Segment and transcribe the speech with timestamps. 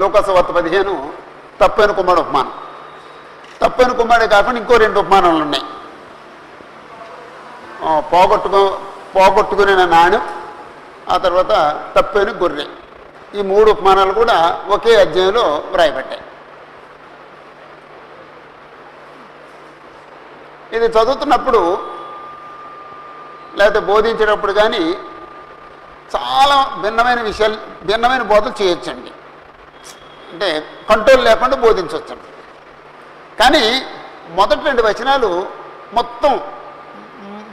[0.00, 0.94] లోకసవార్త పదిహేను
[1.60, 2.52] తప్పైన కుమారుడు ఉపమానం.
[3.62, 5.64] తప్పైన కుమారుడే కాకుండా ఇంకో రెండు ఉపమానాలు ఉన్నాయి.
[8.12, 8.62] పోగొట్టుకో
[9.14, 10.24] పోగొట్టుకునే నాణ్యం
[11.12, 11.52] ఆ తర్వాత
[11.96, 12.66] తప్పైన గొర్రె.
[13.38, 14.36] ఈ మూడు ఉపమానాలు కూడా
[14.74, 16.22] ఒకే అధ్యాయంలో వ్రాయబడ్డాయి.
[20.76, 21.60] ఇది చదువుతున్నప్పుడు
[23.58, 24.84] లేకపోతే బోధించేటప్పుడు కానీ
[26.14, 27.58] చాలా భిన్నమైన విషయాలు
[27.88, 29.10] భిన్నమైన బోధలు చేయొచ్చండి.
[30.34, 30.48] అంటే
[30.90, 32.14] కంట్రోల్ లేకుండా బోధించవచ్చు
[33.40, 33.64] కానీ
[34.38, 35.30] మొదటి రెండు వచనాలు
[35.98, 36.32] మొత్తం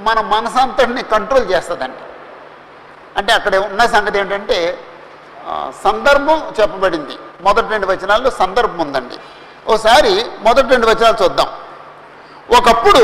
[0.07, 2.03] మన మనసంతటిని కంట్రోల్ చేస్తుందండి
[3.19, 4.57] అంటే అక్కడ ఉన్న సంగతి ఏంటంటే
[5.85, 7.15] సందర్భం చెప్పబడింది.
[7.45, 9.17] మొదటి రెండు వచనాల్లో సందర్భం ఉందండి.
[9.73, 10.13] ఓసారి
[10.45, 11.49] మొదటి రెండు వచనాలు చూద్దాం.
[12.57, 13.03] ఒకప్పుడు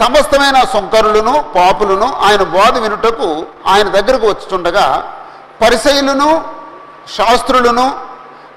[0.00, 3.28] సమస్తమైన సుంకరులను పాపులను ఆయన బోధ వినుటకు
[3.72, 4.86] ఆయన దగ్గరకు వచ్చుండగా
[5.62, 6.30] పరిసయులను
[7.16, 7.86] శాస్త్రులను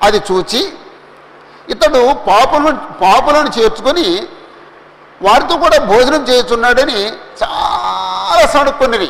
[0.05, 0.73] అది చూచి
[1.69, 4.27] ఇతడు పాపులు పాపులను చేర్చుకొని
[5.21, 7.07] వారితో కూడా భోజనం చేస్తున్నాడని
[7.43, 9.09] చాలా సణుక్కున్నది.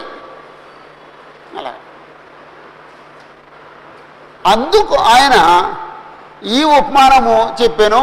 [1.57, 1.73] అలా.
[4.45, 5.35] అందుకు ఆయన
[6.45, 8.01] ఈ ఉపమానము చెప్పాను.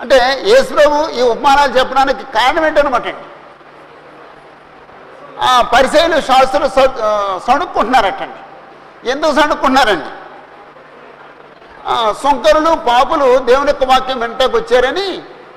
[0.00, 3.24] అంటే యేసుప్రభు ఈ ఉపమానాలు చెప్పడానికి కారణం ఏంటనమాట అండి?
[5.40, 6.68] ఆ పరిశైలు శాస్త్రులు
[7.38, 8.40] సణుక్కుంటున్నారటండి.
[9.10, 10.27] ఎందుకు సణుక్కుంటున్నారండి?
[12.22, 15.08] సుంకరులు పాపులు దేవుని యొక్క వాక్యం వెంటకు వచ్చారని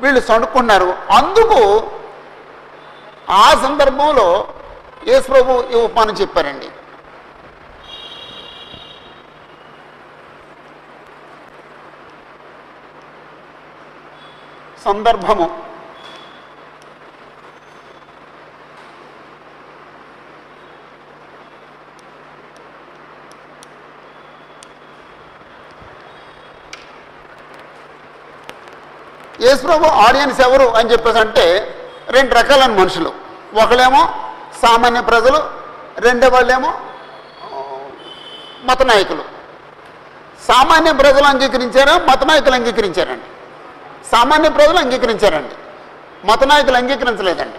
[0.02, 1.60] వీళ్ళు సణుక్కున్నారు అందుకు
[3.44, 4.28] ఆ సందర్భంలో
[5.10, 6.70] యేసుప్రభు ఈ ఉపమానం చెప్పారండి.
[14.86, 15.48] సందర్భము.
[29.42, 31.76] యేసుప్రభు ఆడియన్స్ ఎవరు అని చెప్పేసి అంటే
[32.10, 33.14] రెండు రకాలైన మనుషులు.
[33.54, 34.10] ఒకళ్ళేమో
[34.62, 35.50] సామాన్య ప్రజలు
[36.00, 36.74] రెండో వాళ్ళేమో
[38.64, 39.24] మత నాయకులు.
[40.48, 41.98] సామాన్య ప్రజలు అంగీకరించారా?
[41.98, 43.24] మత నాయకులు అంగీకరించారండి.
[44.12, 45.56] సామాన్య ప్రజలు అంగీకరించారండి.
[46.28, 47.58] మత నాయకులు అంగీకరించలేదండి.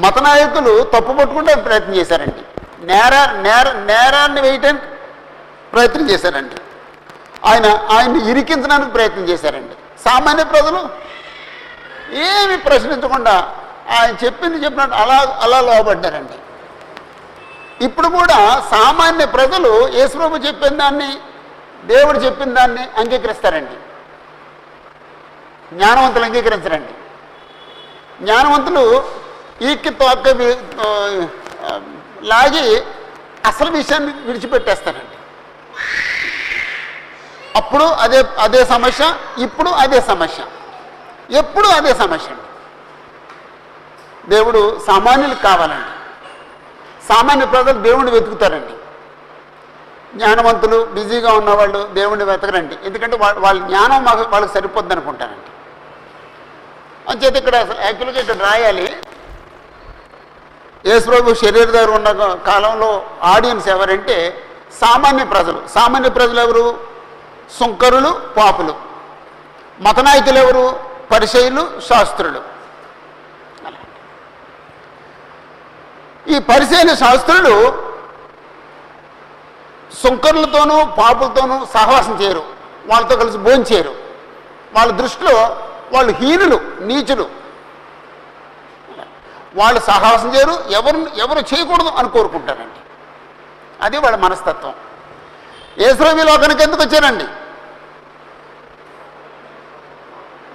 [0.00, 2.60] మత నాయకులు తప్పు పట్టుకుంటే ప్రయత్నం చేశారండి.
[2.86, 4.84] నేర నేర నేరాన్ని వేయటానికి
[5.72, 6.54] ప్రయత్నం చేశారండి.
[7.44, 9.74] ఆయన ఆయన్ని ఇరికించడానికి ప్రయత్నం చేశారండి.
[10.04, 10.80] సామాన్య ప్రజలు
[12.28, 13.34] ఏమి ప్రశ్నించకుండా
[13.96, 16.38] ఆయన చెప్పింది చెప్పినట్టు అలా అలా లోపడ్డారండి
[17.86, 18.38] ఇప్పుడు కూడా
[18.70, 21.10] సామాన్య ప్రజలు యేసుప్రభు చెప్పిన దాన్ని
[21.92, 23.76] దేవుడు చెప్పిన దాన్ని అంగీకరిస్తారండి.
[25.76, 26.94] జ్ఞానవంతులు అంగీకరించరండి.
[28.22, 28.84] జ్ఞానవంతులు
[29.68, 30.28] ఈక్కి తోక్క
[32.32, 32.66] లాగి
[33.50, 35.16] అసలు విషయాన్ని విడిచిపెట్టేస్తారండి.
[37.56, 40.44] అప్పుడు అదే అదే సమస్య ఇప్పుడు అదే సమస్య.
[41.36, 42.34] ఎప్పుడు అదే సమస్య
[44.28, 45.90] దేవుడు సామాన్యులకు కావాలండి.
[47.08, 48.72] సామాన్య ప్రజలు దేవుణ్ణి వెతుకుతారండి.
[50.18, 52.76] జ్ఞానవంతులు బిజీగా ఉన్నవాళ్ళు దేవుణ్ణి వెతకరండి.
[52.84, 55.50] ఎందుకంటే వాళ్ళ వాళ్ళ జ్ఞానం మాకు వాళ్ళకి సరిపోద్ది అనుకుంటారండి.
[57.10, 58.96] అంచేత ఇక్కడ అసలు యాక్చువల్గా ఇక్కడ రాయాలి.
[60.86, 64.44] యేసుప్రభు దగ్గర ఉన్న కాలంలో ఆడియన్స్ ఎవరంటే
[64.80, 65.62] సామాన్య ప్రజలు.
[65.74, 66.91] సామాన్య ప్రజలు ఎవరు?
[67.58, 68.74] సుంకరులు పాపులు.
[69.80, 70.80] మతనాయకులు ఎవరు?
[71.10, 72.42] పరిచయులు శాస్త్రులు.
[76.28, 77.72] ఈ పరిచయన శాస్త్రులు
[80.02, 82.44] సుంకరులతోనూ పాపులతోనూ సహవాసం చేయరు.
[82.86, 83.94] వాళ్ళతో కలిసి భోంచేయరు
[84.72, 85.32] వాళ్ళ దృష్టిలో
[85.92, 87.30] వాళ్ళు హీనులు నీచులు.
[89.54, 92.80] వాళ్ళు సహవాసం చేయరు ఎవరు ఎవరు చేయకూడదు అని కోరుకుంటారండి.
[93.80, 94.74] అది వాళ్ళ మనస్తత్వం.
[95.78, 97.24] ఏసురవి లోకానికి ఎందుకు వచ్చారండి?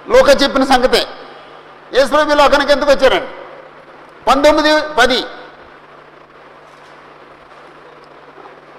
[0.08, 1.06] లోక చెప్పిన సంగతే.
[1.94, 3.28] ఏసురవి లోకానికి ఎందుకు వచ్చారండి?
[4.24, 5.22] పంతొమ్మిది పది.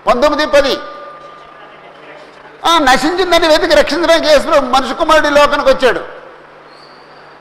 [0.08, 0.78] పంతొమ్మిది పది.
[2.66, 6.02] ఆ, నశించిందని వెతికి రక్షించడానికి యేసుప్రభు మనుషు కుమారుడి లోకానికి వచ్చాడు.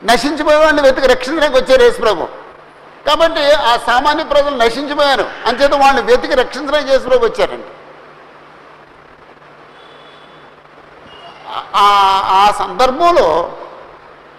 [0.03, 2.27] నశించిపోయే వాళ్ళని వెతికి రక్షించడానికి వచ్చారు యేసుప్రభు
[3.07, 5.29] కాబట్టి ఆ సామాన్య ప్రజలు నశించిపోయారు.
[5.45, 7.67] అంచేత వాళ్ళని వెతికి రక్షించడానికి యేసుప్రభు వచ్చారండి.
[11.75, 13.57] ఆ- ఆ సందర్భంలో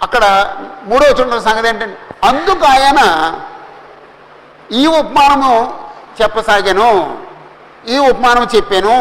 [0.05, 0.25] అక్కడ
[0.91, 3.00] మూడో చూడ సంగతి ఏంటంటే అందుకు ఆయన
[4.81, 5.52] ఈ ఉపమానము
[6.20, 6.91] చెప్పసాగాను
[7.88, 8.97] ఈ ఉపమానం చెప్పాను.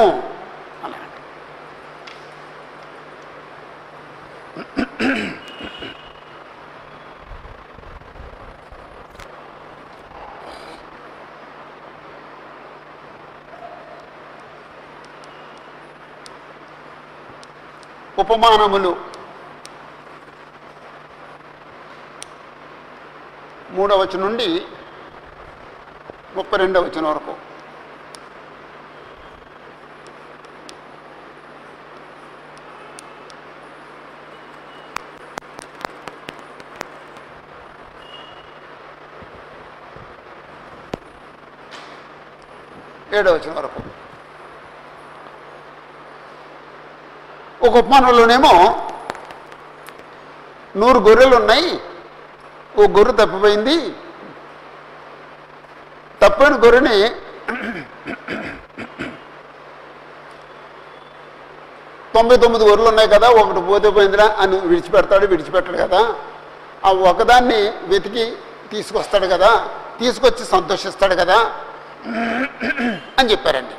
[18.22, 18.92] ఉపమానములు.
[23.69, 24.66] మూడవ వచనం నుండి
[26.36, 27.36] ముప్పై రెండవ వచనం వరకు.
[43.13, 43.80] ఏడవ వచనం వరకు.
[47.65, 48.54] ఒక ఉపమానంలోనేమో
[50.75, 51.80] నూరు గొర్రెలు ఉన్నాయి
[52.79, 53.75] ఓ గొర్రె తప్పిపోయింది.
[56.21, 56.95] తప్పని గొర్రెని
[62.15, 66.01] తొంభై తొమ్మిది గొర్రెలు ఉన్నాయి కదా ఒకటి పోతే పోయిందిరా అని విడిచిపెడతాడు విడిచిపెట్టాడు కదా.
[66.85, 67.59] ఆ ఒకదాన్ని
[67.91, 68.25] వెతికి
[68.71, 69.51] తీసుకొస్తాడు కదా
[69.99, 71.37] తీసుకొచ్చి సంతోషిస్తాడు కదా
[73.19, 73.75] అని చెప్పారండి.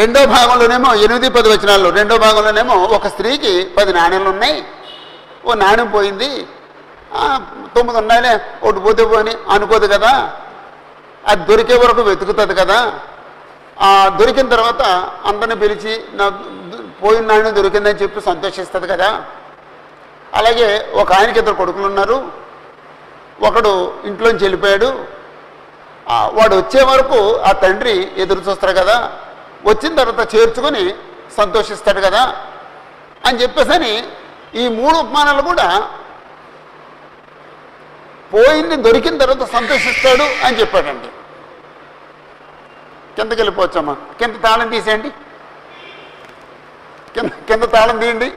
[0.00, 4.58] రెండో భాగంలోనేమో ఎనిమిది పది వచనాల్లో రెండో భాగంలోనేమో ఒక స్త్రీకి పది నాణ్యాలు ఉన్నాయి.
[5.46, 6.30] ఓ నాణ్యం పోయింది
[7.76, 10.32] తొమ్మిది ఉన్నాయిలే ఒకటి పోతే పోని అనుకోదు కదా.
[11.26, 12.92] అది దొరికే వరకు వెతుకుతుంది కదా.
[13.80, 14.82] ఆ దొరికిన తర్వాత
[15.26, 16.38] అందరిని పిలిచి నాకు
[17.02, 19.22] పోయిన నాయన దొరికిందని చెప్పి సంతోషిస్తుంది కదా.
[20.34, 22.28] అలాగే ఒక ఆయనకి ఇద్దరు కొడుకులు ఉన్నారు.
[23.42, 25.04] ఒకడు ఇంట్లోంచి వెళ్ళిపోయాడు.
[26.08, 29.12] వాడు వచ్చే వరకు ఆ తండ్రి ఎదురు చూస్తాడు కదా.
[29.64, 30.94] వచ్చిన తర్వాత చేర్చుకొని
[31.36, 32.36] సంతోషిస్తాడు కదా.
[33.26, 34.08] అని చెప్పేసని
[34.54, 35.90] ఈ మూడు ఉపమానాలు కూడా
[38.32, 41.08] పోయింది దొరికిన తర్వాత సంతోషిస్తాడు అని చెప్పాడండి.
[43.16, 43.94] కిందకి వెళ్ళిపోవచ్చమ్మా.
[44.20, 45.10] కింద తాళం తీసేయండి.
[47.14, 48.28] కింద కింద తాళం తీయండి.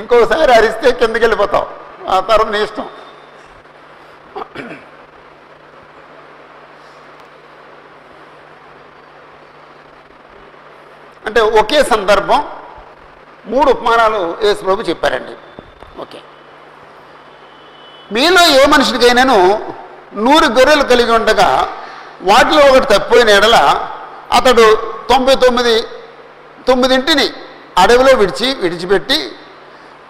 [0.00, 1.66] ఇంకోసారి అరిస్తే కిందకి వెళ్ళిపోతావు
[2.14, 2.86] ఆ తర్వాత నీ ఇష్టం
[11.28, 12.40] అంటే ఒకే సందర్భం
[13.46, 15.34] మూడు ఉపమానాలు యేసు ప్రభు చెప్పారండి.
[16.00, 16.18] ఓకే.
[18.12, 19.36] మీలో ఏ మనిషికైనాను
[20.16, 21.48] నూరు గొర్రెలు కలిగి ఉండగా
[22.22, 23.56] వాటిలో ఒకటి తప్పిపోయిన ఎడల
[24.32, 24.64] అతడు
[25.10, 25.74] తొంభై తొమ్మిది
[26.66, 27.26] తొమ్మిదింటిని
[27.78, 29.18] అడవిలో విడిచి విడిచిపెట్టి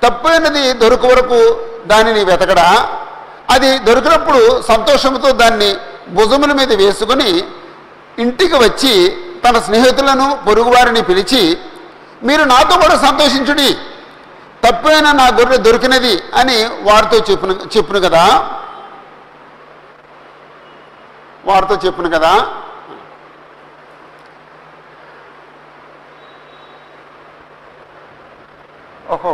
[0.03, 1.39] తప్పైనది దొరక వరకు
[1.87, 2.67] దానిని వెతకడా?
[3.51, 5.71] అది దొరికినప్పుడు సంతోషంతో దాన్ని
[6.09, 7.31] భుజముల మీద వేసుకుని
[8.19, 8.93] ఇంటికి వచ్చి
[9.45, 11.43] తన స్నేహితులను పొరుగువారిని పిలిచి
[12.23, 13.69] మీరు నాతో కూడా సంతోషించుడి.
[14.65, 16.57] తప్పైన నా గొర్రె దొరికినది అని
[16.89, 18.25] వారితో చెప్పును చెప్పును కదా.
[21.45, 22.33] వారితో చెప్పును కదా.
[29.15, 29.33] ఓహో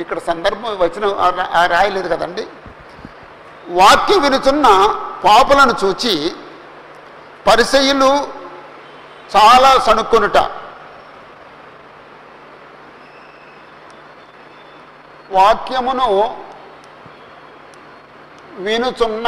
[0.00, 1.04] ఇక్కడ సందర్భం వచ్చిన
[1.72, 2.44] రాయలేదు కదండి.
[3.80, 4.66] వాక్యం వినుచున్న
[5.24, 6.14] పాపులను చూచి
[7.46, 8.10] పరిసయ్యులు
[9.34, 10.38] చాలా సణుక్కునుట.
[15.36, 16.08] వాక్యమును
[18.64, 19.26] వినుచున్న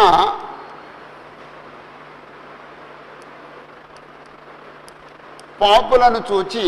[5.60, 6.66] పాపులను చూచి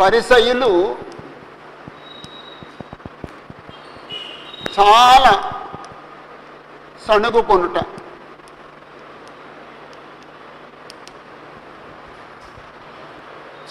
[0.00, 0.72] పరిసయులు
[4.76, 5.34] చాలా
[7.08, 7.78] సణుగుకొనుట.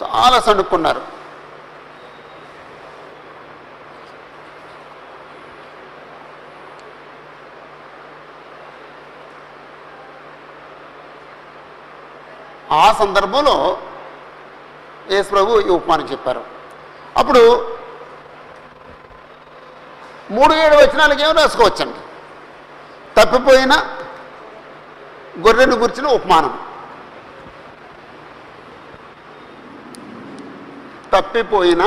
[0.01, 1.01] చాలా సణుక్కున్నారు.
[12.73, 13.55] ఆ సందర్భంలో
[15.11, 16.43] యేసు ప్రభు ఈ ఉపమానం చెప్పారు.
[17.17, 17.41] అప్పుడు
[20.31, 21.99] మూడు ఏడు వచనాలకి ఏమో రాసుకోవచ్చండి.
[23.17, 23.73] తప్పిపోయిన
[25.45, 26.53] గొర్రెను గుర్చిన ఉపమానం.
[31.13, 31.83] తప్పిపోయిన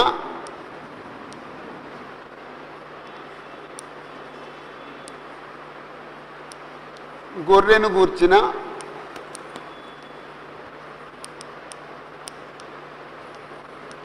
[7.50, 8.35] గొర్రెను గూర్చిన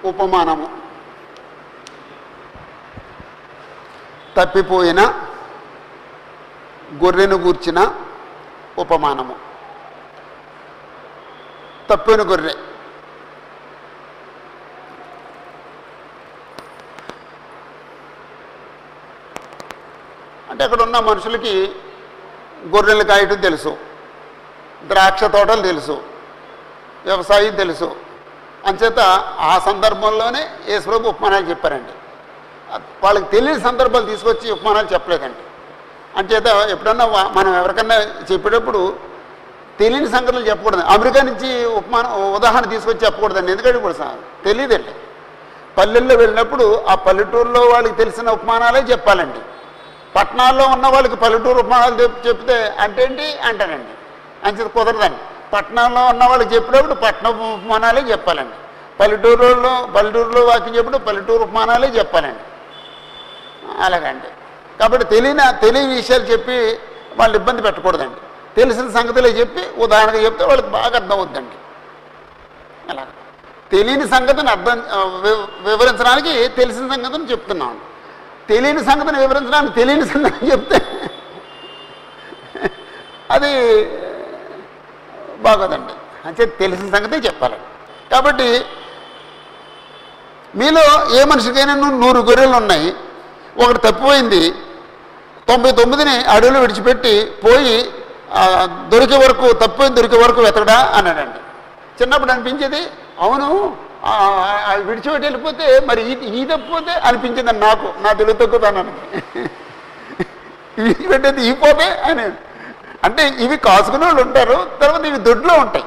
[0.10, 0.68] ఉపమానము.
[4.38, 5.02] తప్పిపోయిన
[6.93, 7.93] గొర్రెను గూర్చిన
[8.77, 9.36] ఉపమానము.
[11.89, 12.53] తప్పిన గొర్రె.
[20.50, 21.72] అంటే అక్కడ ఉన్న మనుషులకి
[22.67, 23.77] గొర్రెలు కాయటం తెలుసు.
[24.88, 26.03] ద్రాక్ష తోటలు తెలుసు.
[27.05, 27.96] వ్యవసాయం తెలుసు.
[28.65, 29.00] అంచేత
[29.39, 31.91] ఆ సందర్భంలోనే యేసుప్రభు ఉపమానాలు చెప్పారండి.
[33.03, 35.49] వాళ్ళకి తెలియని సందర్భాలు తీసుకొచ్చి ఉపమానాలు చెప్పలేదండి.
[36.20, 37.96] అంచేత ఎప్పుడన్నా మనం ఎవరికన్నా
[38.32, 38.94] చెప్పేటప్పుడు
[39.80, 40.82] తెలియని సంగతులు చెప్పకూడదు.
[40.82, 43.52] అమెరికా నుంచి ఉపమానం ఉదాహరణ తీసుకొచ్చి చెప్పకూడదండి.
[43.52, 44.94] ఎందుకంటే ఇప్పుడు సార్ తెలియదండి
[45.78, 49.40] పల్లెల్లో వెళ్ళినప్పుడు ఆ పల్లెటూరులో వాళ్ళకి తెలిసిన ఉపమానాలే చెప్పాలండి.
[50.16, 51.96] పట్టణాల్లో ఉన్న వాళ్ళకి పల్లెటూరు ఉపమానాలు
[52.28, 53.40] చెప్తే అంటే ఏంటి?
[53.48, 53.94] అంటారండి.
[54.48, 55.18] అంచేది కుదరదండి.
[55.54, 58.56] పట్టణంలో ఉన్న వాళ్ళకి చెప్పినప్పుడు పట్టణ ఉపమానాలే చెప్పాలండి.
[59.00, 62.44] పల్లెటూరులో పల్లెటూరులో వాక్యం చెప్పినప్పుడు పల్లెటూరు ఉపమానాలే చెప్పాలండి.
[63.84, 64.28] అలాగండి.
[64.79, 66.57] కాబట్టి తెలియని తెలియని విషయాలు చెప్పి
[67.19, 68.19] వాళ్ళు ఇబ్బంది పెట్టకూడదండి.
[68.57, 71.57] తెలిసిన సంగతులే చెప్పి ఉదాహరణగా చెప్తే వాళ్ళకి బాగా అర్థం అవుద్దండి
[72.91, 73.03] అలా.
[73.74, 74.77] తెలియని సంగతిని అర్థం
[75.67, 77.81] వివరించడానికి తెలిసిన సంగతిని చెప్తున్నాను
[78.51, 80.79] తెలియని సంగతిని వివరించడానికి తెలియని సంగతిని చెప్తే
[83.36, 83.51] అది
[85.45, 85.93] బాగోదండి.
[86.27, 87.67] అంటే తెలిసిన సంగతే చెప్పాలండి.
[88.13, 88.48] కాబట్టి
[90.59, 90.83] మీలో
[91.17, 92.89] ఏ మనిషికైనా నూరు గొర్రెలు ఉన్నాయి
[93.63, 94.41] ఒకటి తప్పిపోయింది.
[95.50, 97.91] తొంభై తొమ్మిదిని అడవిలో విడిచిపెట్టి పోయి
[98.89, 100.91] దొరికే వరకు తప్పిపోయింది దొరికే వరకు వెతకడా?
[100.96, 101.39] అన్నాడండి.
[102.01, 102.88] చిన్నప్పుడు అనిపించేది
[103.20, 103.77] అవును
[104.75, 106.91] విడిచిపెట్టి వెళ్ళిపోతే మరి ఈ ఈ తప్పిపోతే?
[106.91, 108.91] అనిపించిందండి నాకు నా తెలుగు తగ్గుతానని
[110.82, 112.32] విడిచిపెట్టేది ఈ పోతే అని.
[113.03, 115.86] అంటే ఇవి కాసుకునే వాళ్ళు ఉంటారు తర్వాత ఇవి దొడ్లో ఉంటాయి.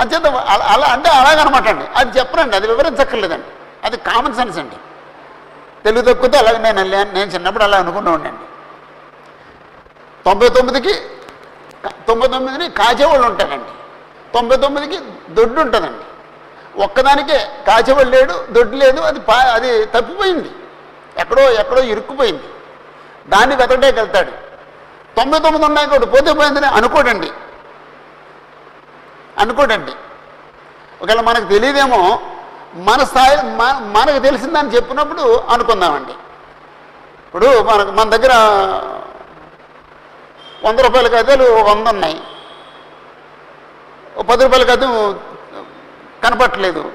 [0.00, 1.84] అంచేత అలా- అలా అంటే అలాగనమాట అండి.
[1.96, 3.46] అది చెప్పరండి అది వివరించక్కర్లేదండి.
[3.84, 4.76] అది కామన్ సెన్స్ అండి.
[5.86, 8.44] తెలుగు తక్కువతో అలాగే నేను వెళ్ళాను నేను చిన్నప్పుడు అలా అనుకున్నా ఉండండి
[10.24, 10.94] తొంభై తొమ్మిదికి
[12.08, 13.70] తొంభై తొమ్మిదిని కాచేవాళ్ళు ఉంటారండి.
[14.34, 16.04] తొంభై తొమ్మిదికి దొడ్డు ఉంటుందండి.
[16.82, 20.50] ఒక్కదానికే కాచేవాళ్ళు లేడు దొడ్డు లేదు అది పా అది తప్పిపోయింది.
[21.18, 22.42] ఎక్కడో ఎక్కడో ఇరుక్కుపోయింది.
[23.28, 24.30] దాన్ని వెతకటే వెళ్తాడు.
[25.16, 27.30] తొంభై తొమ్మిది ఉన్నాయి కూడా పోతే పోయిందని అనుకోడండి.
[29.38, 29.92] అనుకోడండి.
[31.02, 32.20] ఒకవేళ మనకు తెలియదేమో
[32.76, 36.12] మన స్థాయి మన- మనకు తెలిసిందని చెప్పినప్పుడు అనుకుందామండి.
[37.26, 38.32] ఇప్పుడు మనకు మన దగ్గర
[40.64, 42.22] వంద రూపాయల కథలు వంద ఉన్నాయి.
[44.30, 44.84] పది రూపాయల కథ
[46.24, 46.92] కనపట్టలేదు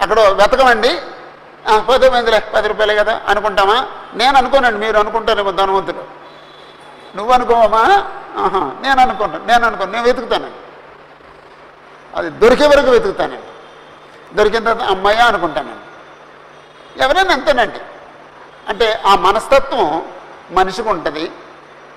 [0.00, 0.98] అక్కడ వెతకమండి.
[1.88, 3.86] పది మందిలే పది రూపాయలే కదా అనుకుంటామా?
[4.14, 6.04] నేను అనుకోనండి మీరు అనుకుంటారేమో ధనవంతులు.
[7.16, 7.78] నువ్వు అనుకోవమ్మా?
[8.44, 10.56] ఆహా నేను అనుకుంటాను నేను అనుకోను నేను వెతుకుతానండి.
[12.16, 13.55] అది దొరికే వరకు వెతుకుతానండి.
[14.34, 15.86] దొరికిన తర్వాత అమ్మాయి అనుకుంటానండి
[17.02, 17.80] ఎవరైనా అంతేనండి.
[18.68, 20.12] అంటే ఆ మనస్తత్వం
[20.50, 21.32] మనిషికి ఉంటుంది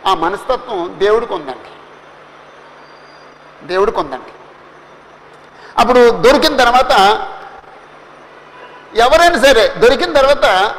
[0.07, 1.69] ఆ మనస్తత్వం దేవుడికి ఉందండి.
[3.67, 4.31] దేవుడికి ఉందండి.
[5.79, 6.91] అప్పుడు దొరికిన తర్వాత
[8.95, 10.75] ఎవరైనా సరే దొరికిన తర్వాత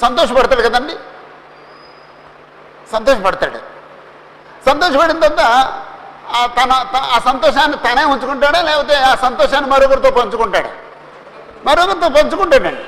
[0.00, 0.96] సంతోషపడతాడు కదండి?
[2.92, 3.58] సంతోషపడతాడు.
[4.66, 5.40] సంతోషపడిన తర్వాత
[6.46, 10.70] తన త- ఆ సంతోషాన్ని తనే ఉంచుకుంటాడా లేకపోతే ఆ సంతోషాన్ని మరొకరితో పంచుకుంటాడా?
[11.64, 12.82] మరొకరితో పంచుకుంటాడండి.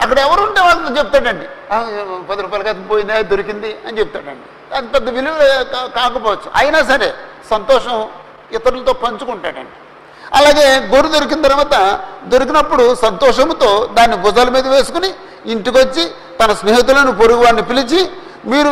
[0.00, 1.46] అక్కడ ఎవరు ఉంటే వాళ్ళతో చెప్తాడండి.
[2.26, 3.20] పది రూపాయలు అది పోయిందా?
[3.20, 3.76] దొరికింది?
[3.86, 4.74] అని చెప్తాడండి.
[4.74, 5.64] అది పెద్ద విలువ
[5.96, 6.50] కాకపోవచ్చు.
[6.54, 7.14] అయినా సరే
[7.50, 8.08] సంతోషం
[8.52, 9.70] ఇతరులతో పంచుకుంటాడండి.
[10.34, 15.14] అలాగే గొర్రె దొరికిన తర్వాత దొరికినప్పుడు సంతోషంతో దాన్ని భుజాల మీద వేసుకుని
[15.46, 18.10] ఇంటికి వచ్చి తన స్నేహితులను పొరుగు వారిని పిలిచి
[18.44, 18.70] మీరు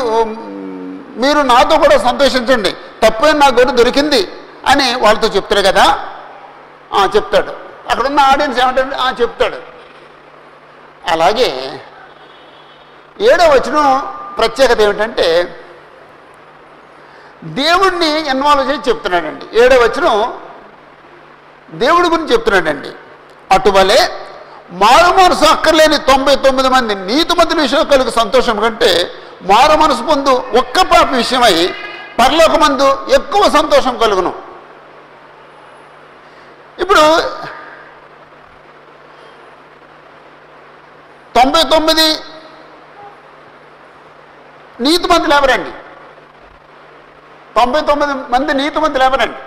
[1.17, 2.71] మీరు నాతో కూడా సంతోషించండి.
[2.73, 4.33] తప్పేం నా గొర్రె దొరికింది
[4.67, 6.09] అని వాళ్ళతో చెప్తారు కదా.
[6.95, 7.53] ఆ, చెప్తాడు.
[7.91, 9.57] అక్కడున్న ఆడియన్స్ ఏమంటాడు ఆ చెప్తాడు.
[11.11, 11.81] అలాగే
[13.21, 15.59] ఏడో వచనం ప్రత్యేకత ఏమిటంటే
[17.45, 19.65] దేవుణ్ణి ఇన్వాల్వ్ చేసి చెప్తున్నాడండి.
[19.65, 20.41] ఏడో వచనం
[21.71, 22.89] దేవుడి గురించి చెప్తున్నాడండి.
[23.51, 24.27] అటువలే
[24.71, 29.11] మారు మనసు అక్కర్లేని తొంభై తొమ్మిది మంది నీతిమంతుల విషయంలో కలుగు సంతోషం కంటే
[29.51, 31.55] మారు మనసు పొందు ఒక్క పాప విషయమై
[32.19, 34.33] పరలోకమందు ఎక్కువ సంతోషం కలుగును.
[36.83, 37.05] ఇప్పుడు
[41.37, 42.07] తొంభై తొమ్మిది
[44.87, 45.73] నీతిమంతులు ఎవరండి
[47.57, 49.39] తొంభై తొమ్మిది మంది నీతిమంతులు ఎవరండి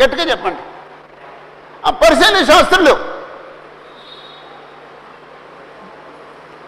[0.00, 0.62] గట్టిగా చెప్పండి.
[1.86, 2.94] ఆ పరిశీలన శాస్త్రులు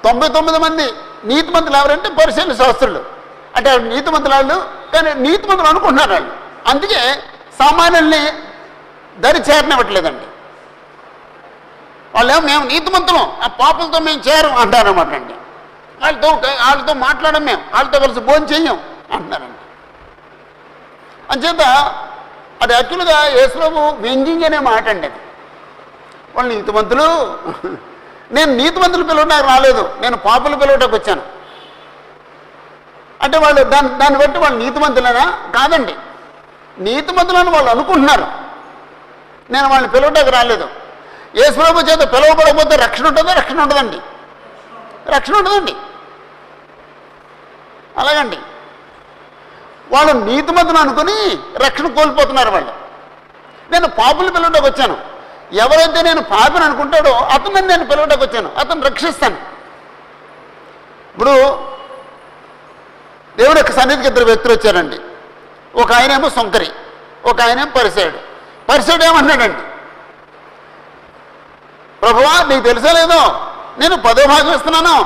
[0.06, 0.86] తొంభై తొమ్మిది మంది
[1.30, 3.00] నీతిమంతులు ఎవరంటే పరిశీలన శాస్త్రులు.
[3.56, 4.56] అంటే నీతి నీతిమంతులు వాళ్ళు
[4.92, 6.32] కానీ నీతిమంతులు అనుకుంటున్నారు వాళ్ళు.
[6.70, 7.00] అందుకే
[7.60, 8.22] సామాన్యుల్ని
[9.24, 10.26] దరి చేరనివ్వట్లేదండి.
[12.14, 15.34] వాళ్ళేమో మేము నీతిమంతులం ఆ పాపలతో మేము చేరం అంటారన్నమాట అండి
[16.02, 16.28] వాళ్ళతో
[16.64, 18.78] వాళ్ళతో మాట్లాడం మేము వాళ్ళతో కలిసి భోజనం చెయ్యం
[19.14, 19.60] అంటున్నారండి.
[21.32, 21.62] అంచేత
[22.62, 25.20] అది యాక్చువల్గా యేసులోపు వ్యంగ్యంగ్ అనే మాట అండి అది.
[26.34, 27.06] వాళ్ళు నీతిమంతులు
[28.30, 29.94] నేను నీతిమంతులు పిలవడానికి రాలేదు.
[30.00, 31.22] నేను పాపులు పిలవటానికి వచ్చాను.
[33.22, 35.52] అంటే వాళ్ళు దాన్ని దాన్ని బట్టి వాళ్ళు నీతిమంతులేనా?
[35.54, 35.94] కాదండి.
[36.78, 38.26] నీతిమంతులని వాళ్ళు అనుకుంటున్నారు.
[39.52, 40.68] నేను వాళ్ళని పిలవటానికి రాలేదు.
[41.36, 43.32] యేసుప్రభు చేత పిలవబడకపోతే రక్షణ ఉంటుందా?
[43.32, 43.98] రక్షణ ఉండదండి.
[45.10, 45.74] రక్షణ ఉండదండి.
[47.98, 48.38] అలాగండి.
[49.90, 52.72] వాళ్ళు నీతిమంతులు అనుకుని రక్షణ కోల్పోతున్నారు వాళ్ళు.
[53.70, 55.15] నేను పాపులు పిల్లలకు వచ్చాను.
[55.52, 58.50] ఎవరైతే నేను పాపిని అనుకుంటాడో అతను నేను పిలవడానికి వచ్చాను.
[58.58, 59.36] అతను రక్షిస్తాను.
[61.14, 61.34] ఇప్పుడు
[63.36, 64.98] దేవుని యొక్క సన్నిధికి ఇద్దరు వ్యక్తులు వచ్చారండి.
[65.82, 66.70] ఒక ఆయనేమో సొంకరి
[67.24, 68.18] ఒక ఆయనేమో పరిసేడు
[68.68, 69.62] పరిసేడు ఏమన్నాడండి?
[72.00, 73.20] ప్రభువా నీకు తెలుసా లేదో?
[73.78, 74.96] నేను పదో భాగం ఇస్తున్నాను.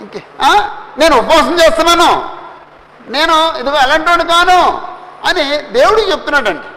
[0.00, 0.22] ఇంకే
[0.98, 2.10] నేను ఉపవాసం చేస్తున్నాను.
[3.10, 4.60] నేను ఇదిగో ఎలాంటి కాను
[5.28, 6.68] అని దేవుడికి చెప్తున్నాడండి.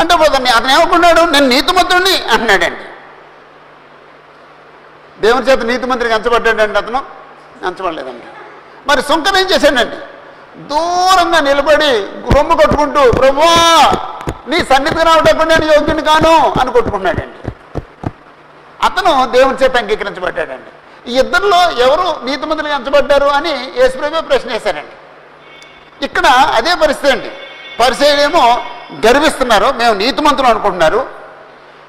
[0.00, 2.84] అంటే పోతండి అతను ఏమనుకున్నాడు నేను నీతిమంతుడిని అంటున్నాడండి.
[5.20, 7.00] దేవుని చేత నీతిమంత్రికి ఎంచబడ్డాడండి అతను?
[7.66, 8.26] ఎంచబడలేదండి
[8.88, 9.98] మరి సుంకం ఏం చేశాడండి?
[10.70, 11.90] దూరంగా నిలబడి
[12.36, 13.52] రొమ్ము కొట్టుకుంటూ ప్రభువా
[14.48, 17.38] నీ సన్నిధికి రావటప్పుడు నేను యోగ్యుని కాను అని కొట్టుకున్నాడండి.
[18.86, 20.70] అతను దేవుని చేత అంగీకరించబడ్డాడండి.
[21.10, 24.94] ఈ ఇద్దరిలో ఎవరు నీతిమంతులుగా ఎంచబడ్డారు అని యేసుప్రభు ప్రశ్న వేశారండి.
[26.04, 26.26] ఇక్కడ
[26.58, 27.30] అదే పరిస్థితి అండి.
[27.80, 28.44] పరిచయమేమో
[29.04, 31.00] గర్విస్తున్నారు మేము నీతిమంతులు అనుకుంటున్నారు.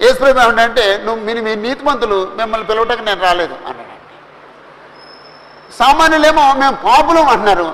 [0.07, 3.91] ఏసుప్రభు ఏమంటే నువ్వు మీ మీ నీతిమంతులు మిమ్మల్ని పిలవటానికి నేను రాలేదు అన్నాడు
[5.79, 7.67] సామాన్యులేమో మేము పాపులు అంటున్నారు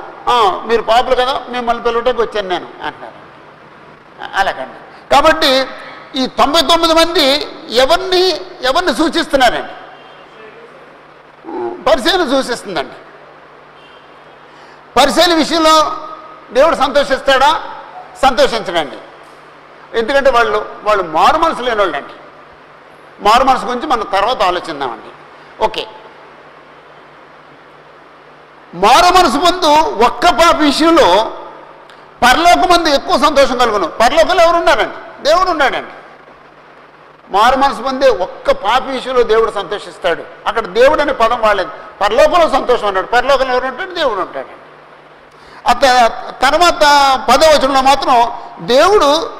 [0.70, 3.18] మీరు పాపులు కదా మిమ్మల్ని పిలవటానికి వచ్చాను నేను అంటున్నారు
[4.40, 4.80] అలాగండి.
[5.14, 5.52] కాబట్టి
[6.22, 7.26] ఈ తొంభై తొమ్మిది మంది
[7.84, 8.24] ఎవరిని
[8.70, 9.74] ఎవరిని సూచిస్తున్నారండి?
[11.88, 12.98] పరిశీలన సూచిస్తుందండి.
[14.98, 15.76] పరిశీలన విషయంలో
[16.58, 17.52] దేవుడు సంతోషిస్తాడా?
[18.24, 19.00] సంతోషించడండి.
[19.94, 22.14] ఎందుకంటే వాళ్ళు వాళ్ళు మారు మనసు లేని వాళ్ళండి
[23.24, 25.10] మారు మనసు గురించి మనం తర్వాత ఆలోచిద్దామండి.
[25.64, 25.88] ఓకే.
[28.74, 29.66] మారు మనసు ముందు
[30.06, 31.32] ఒక్క పాప విషయంలో
[32.24, 33.88] పరలోక మందు ఎక్కువ సంతోషం కలుగును.
[33.88, 35.92] పరలోకంలో ఎవరున్నారండి దేవుడు ఉన్నాడండి.
[37.32, 40.24] మారు మనసు పొందే ఒక్క పాపి విషయంలో దేవుడు సంతోషిస్తాడు.
[40.48, 41.70] అక్కడ దేవుడు అనే పదం వాడలేదు
[42.02, 43.92] పరలోకంలో సంతోషం అన్నాడు పరలోకంలో ఎవరు ఉంటాడు?
[43.92, 44.60] దేవుడు ఉంటాడు
[45.70, 45.82] అత
[46.42, 46.82] తర్వాత
[47.30, 48.32] పదవచనంలో మాత్రం
[48.68, 49.39] దేవుడు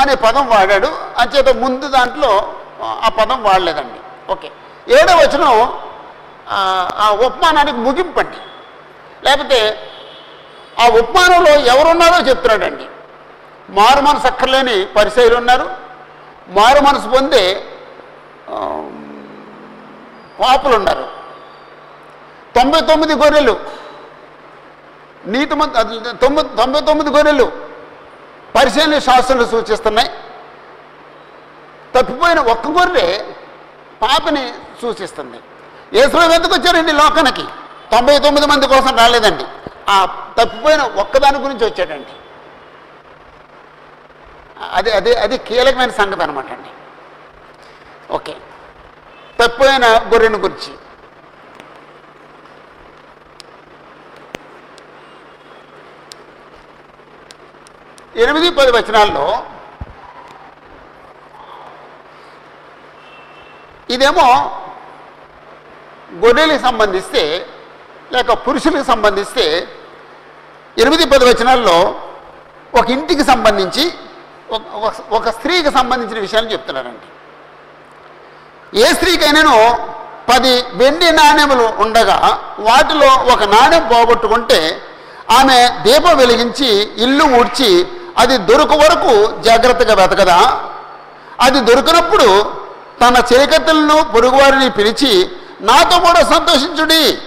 [0.00, 0.86] అనే పదం వాడాడు.
[1.18, 4.32] అంచేత ముందు దాంట్లో ఆ పదం వాడలేదండి.
[4.32, 4.50] ఓకే.
[4.88, 5.80] ఏడో వచనం
[6.48, 8.36] ఆ, ఉపమానానికి ముగింపండి.
[9.24, 9.90] లేకపోతే
[10.80, 12.84] ఆ ఉపమానంలో ఎవరున్నారో చెప్తున్నాడండి.
[13.68, 15.70] మారు మనసు అక్కర్లేని పరిశైలు ఉన్నారు.
[16.48, 17.64] మారు మనసు పొందే
[20.40, 21.08] పాపులు ఉన్నారు.
[22.56, 23.60] తొంభై తొమ్మిది గొర్రెలు.
[25.26, 27.63] నీతి తొమ్మిది తొంభై తొమ్మిది గొర్రెలు.
[28.54, 30.10] పరిశీలన శాస్త్రాలు సూచిస్తున్నాయి.
[31.94, 33.24] తప్పిపోయిన ఒక్క గొర్రె
[34.02, 35.40] పాపని సూచిస్తుంది.
[35.98, 37.44] ఏసులో ఎందుకు వచ్చారండి లోకానికి.
[37.92, 39.44] తొంభై తొమ్మిది మంది కోసం రాలేదండి.
[39.88, 40.04] ఆ
[40.38, 42.08] తప్పిపోయిన ఒక్కదాని గురించి వచ్చాడండి.
[44.72, 46.68] అది అదే అది కీలకమైన సంగతి అనమాట అండి.
[48.12, 48.36] ఓకే.
[49.40, 50.83] తప్పిపోయిన గొర్రెను గురించి.
[58.14, 59.26] ఎనిమిది పది వచనాల్లో
[63.88, 64.26] ఇదేమో
[66.22, 67.22] గొర్రెలకు సంబంధిస్తే
[68.12, 69.46] లేక పురుషులకు సంబంధిస్తే
[70.76, 71.76] ఎనిమిది పది వచనాల్లో
[72.72, 73.84] ఒక ఇంటికి సంబంధించి
[75.10, 77.06] ఒక- స్త్రీకి సంబంధించిన విషయాలు చెప్తున్నారండి
[78.80, 79.56] ఏ స్త్రీకైనాను
[80.28, 82.16] పది వెండి నాణ్యములు ఉండగా
[82.60, 84.60] వాటిలో ఒక నాణ్యం పోగొట్టుకుంటే
[85.30, 87.70] ఆమె దీపం వెలిగించి ఇల్లు ఊడ్చి
[88.18, 90.38] అది దొరుకు వరకు జాగ్రత్తగా వెతకదా?
[91.40, 92.28] అది దొరికినప్పుడు
[93.00, 97.18] తన చేకత్తలను పొరుగువారిని పిలిచి నాతో కూడా సంతోషించుడి.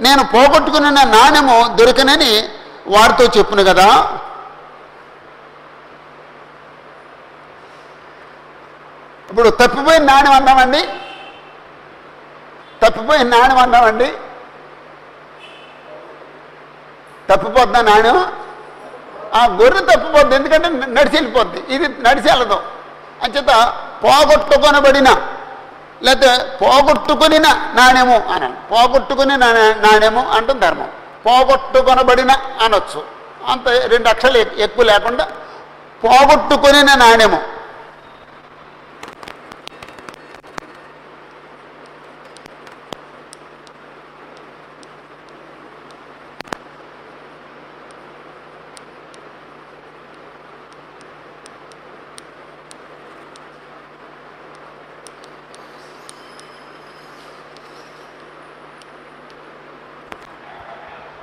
[0.00, 2.32] నేను పోగొట్టుకున్న నాణ్యము దొరికనని
[2.86, 3.88] వారితో చెప్పును కదా.
[9.30, 10.82] ఇప్పుడు తప్పిపోయిన నాణ్యం అన్నామండి?
[12.82, 14.12] తప్పిపోయిన నాణ్యం అన్నామండి?
[17.30, 18.18] తప్పిపోద్దా నాణ్యం
[19.34, 22.58] ఆ గొర్రె తప్పిపోద్ది ఎందుకంటే నడిచి వెళ్ళిపోద్ది ఇది నడిచి వెళ్ళదు
[23.22, 23.52] అంచేత
[24.04, 25.08] పోగొట్టుకొనబడిన
[26.06, 27.38] లేకపోతే పోగొట్టుకుని
[27.78, 29.36] నాణ్యము అనాలి పోగొట్టుకుని
[29.84, 30.88] నాణ్యము అంటే ధర్మం.
[31.26, 32.32] పోగొట్టుకొనబడిన
[32.64, 33.00] అనొచ్చు.
[33.48, 35.24] అంత రెండు అక్షరాలు ఎక్కువ లేకుండా
[36.04, 37.40] పోగొట్టుకుని నాణ్యము.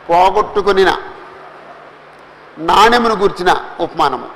[0.09, 0.97] పోగొట్టుకునిన
[2.57, 4.29] నాణ్యమును గుర్చిన ఉపమానము.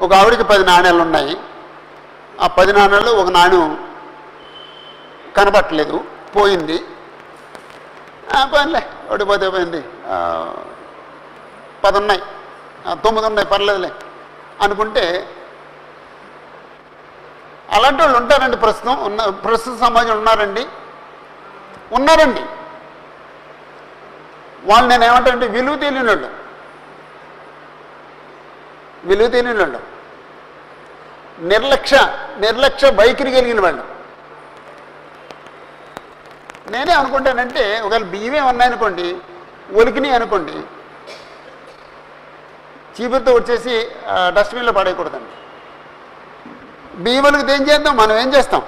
[0.00, 1.36] ఒక ఆవిడకి పది నాణ్యాలు ఉన్నాయి
[2.40, 3.88] ఆ పది నాణ్యాలు ఒక నాణ్యం
[5.36, 6.04] కనబట్టలేదు
[6.36, 6.84] పోయింది.
[8.36, 9.84] ఆ, పోయినలే ఓడిపోతే పోయింది.
[11.84, 12.22] పది ఉన్నాయి
[13.04, 13.90] తొమ్మిది ఉన్నాయి పర్లేదులే
[14.60, 15.04] అనుకుంటే
[17.70, 19.04] అలాంటి వాళ్ళు ఉంటారండి ప్రస్తుతం.
[19.04, 20.66] ఉన్న ప్రస్తుత సమాజం ఉన్నారండి.
[21.92, 22.40] ఉన్నారండి.
[24.64, 26.30] వాళ్ళు నేను ఏమంటానంటే విలువ తెలియని వాళ్ళు.
[29.04, 29.80] విలువ తెలియని వాళ్ళు.
[31.38, 31.98] నిర్లక్ష్య
[32.38, 33.84] నిర్లక్ష్య వైఖరి కలిగిన వాళ్ళు.
[36.70, 39.16] నేనే అనుకుంటానంటే ఒకవేళ బియ్యమే ఉన్నాయనుకోండి
[39.72, 40.52] ఒలికినాయి అనుకోండి
[42.98, 43.88] చీపురుతో వచ్చేసి
[44.28, 45.37] డస్ట్బిన్లో పడేయకూడదండి.
[46.98, 47.96] భీములకు దేం ఏం చేద్దాం?
[47.96, 48.62] మనం ఏం చేస్తాం?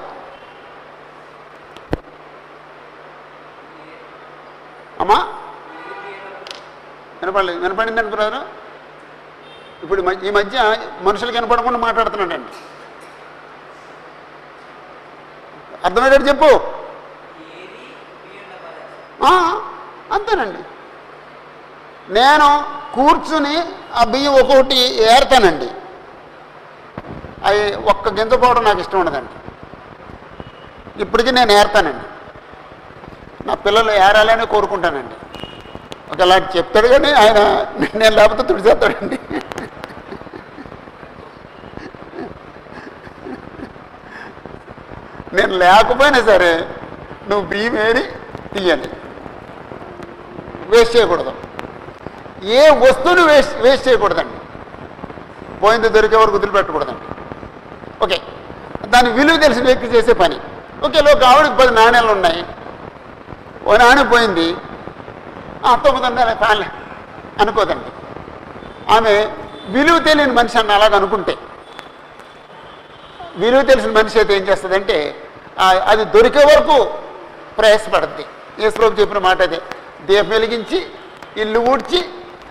[5.00, 5.18] అమ్మా?
[7.20, 7.58] వినపడలేదు.
[7.58, 8.42] వినపడిందండి బ్రదరు
[9.82, 12.52] ఇప్పుడు ఈ మధ్య మనుషులు వినపడకుండా మాట్లాడుతున్నాడండి
[15.84, 16.50] అర్థమయ్యేటట్టు చెప్పు.
[20.14, 20.62] అంతేనండి.
[22.12, 22.48] నేను
[22.94, 23.56] కూర్చుని
[23.94, 25.68] ఆ బియ్యం ఒక్కొక్కటి ఏరుతానండి.
[27.48, 27.60] అవి
[27.92, 29.34] ఒక్క గింజ పోవడం నాకు ఇష్టం ఉండదండి.
[31.02, 32.06] ఇప్పటికీ నేను ఏరుతానండి.
[33.48, 35.16] నా పిల్లలు ఏరాలని కోరుకుంటానండి.
[36.12, 37.38] ఒకలా చెప్తాడు కానీ ఆయన
[37.98, 39.18] నేను లేకపోతే తుడిచేస్తాడండి.
[45.38, 46.52] నేను లేకపోయినా సరే
[47.28, 48.02] నువ్వు బియ్యం ఏరి
[48.54, 48.88] తీయాలి.
[50.72, 51.32] వేస్ట్ చేయకూడదు.
[52.58, 54.36] ఏ వస్తువుని వేస్ట్ వేస్ట్ చేయకూడదండి.
[55.62, 57.06] పోయింది దొరికే వరకు వదిలిపెట్టకూడదండి.
[58.02, 58.22] ఓకే.
[58.86, 60.36] దాని విలువ తెలిసిన వ్యక్తి చేసే పని.
[60.84, 62.44] ఓకే లోక ఆవిడకి పది నాణ్యాలు ఉన్నాయి.
[63.66, 64.56] ఓ నాణ్యం పోయింది.
[65.66, 66.64] ఆ, తొమ్మిది వందల కాళ్ళ
[67.40, 67.84] అనుకోదండి.
[68.92, 69.30] ఆమె
[69.66, 71.36] విలువ తెలియని మనిషి అన్న అలాగ అనుకుంటే.
[73.36, 75.16] విలువ తెలిసిన మనిషి అయితే ఏం చేస్తుందంటే
[75.86, 76.90] అది దొరికే వరకు
[77.58, 78.24] ప్రయాసపడుద్ది.
[78.66, 79.60] ఈశ్వరం చెప్పిన మాట అదే.
[80.06, 80.86] దీపం వెలిగించి
[81.36, 82.04] ఇల్లు ఊడ్చి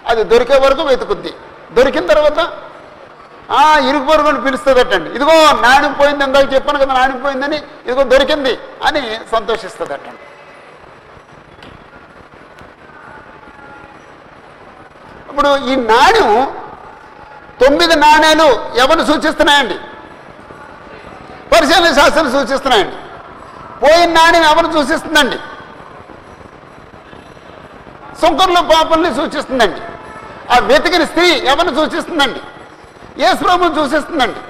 [0.08, 1.34] అది దొరికే వరకు వెతుకుద్ది.
[1.72, 2.54] దొరికిన తర్వాత
[3.58, 5.36] ఆ ఇరుగు పొరుగుని పిలుస్తుందటండి ఇదిగో
[5.66, 8.54] నాణ్యం పోయింది ఇందాక చెప్పాను కదా నాణ్యం పోయిందని ఇదిగో దొరికింది
[8.88, 10.20] అని సంతోషిస్తుందటండి
[15.30, 16.32] ఇప్పుడు ఈ నాణ్యం
[17.62, 18.48] తొమ్మిది నాణ్యాలు
[18.84, 19.78] ఎవరిని సూచిస్తున్నాయండి?
[21.52, 22.98] పరిశీలన శాస్త్రం సూచిస్తున్నాయండి.
[23.82, 25.38] పోయిన నాణ్యం ఎవరు సూచిస్తుందండి?
[28.22, 29.82] సుంకర్లు పాపల్ని సూచిస్తుందండి.
[30.54, 32.42] ఆ వెతికిన స్త్రీ ఎవరిని సూచిస్తుందండి?
[33.22, 34.42] యేసుప్రభుని చూసేస్తుందండి.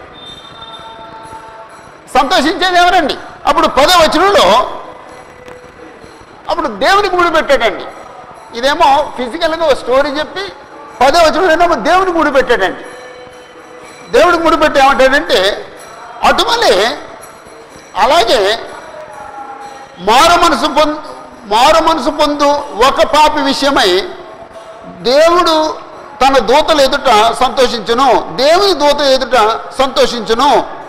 [2.18, 3.16] సంతోషించేది ఎవరండి?
[3.48, 4.46] అప్పుడు పదో వచనంలో
[6.50, 7.86] అప్పుడు దేవునికి ముడి పెట్టాడండి
[8.58, 10.44] ఇదేమో ఫిజికల్గా ఒక స్టోరీ చెప్పి
[11.02, 12.84] పదో వచనంలో దేవునికి ముడి పెట్టాడండి
[14.14, 15.40] దేవుడికి ముడిపెట్టి ఏమంటాడంటే
[16.28, 16.76] అటుమలే
[18.04, 18.40] అలాగే
[20.08, 20.98] మారు మనసు పొందు
[21.54, 22.48] మారు మనసు పొందు
[22.88, 23.92] ఒక పాపి విషయమై
[25.02, 25.54] దేవుడు
[26.22, 28.36] తన దూతల ఎదుట సంతోషించును.
[28.36, 29.36] దేవుని దూత ఎదుట
[29.80, 30.80] సంతోషించును.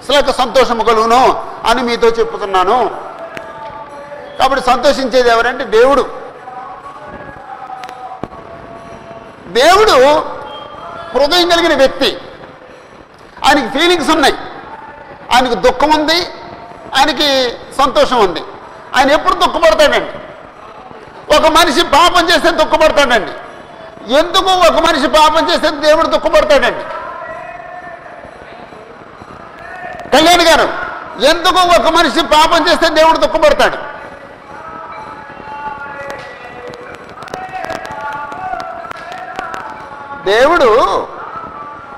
[0.00, 2.90] అసలు సంతోషము కలుగును అని మీతో చెప్పుతున్నాను.
[4.38, 6.10] కాబట్టి సంతోషించేది ఎవరంటే దేవుడు.
[9.46, 10.18] దేవుడు
[11.18, 12.18] హృదయం కలిగిన వ్యక్తి.
[13.46, 14.34] ఆయనకి ఫీలింగ్స్ ఉన్నాయి.
[15.34, 16.22] ఆయనకి దుఃఖం ఉంది.
[16.98, 18.40] ఆయనకి సంతోషం ఉంది.
[18.94, 20.10] ఆయన ఎప్పుడు దుఃఖపడతాడండి?
[21.36, 23.32] ఒక మనిషి పాపం చేస్తే దుఃఖపడతాడండి?
[24.08, 26.84] ఎందుకు ఒక మనిషి పాపం చేస్తే దేవుడు దుఃఖపడతాడండి?
[30.10, 30.68] కళ్యాణ్ గారు
[31.24, 33.90] ఎందుకు ఒక మనిషి పాపం చేస్తే దేవుడు దుఃఖపడతాడు?
[40.24, 40.68] దేవుడు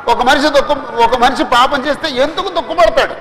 [0.08, 3.14] ఒక మనిషి దుఃఖం ఒక మనిషి పాపం చేస్తే ఎందుకు దుఃఖపడతాడు?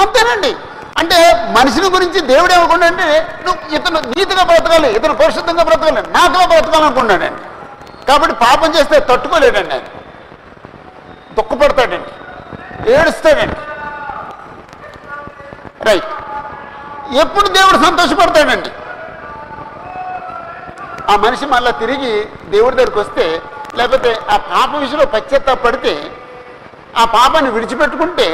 [0.00, 0.56] అంతేనండి.
[1.02, 1.18] అంటే
[1.54, 3.06] మనిషిని గురించి దేవుడు ఏమకుండా అంటే
[3.44, 7.42] నువ్వు ఇతను నీతిగా బ్రతకాలి ఇతను పరిశుద్ధంగా బ్రతకాలి నాకుగా బ్రతకాలనుకున్నాడండి
[8.08, 9.88] కాబట్టి పాపం చేస్తే తట్టుకోలేడండి ఆయన.
[11.36, 12.10] దుఃఖపడతాడండి
[12.92, 13.58] ఏడుస్తాడండి
[15.88, 16.10] రైట్
[17.22, 18.70] ఎప్పుడు దేవుడు సంతోషపడతాడండి
[21.10, 22.12] ఆ మనిషి మళ్ళీ తిరిగి
[22.50, 23.24] దేవుడి దగ్గరికి వస్తే
[23.78, 25.92] లేకపోతే ఆ పాప విషయంలో పశ్చాత్తాపడితే
[26.96, 28.26] ఆ పాపాన్ని విడిచిపెట్టుకుంటే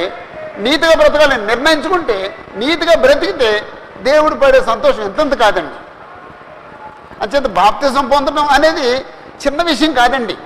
[0.59, 5.75] నీతిగా బ్రతకాలని నిర్ణయించుకుంటే నీతిగా బ్రతికితే దేవుడు పడే సంతోషం ఎంతంత కాదండి.
[7.23, 9.01] అంచేత బాప్తిజం పొందడం అనేది
[9.47, 10.37] చిన్న విషయం కాదండి.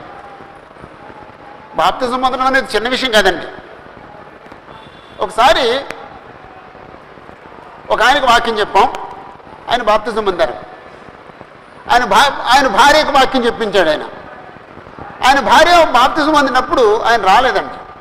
[1.75, 3.47] బాప్తిజం పొందడం అనేది చిన్న విషయం కాదండి.
[5.21, 5.85] ఒకసారి
[7.91, 8.93] ఒక ఆయనకు వాక్యం చెప్పాం.
[9.71, 10.55] ఆయన బాప్తిజం పొందారు.
[11.93, 12.23] ఆయన భా
[12.55, 14.03] ఆయన భార్యకు వాక్యం చెప్పించాడు ఆయన.
[15.27, 17.92] ఆయన భార్య బాప్తిజం పొందినప్పుడు ఆయన రాలేదండి.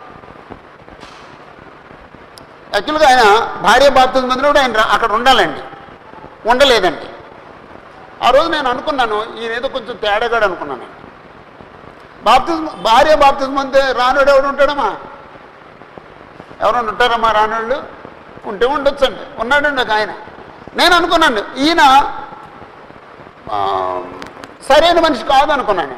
[2.73, 3.23] యాక్చువల్గా ఆయన
[3.61, 5.61] భార్య బాప్తిజం పొందినప్పుడు ఆయన రా- అక్కడ ఉండాలండి.
[6.49, 7.07] ఉండలేదండి.
[8.23, 10.87] ఆ రోజు నేను అనుకున్నాను ఈయన ఏదో కొంచెం తేడాగాడు అనుకున్నాను
[12.23, 14.89] బాప్తిజం భార్య బాప్తిజం పొందితే రానుడు ఎవడు ఉంటాడమ్మా?
[16.61, 17.77] ఎవరైనా ఉంటారమ్మా రానుడు
[18.47, 19.23] ఉంటే ఉండొచ్చండి.
[19.39, 20.11] ఉన్నాడండి ఒక ఆయన.
[20.75, 21.81] నేను అనుకున్నాను ఈయన
[24.69, 25.95] సరైన మనిషి కాదు అనుకున్నాను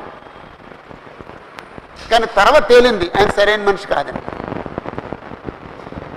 [2.10, 4.22] కానీ తర్వాత తేలింది ఆయన సరైన మనిషి కాదని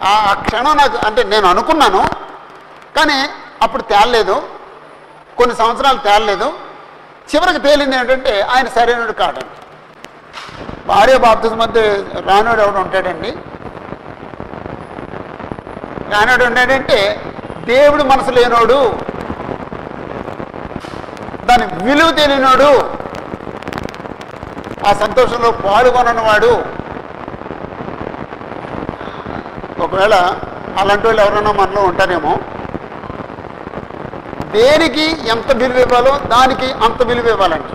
[0.05, 2.03] ఆ క్షణం నాకు అంటే నేను అనుకున్నాను
[2.97, 3.19] కానీ
[3.63, 4.37] అప్పుడు తేలలేదు
[5.39, 6.49] కొన్ని సంవత్సరాలు తేలలేదు.
[7.31, 9.57] చివరికి తేలింది ఏంటంటే ఆయన సరైనడు కాడండి.
[10.87, 11.81] భార్య బాప్తిజం మధ్య
[12.27, 13.31] రానుడు ఎవడు ఉంటాడండి.
[16.13, 16.99] రానుడు ఉంటాడంటే
[17.67, 18.79] దేవుడు మనసు లేనోడు
[21.47, 22.71] దాని విలువ తెలియనోడు
[24.89, 26.53] ఆ సంతోషంలో పాల్గొననివాడు
[29.85, 30.15] ఒకవేళ
[30.81, 32.33] అలాంటి వాళ్ళు ఎవరైనా మనలో ఉంటారేమో
[34.55, 37.73] దేనికి ఎంత విలువ ఇవ్వాలో దానికి అంత విలువ ఇవ్వాలండి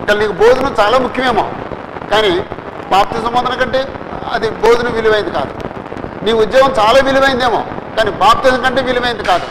[0.00, 1.44] ఇక్కడ నీకు భోజనం చాలా ముఖ్యమేమో
[2.12, 2.32] కానీ
[2.92, 3.80] బాప్తి సంబంధం కంటే
[4.34, 5.52] అది భోజనం విలువైంది కాదు.
[6.24, 7.60] నీ ఉద్యోగం చాలా విలువైందేమో
[7.96, 9.46] కానీ బాప్తిజం కంటే విలువైంది కాదు.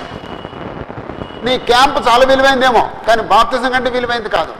[1.45, 4.53] నీ క్యాంప్ చాలా విలువైందేమో కానీ బాప్తిజం కంటే విలువైంది కాదు.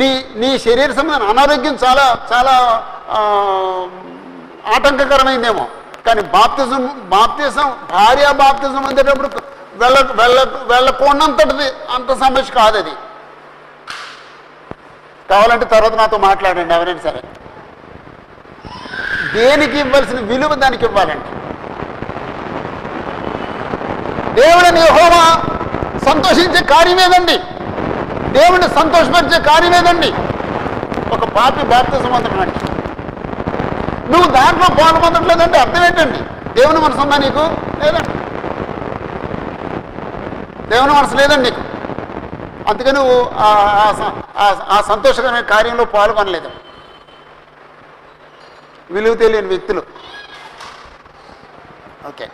[0.00, 0.08] నీ
[0.42, 2.54] నీ శరీర సంబంధం అనారోగ్యం చాలా చాలా
[4.74, 5.64] ఆటంకకరమైందేమో.
[6.06, 6.82] కానీ బాప్తిజం
[7.14, 9.28] బాప్తిజం భార్య బాప్తిజం అందేటప్పుడు
[9.82, 10.38] వెళ్ళ వెళ్ళ
[10.72, 12.94] వెళ్ళకున్నంతటిది అంత సమస్య కాదు అది
[15.30, 17.20] కావాలంటే తర్వాత నాతో మాట్లాడండి ఎవరైనా సరే.
[19.34, 21.28] దేనికి ఇవ్వాల్సిన విలువ దానికి ఇవ్వాలండి.
[24.40, 25.22] దేవుడిని హోమా
[26.08, 27.36] సంతోషించే కార్యమేదండి
[28.36, 30.10] దేవుడిని సంతోషపరిచే కార్యమేదండి
[31.14, 32.52] ఒక పాపి బాప్తిజం పొందడం
[34.12, 36.18] నువ్వు దాంట్లో పాల్పొందట్లేదంటే అర్థం ఏంటండి?
[36.60, 37.56] దేవుని మనసు ఉందా నీకు?
[37.78, 38.08] లేదండి
[40.68, 41.60] దేవుని మనసు లేదండి నీకు.
[42.68, 46.50] అందుకని నువ్వు ఆ- ఆ సంతోషకరమైన కార్యంలో పాల్గొనలేదు.
[48.90, 49.82] విలువ తెలియని వ్యక్తులు.
[52.08, 52.26] ఓకే.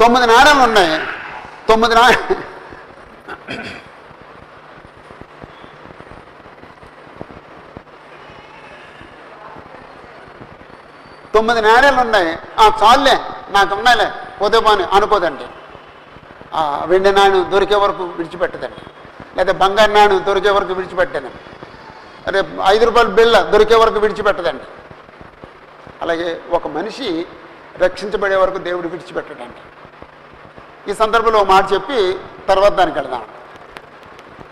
[0.00, 1.00] తొమ్మిది నాణాలు ఉన్నాయి.
[1.68, 2.10] తొమ్మిది నా
[11.36, 12.32] తొమ్మిది నాణ్యాలు ఉన్నాయి.
[12.62, 13.16] ఆ చాలులే
[13.56, 14.08] నాకు ఉన్నాయిలే
[14.40, 15.46] పోతే పోని అనుకోదండి.
[16.58, 18.82] ఆ వెండి నాణ్యం దొరికే వరకు విడిచిపెట్టదండి.
[19.36, 21.32] లేదా బంగారు నాణ్యం దొరికే వరకు విడిచిపెట్టదండి
[22.28, 22.40] అదే
[22.72, 24.66] ఐదు రూపాయల బిళ్ళ దొరికే వరకు విడిచిపెట్టదండి.
[26.02, 27.08] అలాగే ఒక మనిషి
[27.84, 29.60] రక్షించబడే వరకు దేవుడు విడిచిపెట్టడండి.
[30.90, 31.98] ఈ సందర్భంలో మాట చెప్పి
[32.48, 33.24] తర్వాత దానికి వెళదాం.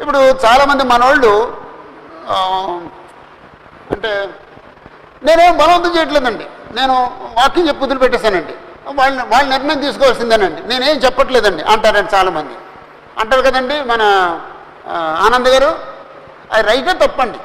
[0.01, 1.33] ఇప్పుడు చాలామంది మనోళ్ళు
[3.95, 4.11] అంటే
[5.27, 6.47] నేనేం బలవంతం చేయట్లేదండి.
[6.75, 6.95] నేను
[7.39, 8.55] వాక్యం చెప్పి వదిలిపెట్టేశానండి.
[8.95, 10.61] వాళ్ళని వాళ్ళ నిర్ణయం తీసుకోవాల్సిందేనండి.
[10.69, 12.55] నేనేం చెప్పట్లేదండి అంటారండి చాలామంది.
[13.19, 14.03] అంటారు కదండి మన
[15.27, 15.79] ఆనంద్ గారు
[16.53, 17.39] అది రైటే తప్పండి.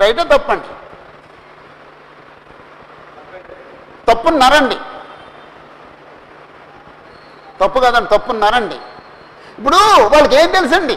[0.00, 0.68] రైటే తప్పండి.
[4.10, 4.76] తప్పున్నారండి.
[7.60, 8.74] తప్పు కాదండి తప్పున్నారండి.
[9.58, 9.76] ఇప్పుడు
[10.14, 10.94] వాళ్ళకి ఏం తెలుసండి?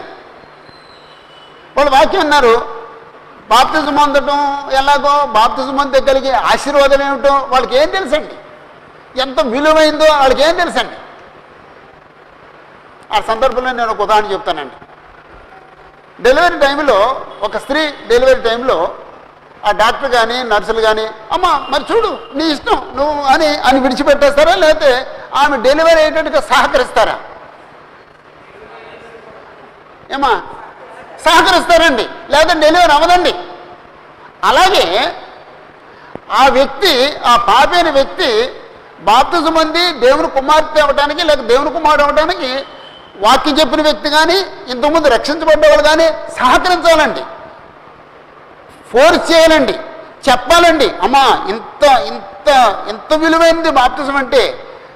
[1.77, 2.84] వాళ్ళు వాక్యం అన్నారు
[3.51, 4.39] బాప్తిజం పొందటం
[4.79, 8.35] ఎలాగో బాప్తిజం పొందే కలిగే ఆశీర్వాదం ఏమిటో వాళ్ళకి ఏం తెలుసండి?
[9.23, 10.97] ఎంత విలువైందో వాళ్ళకి ఏం తెలుసండి?
[13.15, 14.77] ఆ సందర్భంలో నేను ఒక ఉదాహరణ చెప్తానండి.
[16.25, 16.97] డెలివరీ టైంలో
[17.47, 17.81] ఒక స్త్రీ
[18.11, 18.77] డెలివరీ టైంలో
[19.67, 21.05] ఆ డాక్టర్ కానీ నర్సులు కానీ
[21.35, 24.53] అమ్మ మరి చూడు నీ ఇష్టం నువ్వు అని అని విడిచిపెట్టేస్తారా?
[24.63, 24.91] లేకపోతే
[25.41, 27.15] ఆమె డెలివరీ అయ్యేటట్టుగా సహకరిస్తారా?
[30.15, 30.33] ఏమా
[31.25, 32.05] సహకరిస్తారండి.
[32.29, 33.33] లేదంటే డెలివరీ అవ్వదండి.
[34.43, 34.85] అలాగే
[36.31, 36.91] ఆ వ్యక్తి
[37.25, 38.29] ఆ పాపైన వ్యక్తి
[38.99, 42.65] బాప్తిజం అంది దేవుని కుమార్తె అవ్వడానికి లేక దేవుని కుమారుడు అవ్వడానికి
[43.17, 44.37] వాక్యం చెప్పిన వ్యక్తి కానీ
[44.71, 46.07] ఇంతకుముందు రక్షించబడ్డవాడు కానీ
[46.39, 47.23] సహకరించాలండి.
[48.91, 49.75] ఫోర్స్ చేయాలండి.
[50.29, 52.47] చెప్పాలండి అమ్మా ఇంత ఇంత
[52.89, 54.41] ఇంత విలువైనది బాప్తిజం అంటే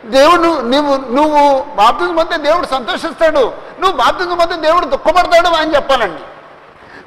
[0.05, 3.53] దేవుడు నువ్వు నువ్వు బాప్తిజం పొందితే దేవుడు సంతోషిస్తాడు.
[3.79, 6.21] నువ్వు బాప్తిజం పొందితే దేవుడు దుఃఖపడతాడు అని చెప్పాలండి.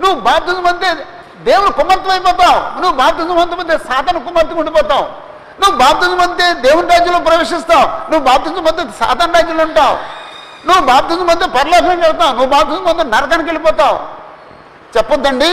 [0.02, 1.07] నువ్వు బాప్తిజం పొందితే
[1.42, 5.33] దేవుడు కుమార్తెం అయిపోతావు నువ్వు బాప్తిజం పొందితే సాతన కుమార్తె ఉండిపోతావు.
[5.61, 7.87] నువ్వు బాప్తిజం పొందితే దేవుని రాజ్యంలో ప్రవేశిస్తావు.
[8.11, 9.96] నువ్వు బాప్తిజం పొందితే సాతన రాజ్యంలో ఉంటావు.
[10.66, 12.33] నువ్వు బాప్తిజం పొందితే పరలోకానికి వెళ్తావు.
[12.33, 13.98] నువ్వు బాప్తిజం పొందితే నరకానికి వెళ్ళిపోతావు.
[14.96, 15.50] చెప్పొద్దండి?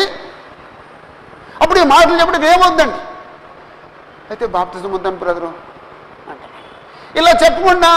[1.62, 3.00] అప్పుడు ఈ మాటలు చెప్పడానికి ఏమొద్దండి?
[4.30, 5.69] అయితే బాప్తిజం వద్దని బ్రదరు.
[7.16, 7.92] ఇలా చెప్పకుండా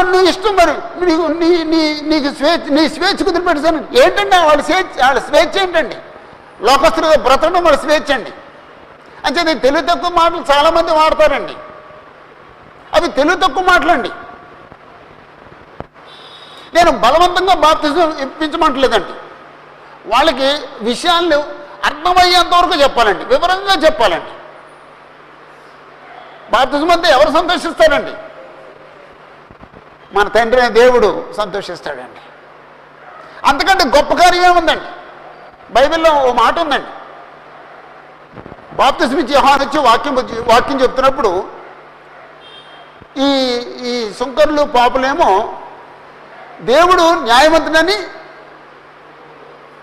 [0.00, 1.04] నువ్వు ఇష్టం మరి.
[1.04, 5.06] నీకు నీ నీ నీకు స్వేచ్ఛ నీ స్వేచ్ఛ కుదిరిపెట్టాను ఏంటంటే వాళ్ళ స్వేచ్ఛ?
[5.06, 5.96] వాళ్ళ స్వేచ్ఛ ఏంటండి?
[6.62, 8.32] లోకస్తులుగా బ్రతకడం వాళ్ళ స్వేచ్ఛ అండి.
[9.26, 11.52] అంటే తెలుగు తక్కువ మాటలు చాలామంది వాడతారండి.
[12.94, 14.10] అవి తెలుగు తక్కువ మాటలండి.
[16.74, 19.12] నేను బలవంతంగా బాప్తిజం ఇప్పించమంటలేదండి.
[20.06, 21.44] వాళ్ళకి విషయాలు
[21.84, 23.24] అర్థమయ్యేంత వరకు చెప్పాలండి.
[23.24, 24.32] వివరంగా చెప్పాలండి.
[26.50, 28.12] బాప్తిజం అంతా ఎవరు సంతోషిస్తారండి?
[30.14, 32.20] మన తండ్రి అయిన దేవుడు సంతోషిస్తాడండి.
[33.48, 34.88] అంతకంటే గొప్ప కార్యం ఏముందండి?
[35.74, 36.90] బైబిల్లో ఓ మాట ఉందండి.
[38.76, 40.14] బాప్తిస్మిచ్చి ఇచ్చి వచ్చి వాక్యం
[40.48, 41.30] వాక్యం చెప్తున్నప్పుడు
[43.18, 43.28] ఈ
[43.90, 45.30] ఈ సుంకర్లు పాపులేమో
[46.72, 47.96] దేవుడు న్యాయవంతుడని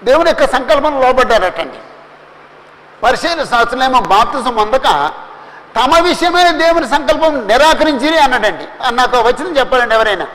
[0.03, 1.79] దేవుని యొక్క సంకల్పం లోబడ్డారటండి.
[3.03, 4.87] పరిశీలన శాస్త్రులేమో బాప్తిజం అందక
[5.75, 10.27] తమ విషయమైన దేవుని సంకల్పం నిరాకరించి అన్నాడండి నాకు వచ్చింది చెప్పాలండి ఎవరైనా.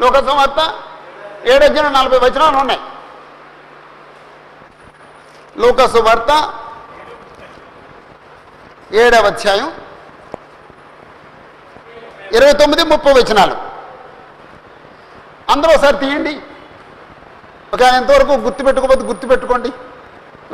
[0.00, 0.82] లోకసమర్త
[1.44, 2.80] ఏడొచ్చిన నలభై వచనాలు ఉన్నాయి.
[5.58, 6.54] లోకసు వార్త
[8.92, 9.72] ఏడవ అధ్యాయం
[12.32, 13.56] ఇరవై తొమ్మిది ముప్పై వచనాలు.
[15.50, 16.40] అందరూ ఒకసారి తీయండి.
[17.74, 19.72] ఒక ఎంతవరకు గుర్తుపెట్టుకోకపోతే గుర్తుపెట్టుకోండి.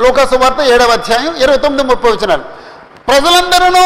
[0.01, 2.45] లోకాసు వార్త ఏడవ అధ్యాయం ఇరవై తొమ్మిది ముప్పై వచ్చినారు
[3.09, 3.85] ప్రజలందరూ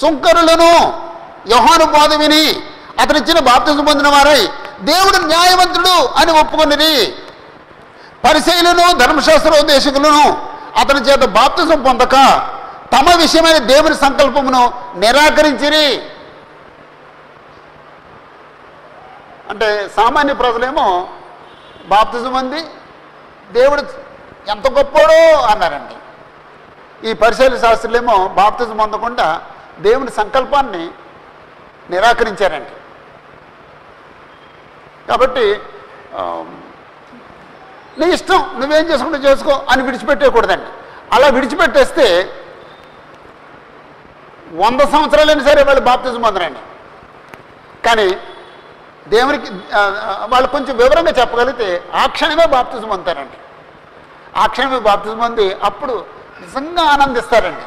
[0.00, 0.70] సుంకరులను
[1.50, 2.44] యోహాను బాధ విని
[3.02, 4.40] అతనిచ్చిన బాప్తిజం పొందిన వారై
[4.82, 6.92] దేవుడు న్యాయవంతుడు అని ఒప్పుకున్నది
[8.24, 10.24] పరిశైలను ధర్మశాస్త్రోపదేశకులను
[10.80, 12.16] అతని చేత బాప్తిజం పొందక
[12.94, 14.62] తమ విషయమైన దేవుని సంకల్పమును
[14.96, 15.86] నిరాకరించిరి.
[19.50, 20.86] అంటే సామాన్య ప్రజలేమో
[21.88, 22.60] బాప్తిజం ఉంది
[23.52, 23.82] దేవుడు
[24.52, 25.18] ఎంత గొప్పోడో
[25.52, 25.96] అన్నారండి.
[27.08, 29.26] ఈ పరిశైల శాస్త్రులేమో బాప్తిజం పొందకుండా
[29.86, 30.84] దేవుని సంకల్పాన్ని
[31.92, 32.74] నిరాకరించారండి.
[35.08, 35.46] కాబట్టి
[38.00, 40.70] నీ ఇష్టం నువ్వేం చేసుకుంటే చేసుకో అని విడిచిపెట్టేయకూడదండి.
[41.14, 42.06] అలా విడిచిపెట్టేస్తే
[44.62, 46.62] వంద సంవత్సరాలైనా సరే వాళ్ళు బాప్తిజం పొందరండి.
[47.86, 48.08] కానీ
[49.14, 49.48] దేవునికి
[50.32, 51.68] వాళ్ళు కొంచెం వివరంగా చెప్పగలిగితే
[52.00, 53.38] ఆ క్షణమే బాప్తిజం పొందుతారండి.
[54.36, 56.06] ఆ క్షణమే బాప్తిజం పొంది అప్పుడు
[56.40, 57.66] నిజంగా ఆనందిస్తారండి.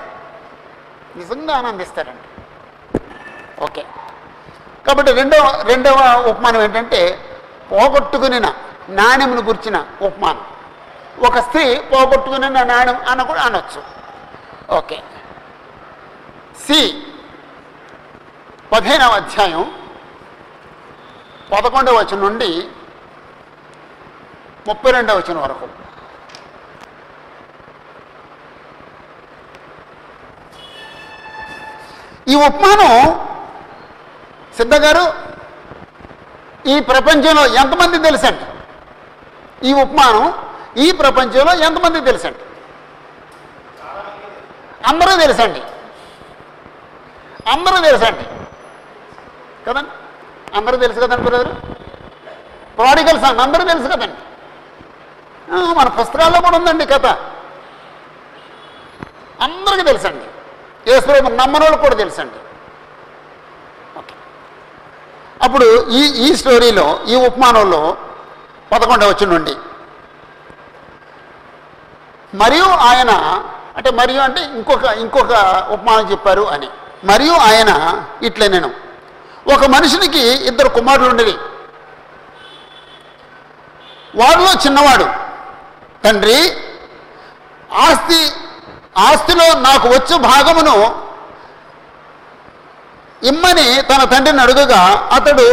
[1.20, 2.28] నిజంగా ఆనందిస్తారండి.
[3.64, 3.86] ఓకే.
[4.88, 7.20] కాబట్టి రెండవ రెండవ ఉపమానం ఏంటంటే
[7.72, 8.54] పోగొట్టుకునిన
[8.90, 10.46] నాణ్యమును గుర్చిన ఉపమానం.
[11.26, 13.82] ఒక స్త్రీ పోగొట్టుకుని నాణ్యం అన్న కూడా అనొచ్చు.
[14.76, 15.04] ఓకే.
[16.66, 17.04] సి
[18.72, 19.72] పదిహేనవ అధ్యాయం
[21.52, 22.68] పదకొండవ వచనం నుండి
[24.68, 25.79] ముప్పై రెండవ వచనం వరకు.
[32.30, 33.20] ఈ ఉపమానం
[34.58, 35.14] సిద్ధ గారు
[36.70, 38.46] ఈ ప్రపంచంలో ఎంతమంది తెలుసండి?
[39.68, 40.34] ఈ ఉపమానం
[40.78, 42.40] ఈ ప్రపంచంలో ఎంతమంది తెలుసండి?
[44.88, 45.62] అందరూ తెలుసండి.
[47.50, 48.24] అందరూ తెలుసండి.
[49.66, 49.90] కదండి?
[50.58, 51.56] అందరూ తెలుసు కదండి బ్రదరు?
[52.76, 54.16] ప్రాడికల్ సన్ అందరూ తెలుసు కదండి?
[55.52, 57.06] మన పుస్తకాల్లో కూడా ఉందండి కథ.
[59.42, 60.26] అందరికీ తెలుసండి.
[60.88, 62.36] యేసుప్రభు నమ్మని వాళ్ళకి కూడా తెలుసండి.
[64.00, 64.14] ఓకే.
[65.42, 67.98] అప్పుడు ఈ ఈ స్టోరీలో ఈ ఉపమానంలో
[68.72, 69.56] పదకొండవ వచ్చి నుండి.
[72.36, 73.12] మరియు ఆయన
[73.78, 75.34] అంటే మరియు అంటే ఇంకొక ఇంకొక
[75.70, 76.70] ఉపమానం చెప్పారు అని.
[77.04, 78.72] మరియు ఆయన ఇట్లే నేను
[79.54, 81.36] ఒక మనిషినికి ఇద్దరు కుమారులు ఉండేవి
[84.16, 85.04] వారిలో చిన్నవాడు
[86.04, 86.58] తండ్రి
[87.74, 88.49] ఆస్తి
[88.96, 90.76] ఆస్తిలో నాకు వచ్చు భాగమును
[93.22, 95.48] ఇమ్మని తన తండ్రిని అడుగగా అతడు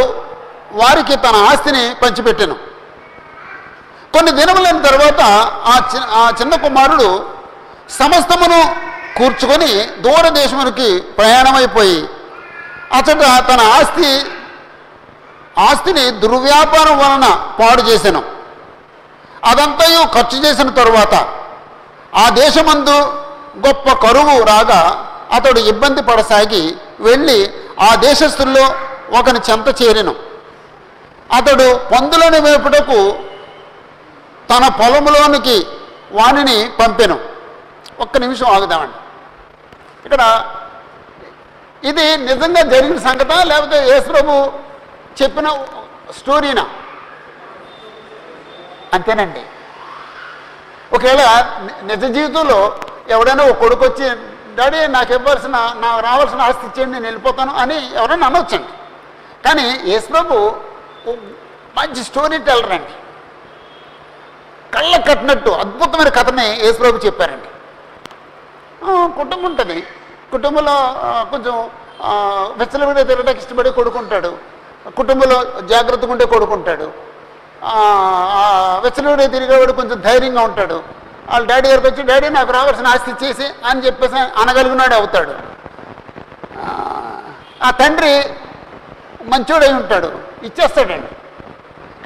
[0.71, 2.55] వారికి తన ఆస్తిని పంచిపెట్టాను.
[4.13, 5.21] కొన్ని దినములైన తర్వాత
[5.71, 7.07] ఆ చి ఆ చిన్న కుమారుడు
[7.97, 8.59] సమస్తమును
[9.17, 9.71] కూర్చుకొని
[10.05, 11.99] దూరదేశమునికి ప్రయాణమైపోయి
[12.93, 14.09] అతడు తన ఆస్తి
[15.67, 17.27] ఆస్తిని దుర్వ్యాపారం వలన
[17.59, 18.21] పాడు చేశాను
[19.47, 21.15] అదంతయు ఖర్చు చేసిన తరువాత
[22.13, 22.97] ఆ దేశమందు
[23.65, 24.81] గొప్ప కరువు రాగా
[25.31, 28.65] అతడు ఇబ్బంది పడసాగి వెళ్ళి ఆ దేశస్థుల్లో
[29.19, 30.15] ఒకని చెంత చేరిను.
[31.37, 32.99] అతడు పందులను వేపుటకు
[34.49, 35.67] తన పొలంలోనికి
[36.11, 37.19] వానిని పంపెను.
[37.99, 38.97] ఒక్క నిమిషం ఆగుదామండి.
[40.05, 40.23] ఇక్కడ
[41.83, 44.51] ఇది నిజంగా జరిగిన సంగత లేకపోతే యేసుప్రభు
[45.21, 45.47] చెప్పిన
[46.17, 46.65] స్టోరీనా?
[48.93, 49.43] అంతేనండి.
[50.95, 51.21] ఒకవేళ
[51.83, 52.59] నిజ జీవితంలో
[53.15, 54.07] ఎవడైనా ఒక కొడుకు వచ్చి
[54.57, 58.71] డాడీ నాకు ఇవ్వాల్సిన నాకు రావాల్సిన ఆస్తి ఇచ్చేయండి నేను వెళ్ళిపోతాను అని ఎవరైనా అనొచ్చండి.
[59.45, 60.35] కానీ యేసుప్రభు
[61.77, 62.93] మంచి స్టోరీ టెల్లర్ అండి.
[64.73, 67.49] కళ్ళ కట్టినట్టు అద్భుతమైన కథని యేసుప్రభు చెప్పారండి.
[69.19, 69.77] కుటుంబం ఉంటుంది.
[70.31, 70.77] కుటుంబంలో
[71.31, 71.55] కొంచెం
[72.01, 72.11] ఆ,
[73.03, 74.31] తిరగడానికి ఇష్టపడి కొడుకుంటాడు
[74.95, 75.37] కుటుంబంలో
[75.71, 76.87] జాగ్రత్తగా ఉండే కొడుకుంటాడు
[78.83, 80.77] వెచ్చలవిడ తిరిగేవాడు కొంచెం ధైర్యంగా ఉంటాడు.
[81.31, 85.33] వాళ్ళ డాడీ గారికి వచ్చి డాడీ నాకు రావాల్సిన ఆస్తి ఇచ్చేసి అని చెప్పేసి అనగలిగినాడు అవుతాడు.
[87.61, 88.13] ఆ, తండ్రి
[89.29, 90.09] మంచోడై ఉంటాడు
[90.43, 91.09] ఇచ్చేస్తాడండి.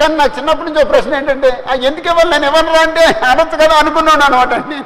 [0.00, 2.30] కానీ నాకు చిన్నప్పటి నుంచి ఒక ప్రశ్న ఏంటంటే ఆ ఎందుకు ఇవ్వాలి?
[2.30, 4.78] నేను ఇవ్వను అంటే అనొచ్చు కదా అనుకున్నాను అనమాట అండి.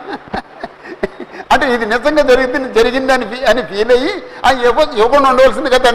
[1.53, 4.12] అంటే ఇది నిజంగా జరిగింది జరిగిందని అని ఫీల్ అయ్యి
[4.47, 5.91] ఆ ఇవ్వ ఇవ్వకుండా ఉండవలసింది కదా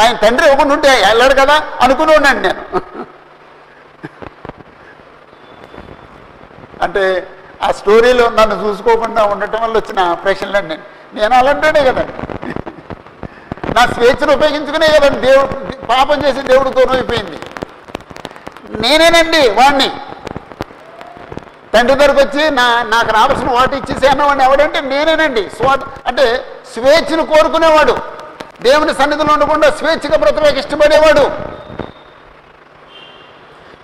[0.00, 2.62] ఆయన తండ్రి ఇవ్వకుండా ఉంటే వెళ్ళాడు కదా అనుకుని ఉన్నాను నేను.
[6.82, 7.02] అంటే
[7.62, 10.76] ఆ స్టోరీలో నన్ను చూసుకోకుండా ఉండటం వల్ల వచ్చిన ప్రశ్నలండి
[11.14, 12.14] నేను అలాంటాడే కదండి.
[13.76, 15.20] నా స్వేచ్ఛను ఉపయోగించుకునే కదండి.
[15.26, 17.38] దేవుడు పాపం చేసి దేవుడు దూరం అయిపోయింది
[18.82, 19.88] నేనేనండి వాడిని
[21.74, 25.42] తండ్రి దగ్గరకు వచ్చి నా నాకు రావాల్సిన వాటి ఇచ్చేసాను వాడిని ఎవడంటే నేనేనండి.
[25.56, 26.26] స్వా అంటే
[26.74, 27.94] స్వేచ్ఛను కోరుకునేవాడు.
[28.62, 31.24] దేవుని సన్నిధిలో ఉండకుండా స్వేచ్ఛగా బ్రతకడానికి ఇష్టపడేవాడు.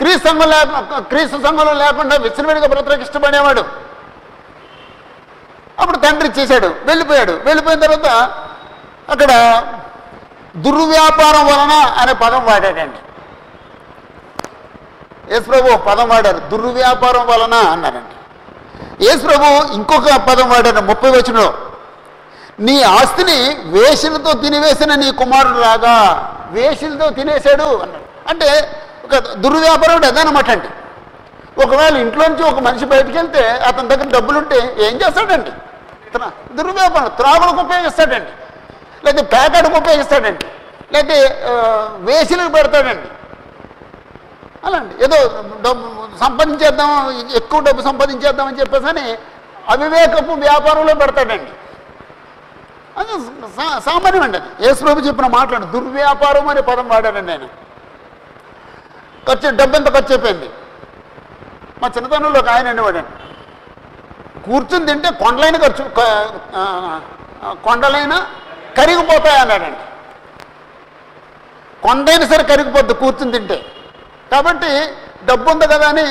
[0.01, 3.65] క్రీస్తు సంఘం లేక క్రీస్తు సంఘంలో లేకుండా విచ్చలవిడిగా బ్రతకడానికి ఇష్టపడేవాడు.
[5.81, 7.33] అప్పుడు తండ్రి ఇచ్చేశాడు వెళ్ళిపోయాడు.
[7.33, 8.09] వెళ్ళిపోయిన తర్వాత
[9.11, 9.33] అక్కడ
[10.57, 12.99] దుర్వ్యాపారం వలన అనే పదం వాడాడండి.
[15.33, 18.15] యేసుప్రభు పదం వాడారు దుర్వ్యాపారం వలన అన్నారండి.
[19.05, 21.55] యేసుప్రభు ఇంకొక పదం వాడారు ముప్పై వచనంలో.
[22.61, 25.97] నీ ఆస్తిని వేషలతో తినివేసిన నీ కుమారుడు రాగా
[26.51, 28.05] వేషలతో తినేశాడు అన్నాడు.
[28.29, 28.49] అంటే
[29.09, 30.69] ఒక దుర్వ్యాపారం అదనమాట అండి.
[31.65, 35.53] ఒకవేళ ఇంట్లోంచి ఒక మనిషి బయటికి వెళ్తే అతని దగ్గర డబ్బులుంటే ఏం చేస్తాడండి?
[36.59, 38.33] దుర్వ్యాపారం త్రాగులకు ఉపయోగిస్తాడండి.
[39.05, 40.47] లేకపోతే పేకాడుకు ఉపయోగిస్తాడండి.
[40.93, 41.17] లేకపోతే
[42.09, 43.09] వేసిలకు పెడతాడండి.
[44.67, 45.19] అలాండి ఏదో
[45.67, 45.87] డబ్బు
[46.25, 46.91] సంపాదించేద్దాం
[47.41, 49.17] ఎక్కువ డబ్బు సంపాదించేద్దాం అని చెప్పేసి
[49.73, 51.53] అవివేకపు వ్యాపారంలో పెడతాడండి.
[53.01, 53.15] అది
[53.89, 54.51] సామాన్యం అండి అది.
[54.67, 57.49] యేసుప్రభు చెప్పిన మాట్లాడు దుర్వ్యాపారం అనే పదం వాడాడండి నేను
[59.29, 60.49] ఖర్చు డబ్బు ఎంత ఖర్చు అయిపోయింది?
[61.81, 63.15] మా చిన్నతనంలో ఒక ఆయన అనేవాడండి
[64.47, 65.85] కూర్చుని తింటే కొండలైన ఖర్చు
[67.67, 68.15] కొండలైన
[68.79, 69.85] కరిగిపోతాయి అన్నాడండి
[71.83, 73.59] కొండైనా సరే కరిగిపోద్ది కూర్చుని తింటే.
[74.33, 74.71] కాబట్టి
[75.29, 76.05] డబ్బు ఉంది కదా అని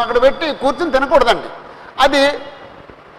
[0.00, 1.48] అక్కడ పెట్టి కూర్చుని తినకూడదండి.
[2.04, 2.20] అది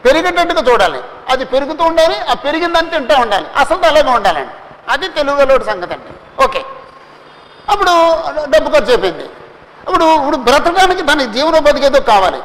[0.05, 0.99] పెరిగేటట్టుగా చూడాలి.
[1.31, 3.47] అది పెరుగుతూ ఉండాలి ఆ పెరిగిందని తింటూ ఉండాలి.
[3.61, 4.55] అసలు అలాగే ఉండాలండి.
[4.93, 6.11] అది తెలుగులోటి సంగతి అండి.
[6.45, 6.61] ఓకే.
[7.71, 7.93] అప్పుడు
[8.53, 9.25] డబ్బు ఖర్చు అయిపోయింది.
[9.85, 12.39] అప్పుడు ఇప్పుడు బ్రతకడానికి దానికి జీవనోపాధికి ఏదో కావాలి.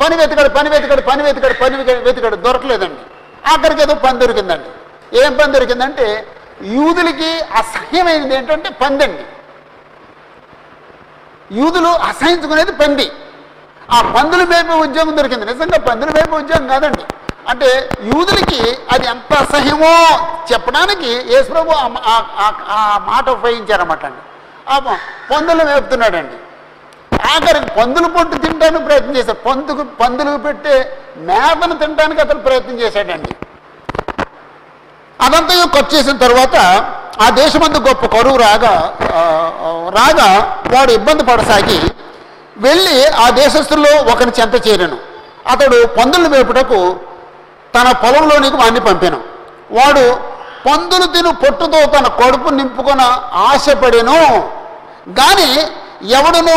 [0.00, 3.04] పని వెతికాడు పని వెతికాడు పని వెతికాడు పని వెతికాడు, దొరకలేదండి.
[3.52, 4.70] ఆఖరికి ఏదో పని దొరికిందండి.
[5.22, 6.06] ఏం పని దొరికిందంటే
[6.74, 9.24] యూదులకి అసహ్యమైనది ఏంటంటే పందండి.
[11.58, 13.06] యూదులు అసహించుకునేది పంది.
[13.96, 15.44] ఆ పందులు మేపే ఉద్యోగం దొరికింది.
[15.52, 17.04] నిజంగా పందుల మేపే ఉద్యోగం కాదండి.
[17.50, 17.68] అంటే
[18.12, 18.60] యూదులకి
[18.92, 19.92] అది ఎంత అసహ్యమో
[20.52, 21.74] చెప్పడానికి యేసుప్రభు
[22.12, 22.16] ఆ
[22.76, 24.22] ఆ మాట ఉపయోగించారన్నమాట అండి.
[24.72, 24.76] ఆ
[25.30, 26.36] పందులు మేపుతున్నాడండి.
[27.32, 29.40] ఆఖరికి పందులు పొట్టు తినడానికి ప్రయత్నం చేశాడు.
[29.48, 30.76] పందుకు పందులు పెట్టే
[31.28, 33.32] మేతను తినడానికి అతను ప్రయత్నం చేశాడండి.
[35.24, 36.56] అదంతా ఖర్చు చేసిన తర్వాత
[37.24, 38.72] ఆ దేశమందు గొప్ప కరువు రాగా
[39.98, 40.28] రాగా
[40.74, 41.78] వాడు ఇబ్బంది పడసాగి
[42.66, 44.98] వెళ్ళి ఆ దేశస్తుల్లో ఒకరిని చెంత చేరాను.
[45.52, 46.78] అతడు పందులు మేపుటకు
[47.74, 49.18] తన పొలంలోనికి వాడిని పంపాను.
[49.78, 50.04] వాడు
[50.66, 53.02] పందులు తిను పొట్టుతో తన కడుపు నింపుకొన
[53.46, 54.20] ఆశపడెను.
[55.20, 55.48] కానీ
[56.18, 56.56] ఎవడును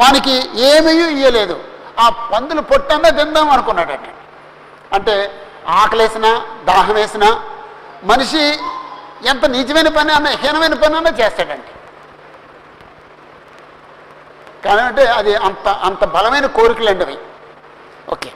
[0.00, 0.34] వానికి
[0.70, 1.56] ఏమీ ఇయ్యలేదు.
[2.02, 4.10] ఆ పందులు పొట్టన్నా తిందాం అనుకున్నాడండి.
[4.96, 5.14] అంటే
[5.80, 6.30] ఆకలేసినా
[6.64, 7.28] దాహం వేసినా
[8.04, 8.42] మనిషి
[9.30, 11.70] ఎంత నిజమైన పని అన్న హీనమైన పని అన్నా చేస్తాడండి.
[14.64, 17.16] కానీ అంటే అది అంత అంత బలమైన కోరికలండి అవి
[18.12, 18.30] ఓకే.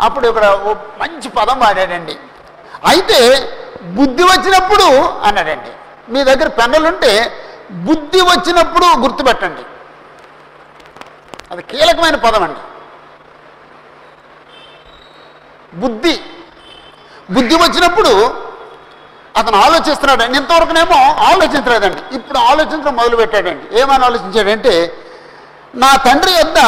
[0.00, 2.16] అప్పుడు ఇక్కడ ఓ మంచి పదం వాడాడండి.
[2.88, 3.18] అయితే
[3.82, 4.86] బుద్ధి వచ్చినప్పుడు
[5.26, 5.72] అన్నాడండి
[6.12, 7.12] మీ దగ్గర పెన్నులుంటే
[7.70, 9.64] బుద్ధి వచ్చినప్పుడు గుర్తుపెట్టండి.
[11.50, 12.62] అది కీలకమైన పదం అండి
[15.74, 16.14] బుద్ధి.
[17.30, 18.12] బుద్ధి వచ్చినప్పుడు
[19.38, 20.22] అతను ఆలోచిస్తున్నాడు.
[20.36, 20.98] ఇంతవరకునేమో
[21.30, 22.02] ఆలోచించలేదండి.
[22.16, 23.80] ఇప్పుడు ఆలోచించడం మొదలుపెట్టాడండి.
[23.80, 24.74] ఏమని ఆలోచించాడంటే
[25.74, 26.58] నా తండ్రి యొద్ద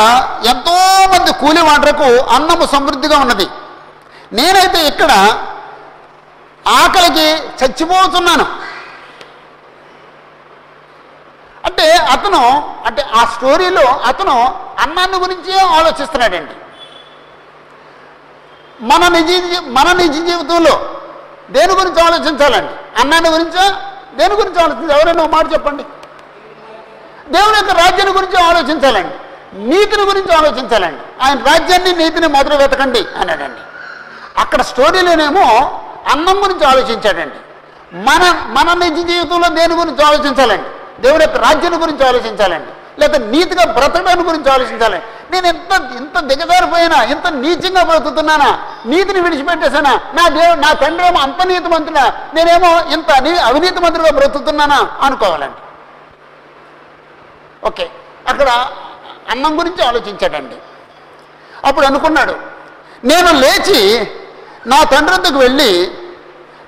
[0.47, 3.47] ఎంతోమంది కూలి వాటరకు అన్నము సమృద్ధిగా ఉన్నది.
[4.33, 5.13] నేనైతే ఇక్కడ
[6.69, 8.47] ఆకలికి చచ్చిపోతున్నాను.
[11.65, 16.53] అంటే అతను అంటే ఆ స్టోరీలో అతను అన్నాన్ని గురించే ఆలోచిస్తున్నాడండి.
[18.81, 21.01] మన నిజ మన నిజ జీవితంలో
[21.51, 23.01] దేని గురించి ఆలోచించాలండి?
[23.01, 23.93] అన్నాన్ని గురించా?
[24.15, 25.01] దేని గురించి ఆలోచించాలి?
[25.01, 25.83] ఎవరైనా ఒక మాట చెప్పండి.
[27.29, 29.15] దేవుని యొక్క రాజ్యాన్ని గురించి ఆలోచించాలండి.
[29.59, 31.25] నీతిని గురించి ఆలోచించాలండి.
[31.25, 33.61] ఆయన రాజ్యాన్ని నీతిని మొదలు వెతకండి అన్నాడండి.
[34.41, 35.81] అక్కడ స్టోరీలోనేమో
[36.11, 37.35] అన్నం గురించి ఆలోచించాడండి.
[37.97, 41.03] మన మన నిజ జీవితంలో దేని గురించి ఆలోచించాలండి?
[41.03, 43.01] దేవుని యొక్క రాజ్యాన్ని గురించి ఆలోచించాలండి.
[43.01, 45.05] లేకపోతే నీతిగా బ్రతకడాన్ని గురించి ఆలోచించాలండి.
[45.33, 51.47] నేను ఎంత ఇంత దిగజారిపోయినా ఇంత నీచంగా బ్రతుకుతున్నానా నీతిని విడిచిపెట్టేసానా నా దేవు నా తండ్రి ఏమో అంత
[51.47, 55.61] నీతిమంతుడా నేనేమో ఇంత అవినీతి మంత్రిగా బ్రతుకుతున్నానా అనుకోవాలండి.
[57.67, 57.91] ఓకే
[58.29, 58.49] అక్కడ
[59.31, 60.57] అన్నం గురించి ఆలోచించాడండి.
[61.65, 62.37] అప్పుడు అనుకున్నాడు
[63.05, 64.11] నేను లేచి
[64.67, 65.91] నా తండ్రి వద్దకు వెళ్ళి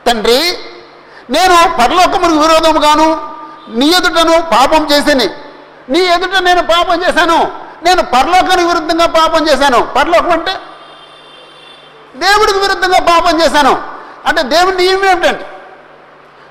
[0.07, 0.59] తండ్రి
[1.31, 3.37] నేను పరలోకమునికి విరోధముగాను
[3.69, 5.29] నీ ఎదుటను పాపం చేసేని.
[5.89, 7.53] నీ ఎదుట నేను పాపం చేశాను.
[7.83, 9.83] నేను పరలోకానికి విరుద్ధంగా పాపం చేశాను.
[9.97, 10.53] పరలోకం అంటే
[12.17, 13.83] దేవుడికి విరుద్ధంగా పాపం చేశాను.
[14.27, 15.47] అంటే దేవుడి నియమం ఏమిటంటే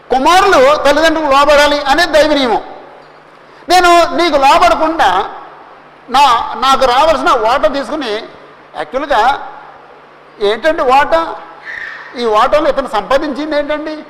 [0.09, 2.61] కుమారులు తల్లిదండ్రులకు లోబడాలి అనేది దైవ నియమం.
[3.69, 5.29] నేను నీకు లోబడకుండా
[6.09, 8.13] నా నాకు రావాల్సిన వాటర్ తీసుకుని
[8.75, 9.51] యాక్చువల్గా
[10.41, 11.35] ఏంటంటే వాటా?
[12.17, 14.03] ఈ వాటాలు ఇతను సంపాదించింది ఏంటండి?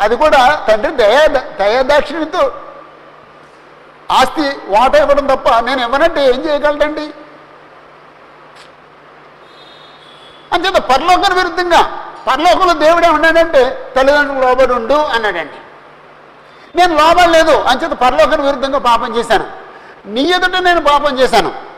[0.00, 2.52] అది కూడా తండ్రి దయా దయాదాక్షిణ్యంతో
[4.10, 7.12] ఆస్తి వాటా ఇవ్వడం తప్ప నేను ఇవ్వనంటే ఏం చేయగలడండి?
[10.52, 15.56] అంచేత పరలోకం విరుద్ధంగా పరలోకంలో దేవుడే ఉన్నాడంటే తల్లిదండ్రులు లోబడి ఉండు అన్నాడండి.
[16.76, 19.46] నేను లోబడలేదు అంచేత పరలోకం విరుద్ధంగా పాపం చేశాను.
[20.06, 21.75] నీ ఎదుట నేను పాపం చేశాను.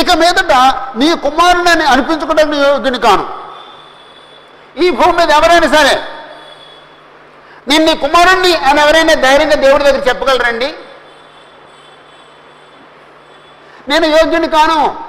[0.00, 0.52] ఇక మీదట
[0.96, 3.44] నీ కుమారుని అనిపించుకోవడానికి యోగ్యుని కాను.
[4.78, 6.04] ఈ భూమి మీద ఎవరైనా సరే
[7.68, 10.74] నేను నీ కుమారుణ్ణి అని ఎవరైనా ధైర్యంగా దేవుడి దగ్గర చెప్పగలరండి?
[13.88, 15.04] నేను యోగ్యుని కాను.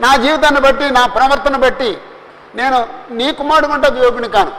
[0.00, 1.98] నా జీవితాన్ని బట్టి నా ప్రవర్తన బట్టి
[2.54, 4.50] నేను నీ కుమారుడు అంటే యోగ్యుని కాను.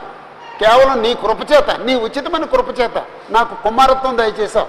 [0.60, 4.68] కేవలం నీ కృపచేత నీ ఉచితమైన కృపచేత నాకు కుమారత్వం దయచేశావు.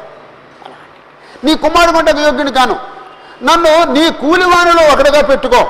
[1.45, 3.00] నీ కుమారుడు అంటే యోగ్యుని కాను.
[3.49, 5.61] నన్ను నీ కూలివాణిలో ఒకటిగా పెట్టుకో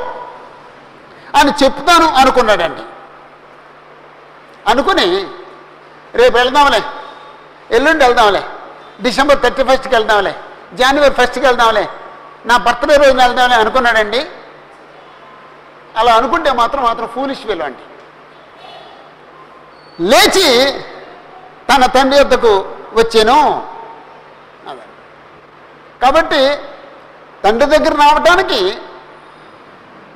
[1.39, 2.85] అని చెప్తాను అనుకున్నాడండి.
[4.71, 5.07] అనుకుని
[6.21, 6.81] రేపు వెళ్దాంలే
[7.77, 8.43] ఎల్లుండి వెళ్దాంలే
[9.05, 10.33] డిసెంబర్ థర్టీ ఫస్ట్కి వెళ్దాంలే
[10.81, 11.85] జనవరి ఫస్ట్కి వెళ్దాంలే
[12.49, 14.21] నా బర్త్డే రోజున వెళ్దాంలే అనుకున్నాడండి.
[16.01, 17.85] అలా అనుకుంటే మాత్రం మాత్రం ఫూలిష్ వెళ్ళండి
[20.11, 20.47] లేచి
[21.71, 22.53] తన తండ్రి వద్దకు
[22.99, 23.39] వచ్చాను.
[26.03, 26.43] కాబట్టి
[27.45, 28.61] తండ్రి దగ్గర రావడానికి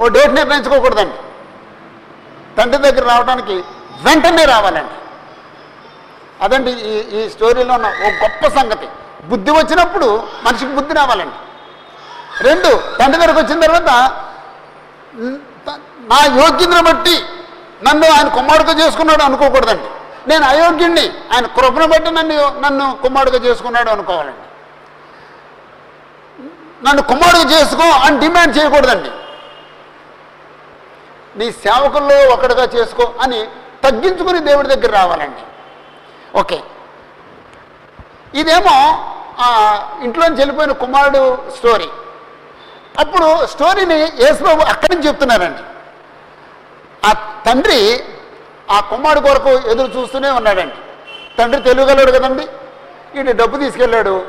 [0.01, 1.17] ఓ డేట్ నిర్ణయించుకోకూడదండి.
[2.59, 3.57] తండ్రి దగ్గర రావడానికి
[4.07, 4.97] వెంటనే రావాలండి.
[6.45, 8.89] అదండి ఈ ఈ స్టోరీలో ఉన్న ఓ గొప్ప సంగతి.
[9.31, 10.09] బుద్ధి వచ్చినప్పుడు
[10.47, 11.39] మనిషికి బుద్ధి రావాలండి.
[12.47, 13.91] రెండు తండ్రి దగ్గరకు వచ్చిన తర్వాత
[16.13, 17.17] నా యోగ్యతను బట్టి
[17.87, 19.89] నన్ను ఆయన కుమారుడుగా చేసుకున్నాడు అనుకోకూడదండి.
[20.31, 24.45] నేను అయోగ్యుణ్ణి ఆయన కృపను బట్టి నన్ను నన్ను కుమారుడుగా చేసుకున్నాడు అనుకోవాలండి.
[26.85, 29.11] నన్ను కుమారుడు చేసుకో అని డిమాండ్ చేయకూడదండి.
[31.39, 33.47] నీ సేవకుల్లో ఒకటిగా చేసుకో అని
[33.85, 35.43] తగ్గించుకుని దేవుడి దగ్గర రావాలండి.
[36.39, 36.63] ఓకే.
[38.35, 39.05] ఇదేమో
[40.03, 41.89] ఇంట్లోంచి వెళ్ళిపోయిన కుమారుడు స్టోరీ.
[42.99, 45.63] అప్పుడు స్టోరీని యేసుబాబు అక్కడి నుంచి చెప్తున్నారండి.
[47.07, 48.05] ఆ తండ్రి
[48.71, 50.75] ఆ కుమారుడు కొరకు ఎదురు చూస్తూనే ఉన్నాడండి.
[51.39, 52.43] తండ్రి తెలియగలడు కదండి.
[53.17, 54.25] ఈయన డబ్బు తీసుకెళ్ళాడు.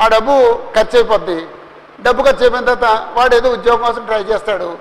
[0.00, 1.46] ఆ డబ్బు ఖర్చు అయిపోద్ది.
[2.00, 4.78] డబ్బు ఖర్చు అయిపోయిన తర్వాత వాడు ఏదో ఉద్యోగం కోసం ట్రై చేస్తాడు.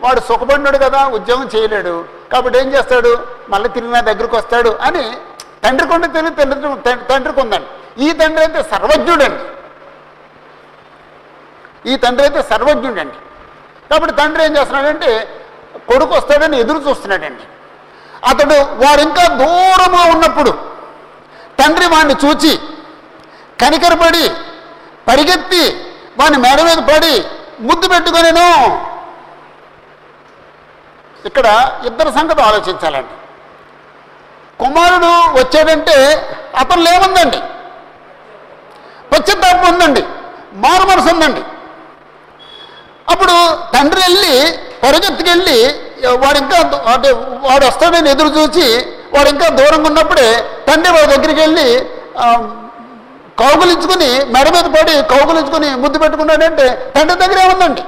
[0.00, 2.04] వాడు సుఖపడినాడు కదా ఉద్యోగం చేయలేడు.
[2.32, 3.26] కాబట్టి ఏం చేస్తాడు?
[3.48, 5.12] మళ్ళీ తిరిగి నా దగ్గరకు వస్తాడు అని
[5.64, 7.66] తండ్రికి ఉండి తెలియదు తండ్రి తండ్రి- తండ్రికి ఉందండి
[8.04, 9.42] ఈ తండ్రి అయితే సర్వజ్ఞుడండి.
[11.90, 13.14] ఈ తండ్రి అయితే సర్వజ్ఞుడండి.
[13.90, 15.28] కాబట్టి తండ్రి ఏం చేస్తున్నాడంటే
[15.88, 17.42] కొడుకు వస్తాడని ఎదురు చూస్తున్నాడండి.
[18.28, 20.50] అతడు వాడు ఇంకా దూరంగా ఉన్నప్పుడు
[21.58, 22.56] తండ్రి వాడిని చూచి
[23.60, 24.30] కనికరపడి
[25.08, 25.89] పరిగెత్తి
[26.20, 27.14] వాడిని మెడ మీద పడి
[27.60, 28.48] ముద్దు పెట్టుకొనేను.
[31.26, 31.46] ఇక్కడ
[31.86, 33.14] ఇద్దరు సంగతి ఆలోచించాలండి.
[34.62, 35.10] కుమారుడు
[35.40, 35.96] వచ్చాడంటే
[36.58, 37.40] అతను లేముందండి.
[39.12, 40.02] పశ్చిత్తాపం ఉందండి.
[40.52, 41.42] మారు మనసు ఉందండి.
[43.12, 43.36] అప్పుడు
[43.74, 44.34] తండ్రి వెళ్ళి
[44.82, 45.58] పరిగెత్తుకెళ్ళి
[46.24, 46.58] వాడు ఇంకా
[46.92, 47.10] అంటే
[47.48, 48.66] వాడు వస్తాడని ఎదురు చూసి
[49.14, 50.28] వాడు ఇంకా దూరంగా ఉన్నప్పుడే
[50.68, 51.68] తండ్రి వాడి దగ్గరికి వెళ్ళి
[53.40, 57.82] కౌగులించుకుని మెడ మీద పడి కౌగులించుకుని ముద్దు పెట్టుకున్నాడంటే తండ్రి దగ్గర ఏముందండి?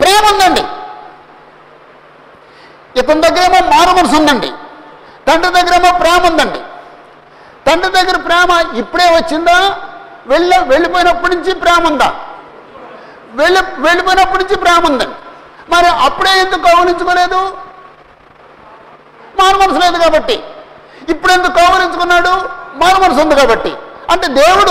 [0.00, 0.62] ప్రేమ ఉందండి.
[3.00, 4.50] ఇతని దగ్గరేమో మారు మనసు ఉందండి.
[5.26, 6.60] తండ్రి దగ్గరేమో ప్రేమ ఉందండి.
[7.66, 9.56] తండ్రి దగ్గర ప్రేమ ఇప్పుడే వచ్చిందా?
[10.32, 12.08] వెళ్ళ వెళ్ళిపోయినప్పటి నుంచి ప్రేమ ఉందా?
[13.40, 15.16] వెళ్ళి వెళ్ళిపోయినప్పటి నుంచి ప్రేమ ఉందండి.
[15.72, 17.40] మరి అప్పుడే ఎందుకు కౌగులించుకోలేదు?
[19.38, 20.36] మారు మనసు లేదు కాబట్టి.
[21.12, 22.32] ఇప్పుడు ఎందుకు కౌగులించుకున్నాడు?
[22.80, 23.72] మారు మనసు ఉంది కాబట్టి.
[24.10, 24.70] అంటే దేవుడు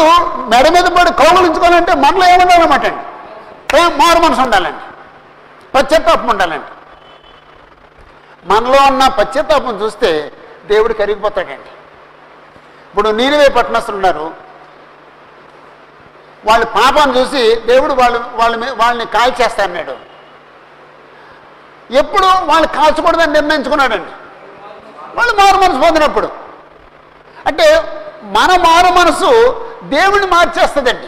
[0.50, 3.98] మెడ మీద పడి కౌగులించుకోవాలంటే మనలో ఏముండాలన్నమాట అండి?
[3.98, 4.80] మారు మనసు ఉండాలండి.
[5.76, 6.66] పశ్చాత్తాపం ఉండాలండి.
[8.46, 10.32] మనలో ఉన్న పశ్చాత్తాపం చూస్తే
[10.66, 11.70] దేవుడు కరిగిపోతాడండి.
[12.90, 14.34] ఇప్పుడు నీరువే పట్టణస్తులు ఉన్నారు.
[16.46, 19.96] వాళ్ళ పాపం చూసి దేవుడు వాళ్ళు వాళ్ళ వాళ్ళని కాల్చేస్తా అన్నాడు.
[21.94, 24.12] ఎప్పుడు వాళ్ళు కాల్చకూడదని నిర్ణయించుకున్నాడండి.
[25.16, 26.30] వాళ్ళు మారు మనసు పొందినప్పుడు.
[27.48, 27.66] అంటే
[28.24, 29.32] మన మారు మనసు
[29.84, 31.08] దేవుడిని మార్చేస్తుందండి.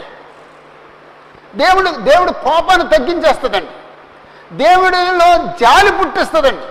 [1.58, 3.70] దేవుడు దేవుడు కోపాన్ని తగ్గించేస్తుందండి.
[4.56, 6.66] దేవుడిలో జాలి పుట్టిస్తుందండి.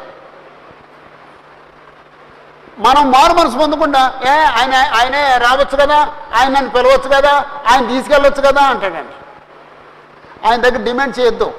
[2.80, 8.42] మనం మారు మనసు పొందకుండా ఏ ఆయన ఆయనే రావచ్చు కదా ఆయన నన్ను పిలవచ్చు కదా ఆయన తీసుకెళ్ళొచ్చు
[8.42, 9.14] కదా అంటాడండి.
[10.48, 11.54] ఆయన దగ్గర డిమాండ్ చేయొద్దు.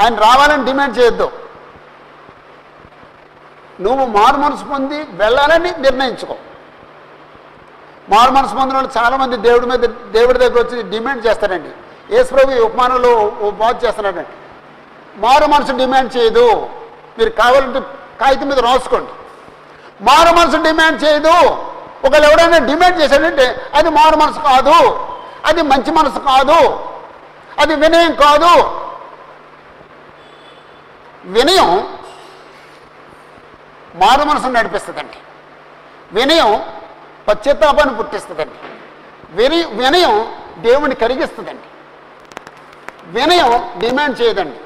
[0.00, 1.32] ఆయన రావాలని డిమాండ్ చేయొద్దు.
[3.80, 6.36] నువ్వు మారు మనసు పొంది వెళ్ళాలని నిర్ణయించుకో.
[8.10, 9.78] మారు మనసు పొందిన వాళ్ళు చాలామంది దేవుడి మీద
[10.12, 11.68] దేవుడి దగ్గర వచ్చి డిమాండ్ చేస్తారండి.
[12.14, 13.50] యేసుప్రభు ఉపమానంలో ఓ
[13.84, 14.28] చేస్తున్నాడండి.
[15.20, 16.68] మారు మనసు డిమాండ్ చేయదు.
[17.18, 17.80] మీరు కావాలంటే
[18.20, 19.10] కాగితం మీద రాసుకోండి.
[20.04, 21.50] మారు మనసు డిమాండ్ చేయదు.
[22.06, 25.06] ఒకవేళ ఎవడైనా డిమాండ్ చేశాడంటే అది మారు మనసు కాదు.
[25.44, 26.78] అది మంచి మనసు కాదు.
[27.58, 28.80] అది వినయం కాదు.
[31.24, 31.98] వినయం
[33.94, 35.16] మారు మనసును నడిపిస్తుందండి.
[36.12, 36.79] వినయం
[37.30, 38.54] పశ్చాత్తాపాన్ని పుట్టిస్తుందండి.
[39.30, 40.26] విని వినయం
[40.58, 41.68] దేవుని కరిగిస్తుందండి.
[43.06, 44.56] వినయం డిమాండ్ చేయదండి.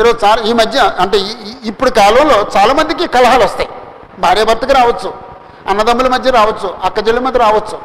[0.00, 1.18] ఈరోజు చాలా ఈ మధ్య అంటే
[1.64, 3.68] ఇప్పుడు కాలంలో చాలా మందికి కలహాలు వస్తాయి.
[4.18, 5.14] భార్యాభర్తకి రావచ్చు
[5.68, 7.80] అన్నదమ్ముల మధ్య రావచ్చు అక్కజల్లి మధ్య రావచ్చు.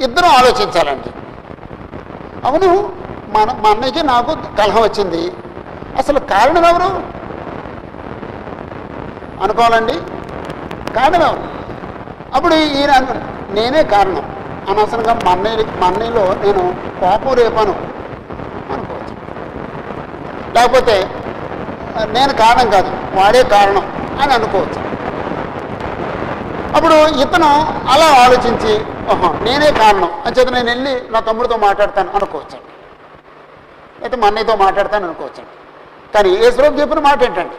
[0.00, 1.10] ఇద్దరం ఆలోచించాలండి.
[2.44, 2.96] అవును
[3.28, 5.32] మన మా అన్నయ్యకి నాకు కలహం వచ్చింది.
[5.98, 7.21] అసలు కారణం ఎవరు?
[9.44, 9.96] అనుకోవాలండి?
[10.98, 11.34] కారణం
[12.36, 12.92] అప్పుడు ఈయన
[13.56, 14.24] నేనే కారణం.
[14.70, 16.62] అనవసరంగా మా అన్నయ్య మా అన్నయ్యలో నేను
[17.00, 17.74] కోపం రేపాను
[18.74, 19.14] అనుకోవచ్చు.
[20.56, 20.96] లేకపోతే
[22.16, 23.84] నేను కారణం కాదు వాడే కారణం
[24.22, 24.78] అని అనుకోవచ్చు.
[26.76, 27.50] అప్పుడు ఇతను
[27.94, 28.72] అలా ఆలోచించి
[29.12, 32.58] ఓహో నేనే కారణం అంచేత నేను వెళ్ళి నా తమ్ముడితో మాట్లాడతాను అనుకోవచ్చు.
[34.02, 35.42] అయితే మా అన్నయ్యతో మాట్లాడతాను అనుకోవచ్చు.
[36.14, 37.56] కానీ యేసుప్రభు చెప్పిన మాట ఏంటండి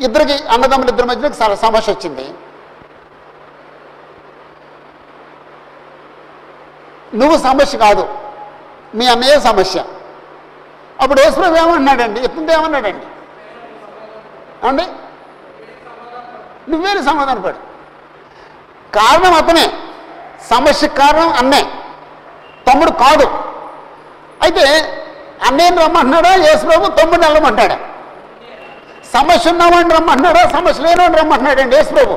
[0.00, 2.24] ఇద్దరికి అన్నదమ్ములు ఇద్దరి మధ్య సమస్య వచ్చింది.
[7.16, 8.08] నువ్వు సమస్య కాదు.
[8.94, 9.84] మీ అన్నయ్య సమస్య
[11.00, 12.20] అప్పుడు యేసుప్రభు ఏమన్నాడండి?
[12.20, 13.06] ఇతనితో ఏమన్నాడండి?
[14.66, 14.82] అండి
[16.70, 17.56] నువ్వేని సమాధానపడు
[18.94, 19.66] కారణం అతనే.
[20.50, 21.62] సమస్య కారణం అన్నే.
[22.70, 23.26] తమ్ముడు కాదు.
[24.42, 24.64] అయితే
[25.46, 26.34] అన్నయ్యని రమ్మంటున్నాడా?
[26.34, 27.78] యేసుప్రభు తమ్ముడిని వెళ్ళమంటాడా
[29.12, 30.48] సమస్య ఉన్నవాడిని రమ్మంటున్నాడా?
[30.48, 32.16] సమస్య లేనివాడిని రమ్మంటున్నాడండి యేసుప్రభు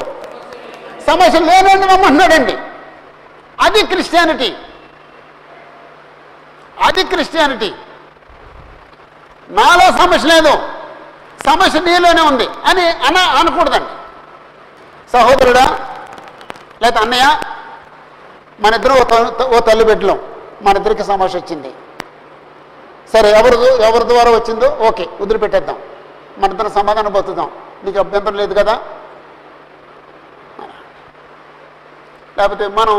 [1.08, 2.58] సమస్య లేనివాడిని రమ్మంటున్నాడండి.
[3.62, 4.54] అది క్రిస్టియానిటీ.
[6.82, 7.74] అది క్రిస్టియానిటీ.
[9.50, 10.58] నాలో సమస్య లేదు.
[11.46, 13.90] సమస్య నీలోనే ఉంది అని అన అనకూడదండి.
[15.14, 15.96] సహోదరుడా
[16.84, 17.40] లేదా అన్నయ్య
[18.60, 20.20] మన ఇద్దరు ఓ తల్లి- ఓ తల్లి బిడ్డలం.
[20.62, 21.74] మన ఇద్దరికి సమస్య వచ్చింది.
[23.14, 24.78] సరే ఎవరు ఎవరి ద్వారా వచ్చిందో?
[24.88, 25.78] ఓకే వదిలిపెట్టేద్దాం.
[26.42, 27.50] మనతో సమాధానం పొందుతాం.
[27.84, 28.76] నీకు అభ్యంతరం లేదు కదా?
[32.38, 32.96] లేకపోతే మనం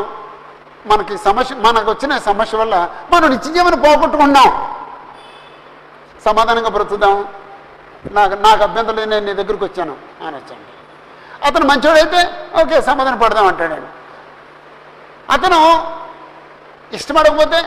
[0.87, 2.75] మనకి సమస్య మనకు వచ్చిన సమస్య వల్ల
[3.13, 4.49] మనం నిత్యజీవనం పోగొట్టుకున్నాం
[6.25, 7.17] సమాధానంగా బ్రతుకుదాం.
[8.13, 9.95] నాకు నాకు అభ్యంతరం లేదు నేను నీ దగ్గరికి వచ్చాను.
[10.27, 10.65] అని వచ్చాను
[11.45, 12.21] అతను మంచోడైతే
[12.63, 13.89] ఓకే సమాధానం పడదాం అంటాడు
[15.31, 15.61] అతను
[16.93, 17.61] ఇష్టపడకపోతే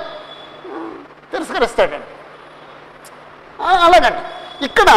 [1.31, 2.09] తిరస్కరిస్తాడండి
[3.83, 4.21] అలాగండి.
[4.65, 4.89] ఇక్కడ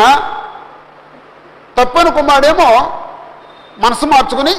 [1.79, 2.11] తప్పని
[3.79, 4.55] మనసు మార్చుకుని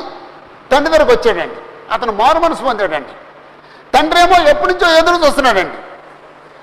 [0.71, 1.55] తండ్రి దగ్గరకు వచ్చాడండి.
[1.91, 3.13] అతను మారు మనసు పొందాడండి.
[3.93, 5.77] తండ్రి ఏమో ఎప్పటి నుంచో ఎదురు చూస్తున్నాడండి.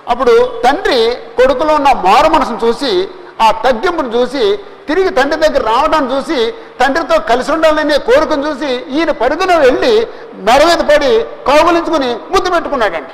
[0.08, 3.08] అప్పుడు తండ్రి కొడుకులో ఉన్న మారు మనసును చూసి
[3.40, 9.56] ఆ తగ్గింపును చూసి తిరిగి తండ్రి దగ్గర రావడం చూసి తండ్రితో కలిసి ఉండాలనే కోరికను చూసి ఈయన పరుగున
[9.56, 13.12] వెళ్ళి మెడ మీద పడి కౌగులించుకుని ముద్దు పెట్టుకున్నాడండి.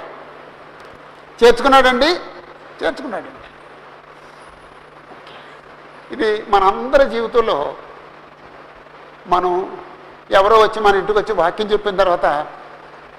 [1.45, 2.07] చేర్చుకున్నాడండి.
[2.84, 3.45] చేర్చుకున్నాడండి.
[6.12, 7.74] ఇది మనందరి జీవితంలో
[9.26, 9.78] మనం
[10.30, 12.46] ఎవరో వచ్చి మన ఇంటికి వచ్చి వాక్యం చెప్పిన తర్వాత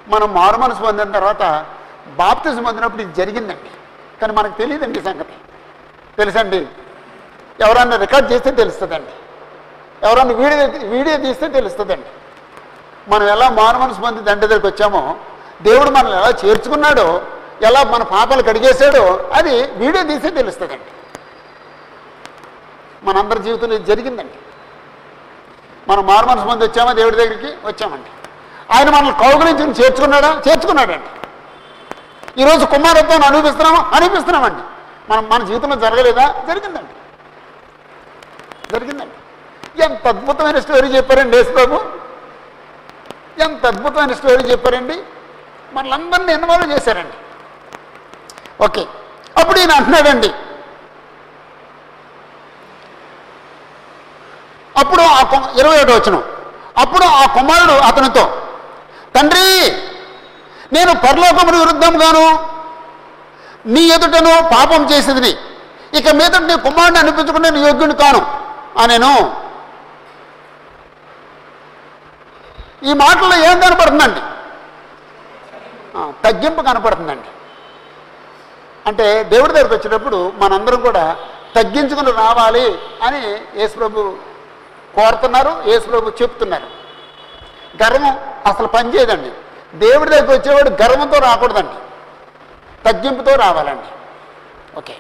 [0.07, 1.65] మనం మారు మనసు పొందిన తర్వాత
[2.07, 3.69] బాప్తిజం పొందినప్పుడు ఇది జరిగిందండి.
[4.21, 5.33] కానీ మనకు తెలియదండి సంగతి.
[6.17, 6.67] తెలుసండి?
[7.59, 9.13] ఎవరన్నా రికార్డ్ చేస్తే తెలుస్తుందండి.
[10.05, 12.05] ఎవరన్నా వీడియో వీడియో తీస్తే తెలుస్తుందండి.
[13.09, 15.15] మనం ఎలా మారు మనసు పొంది తండ్రి దగ్గరికి వచ్చామో
[15.61, 17.21] దేవుడు మనల్ని ఎలా చేర్చుకున్నాడో
[17.61, 20.96] ఎలా మన పాపలు కడిగేశాడో అది వీడియో తీస్తే తెలుస్తుందండి.
[23.07, 24.33] మనందరి జీవితంలో ఇది జరిగిందండి.
[25.87, 28.09] మనం మారు మంది వచ్చామా దేవుడి దగ్గరికి వచ్చామండి.
[28.71, 30.41] ఆయన మనల్ని కౌగులించి చేర్చుకున్నాడా?
[30.47, 31.07] చేర్చుకున్నాడండి.
[32.41, 34.61] ఈరోజు కుమారత్వం అనిపిస్తున్నామా అనిపిస్తున్నామండి
[35.11, 36.43] మనం మన జీవితంలో జరగలేదా?
[36.47, 36.93] జరిగిందండి.
[38.71, 39.83] జరిగిందండి.
[39.83, 41.81] ఎంత అద్భుతమైన స్టోరీ చెప్పారండి యేసుబాబు
[43.41, 44.99] ఎంత అద్భుతమైన స్టోరీ చెప్పారండి.
[45.73, 47.13] మనలందరినీ ఇన్వాల్వ్ చేశారండి.
[48.65, 48.87] ఓకే.
[49.37, 50.29] అప్పుడు ఈయన అంటున్నాడండి
[54.77, 56.21] అప్పుడు ఆ కు- ఇరవై ఒకటి వచ్చిన
[56.77, 58.43] అప్పుడు ఆ కుమారుడు అతనితో
[59.15, 59.71] తండ్రి
[60.73, 62.57] నేను పరలోకమును విరుద్ధంగాను
[63.65, 65.37] నీ ఎదుటను పాపం చేసేది
[65.97, 68.21] ఇక మీద నీ కుమారుడిని అనిపించుకుని నేను యోగ్యుని కాను.
[68.79, 69.35] అనేను.
[72.83, 74.19] ఈ మాటల్లో ఏం కనపడుతుందండి?
[76.23, 77.27] తగ్గింపు కనపడుతుందండి.
[78.87, 81.15] అంటే దేవుడి దగ్గరికి వచ్చేటప్పుడు మనందరం కూడా
[81.55, 83.21] తగ్గించుకుని రావాలి అని
[83.59, 84.26] యేసు ప్రభు
[84.97, 86.67] కోరుతున్నారు యేసుప్రభు చెప్తున్నారు.
[87.83, 88.05] గర్వం
[88.45, 89.31] అసలు పనిచేయదండి
[89.77, 91.77] దేవుడి దగ్గరికి వచ్చేవాడు గర్వంతో రాకూడదండి.
[92.85, 93.89] తగ్గింపుతో రావాలండి.
[94.77, 94.95] ఓకే.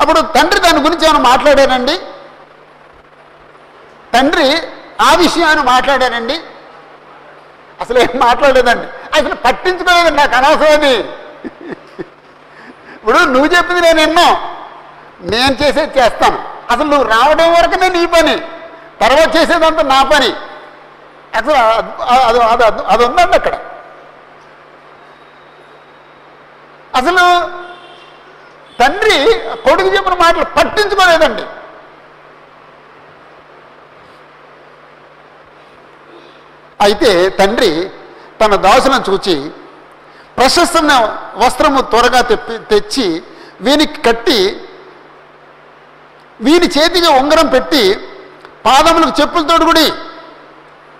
[0.00, 1.96] అప్పుడు తండ్రి దాని గురించి ఏమైనా మాట్లాడానండి
[4.14, 4.48] తండ్రి
[5.00, 6.34] ఆ విషయాన్ని మాట్లాడానండి
[7.80, 8.86] అసలు ఏం మాట్లాడలేదండి.
[9.14, 10.94] అసలు పట్టించుకోలేదండి నాకు అనవసరమని.
[12.94, 14.28] ఇప్పుడు నువ్వు చెప్పింది నేను ఎన్నో
[15.20, 16.53] నేను చేసేది చేస్తాను.
[16.70, 18.36] అసలు నువ్వు రావడం వరకునే నీ పని.
[19.00, 20.30] తర్వాత చేసేదంతా నా పని.
[21.38, 23.54] అసలు అది అది అది అది ఉందండి అక్కడ.
[26.94, 27.24] అసలు
[28.80, 29.18] తండ్రి
[29.64, 31.44] కొడుకు చెప్పిన మాటలు పట్టించుకోలేదండి.
[36.80, 37.90] అయితే తండ్రి
[38.40, 39.50] తన దాసులను చూచి
[40.36, 40.94] ప్రశస్తమైన
[41.36, 43.22] వస్త్రము త్వరగా తెప్పి తెచ్చి
[43.60, 44.38] వీనికి కట్టి
[46.40, 47.82] వీని చేతికి ఉంగరం పెట్టి
[48.66, 49.86] పాదములకు చెప్పులు తొడుగుడి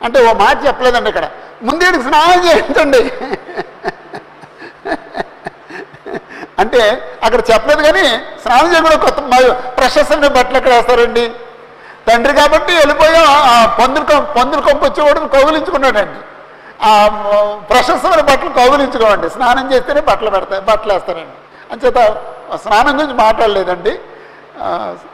[0.05, 1.27] అంటే ఓ మాట చెప్పలేదండి ఇక్కడ.
[1.67, 3.03] ముందేడు స్నానం చేయించండి.
[6.63, 6.83] అంటే
[7.25, 8.05] అక్కడ చెప్పలేదు కానీ
[8.43, 9.19] స్నానం చేయకుండా కొత్త
[9.79, 11.25] ప్రశస్తమైన బట్టలు ఎక్కడ వేస్తారండి?
[12.09, 13.19] తండ్రి కాబట్టి వెళ్ళిపోయి
[13.53, 14.05] ఆ పందులు
[14.39, 14.87] పందులు కొంపు
[15.37, 16.21] కౌగులించుకున్నాడండి.
[16.89, 16.91] ఆ
[17.71, 21.37] ప్రశస్తమైన బట్టలు కౌగులించుకోండి స్నానం చేస్తేనే బట్టలు పెడతాయి బట్టలు వేస్తారండి.
[21.73, 22.01] అంచేత
[22.65, 23.95] స్నానం గురించి మాట్లాడలేదండి.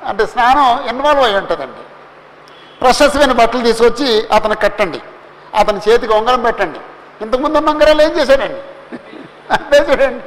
[0.09, 1.83] అంటే స్నానం ఇన్వాల్వ్ అయి ఉంటుందండి.
[2.81, 5.01] ప్రశస్తమైన బట్టలు తీసుకొచ్చి అతను కట్టండి.
[5.61, 6.81] అతని చేతికి ఉంగరం పెట్టండి.
[7.25, 8.61] ఇంతకుముందు ఉన్న ఉంగరాలు ఏం చేశాడండి?
[9.55, 10.25] అమ్మేశాడండి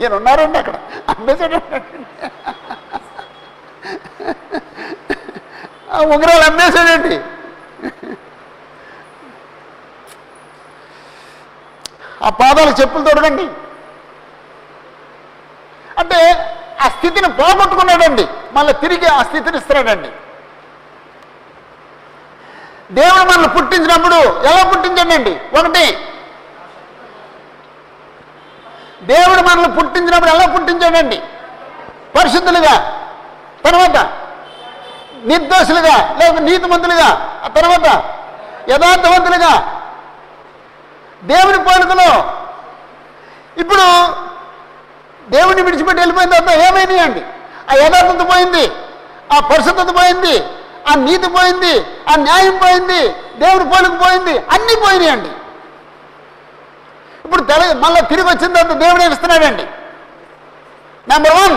[0.00, 0.76] ఈయన ఉన్నారండి అక్కడ
[1.12, 1.78] అమ్మేశాడండి
[5.92, 7.16] ఆ ఉంగరాలు అమ్మేశాడండి.
[12.26, 13.46] ఆ పాదాలు చెప్పులు తొడగండి.
[16.02, 16.20] అంటే
[16.78, 20.10] ఆ స్థితిని పోగొట్టుకున్నాడండి మళ్ళీ తిరిగి ఆ స్థితిని ఇస్తున్నాడండి.
[22.90, 24.18] దేవుడు మనల్ని పుట్టించినప్పుడు
[24.48, 25.84] ఎలా పుట్టించండి ఒకటి
[29.04, 31.18] దేవుడు మనల్ని పుట్టించినప్పుడు ఎలా పుట్టించాడండి?
[32.16, 32.74] పరిశుద్ధులుగా
[33.64, 33.96] తర్వాత
[35.24, 37.08] నిర్దోషులుగా లేక నీతిమంతులుగా
[37.44, 37.86] ఆ తర్వాత
[38.70, 39.52] యథార్థవంతులుగా
[41.22, 42.08] దేవుని పోలికలో
[43.56, 43.84] ఇప్పుడు
[45.32, 47.22] దేవుడిని విడిచిపెట్టి వెళ్ళిపోయిన తర్వాత ఏమైనాయండి
[47.70, 48.64] ఆ యథార్థత పోయింది
[49.34, 50.34] ఆ పరిశుద్ధత పోయింది
[50.90, 51.74] ఆ నీతి పోయింది
[52.10, 53.00] ఆ న్యాయం పోయింది
[53.42, 55.30] దేవుడి పోలికి పోయింది అన్నీ పోయినాయండి
[57.24, 59.64] ఇప్పుడు తెల మళ్ళీ తిరిగి వచ్చిన తర్వాత దేవుడు ఏమిస్తున్నాడండి
[61.12, 61.56] నెంబర్ వన్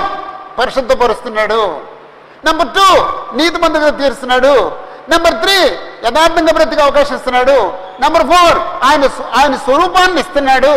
[0.59, 1.61] పరిశుద్ధపరుస్తున్నాడు.
[2.45, 2.87] నెంబర్ టూ
[3.39, 4.53] నీతి మందుగా తీరుస్తున్నాడు.
[5.11, 5.57] నెంబర్ త్రీ
[6.05, 7.57] యథార్థంగా బ్రతికే అవకాశం ఇస్తున్నాడు.
[8.03, 8.57] నెంబర్ ఫోర్
[8.87, 9.03] ఆయన
[9.39, 10.73] ఆయన స్వరూపాన్ని ఇస్తున్నాడు.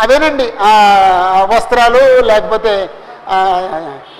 [0.00, 0.52] అవేనండి
[1.56, 2.90] వస్త్రాలు లేకపోతే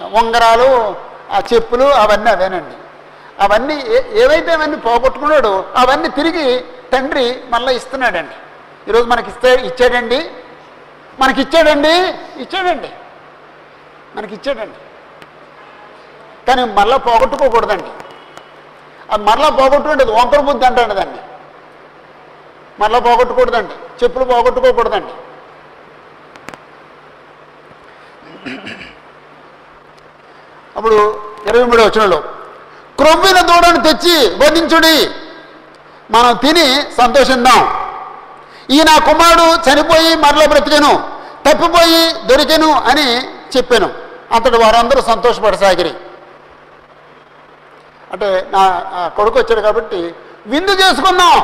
[0.00, 0.96] ఉంగరాలు
[1.30, 2.76] ఆ చెప్పులు అవన్నీ అవేనండి.
[3.40, 8.34] అవన్నీ ఏ- ఏవైతే అవన్నీ పోగొట్టుకున్నాడో అవన్నీ తిరిగి తండ్రి మళ్ళీ ఇస్తున్నాడండి.
[8.90, 10.30] ఈరోజు మనకి ఇస్తే ఇచ్చాడండి.
[11.20, 11.92] మనకి ఇచ్చాడండి
[12.42, 12.90] ఇచ్చాడండి.
[14.16, 14.76] మనకి ఇచ్చాడండి.
[16.46, 17.90] కానీ మళ్ళీ పోగొట్టుకోకూడదండి.
[19.10, 21.18] అది మరలా పోగొట్టుకుంటే వంకర బుద్ధి అంటాడు దాన్ని.
[22.80, 25.12] మరలా పోగొట్టుకూడదండి చెప్పులు పోగొట్టుకోకూడదండి.
[30.76, 30.98] అప్పుడు
[31.46, 32.20] ఇరవై మూడు వచ్చినలో
[32.98, 35.10] క్రొవ్విన దూడను తెచ్చి వధించుడి
[36.10, 37.90] మనం తిని సంతోషిద్దాం.
[38.70, 41.10] ఈ నా కుమారుడు చనిపోయి మరల బ్రతికెను
[41.46, 43.24] తప్పిపోయి దొరికెను అని
[43.56, 43.90] చెప్పాను.
[44.32, 45.94] అంతటి వారందరూ సంతోషపడసాగిరి.
[48.12, 48.62] అంటే నా
[49.16, 50.14] కొడుకు వచ్చాడు కాబట్టి
[50.46, 51.36] విందు చేసుకుందాం.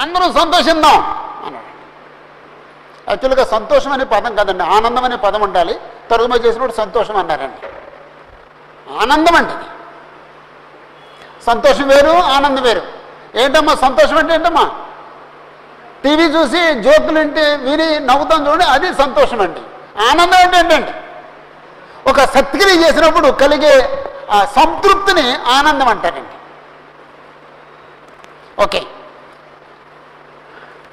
[0.00, 1.23] అందరూ సంతోషిద్దాం.
[3.08, 5.80] యాక్చువల్గా సంతోషం అనే పదం కాదండి ఆనందం అనే పదం ఉండాలి.
[6.10, 7.66] తరుగుమ చేసినప్పుడు సంతోషం అన్నారండి.
[9.02, 9.52] ఆనందం అండి
[11.46, 12.82] సంతోషం వేరు ఆనందం వేరు.
[13.34, 14.70] ఏంటమ్మా సంతోషం అంటే ఏంటమ్మా?
[16.04, 19.60] టీవీ చూసి జోకులు వింటే విని నవ్వుతాం చూడండి అది సంతోషం అండి.
[20.02, 20.92] ఆనందం అంటే ఏంటండి?
[22.10, 26.34] ఒక సత్క్రియ చేసినప్పుడు కలిగే ఆ సంతృప్తిని ఆనందం అంటారండి.
[28.62, 28.82] ఓకే.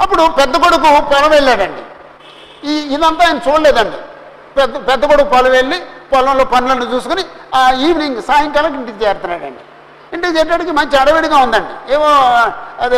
[0.02, 1.82] అప్పుడు పెద్ద కొడుకు పొలం వెళ్ళాడండి.
[2.64, 3.98] ఈ ఇదంతా ఆయన చూడలేదండి.
[4.58, 5.80] పెద్ద పెద్ద కొడుకు పొలం వెళ్ళి
[6.12, 7.24] పొలంలో పనులను చూసుకుని
[7.56, 9.60] ఆ ఈవినింగ్ సాయంకాలం ఇంటికి చేరుతున్నాడండి.
[10.14, 11.94] ఇంటికి చేరడానికి మంచి అడవిడిగా ఉందండి.
[11.94, 12.06] ఏవో
[12.80, 12.96] అది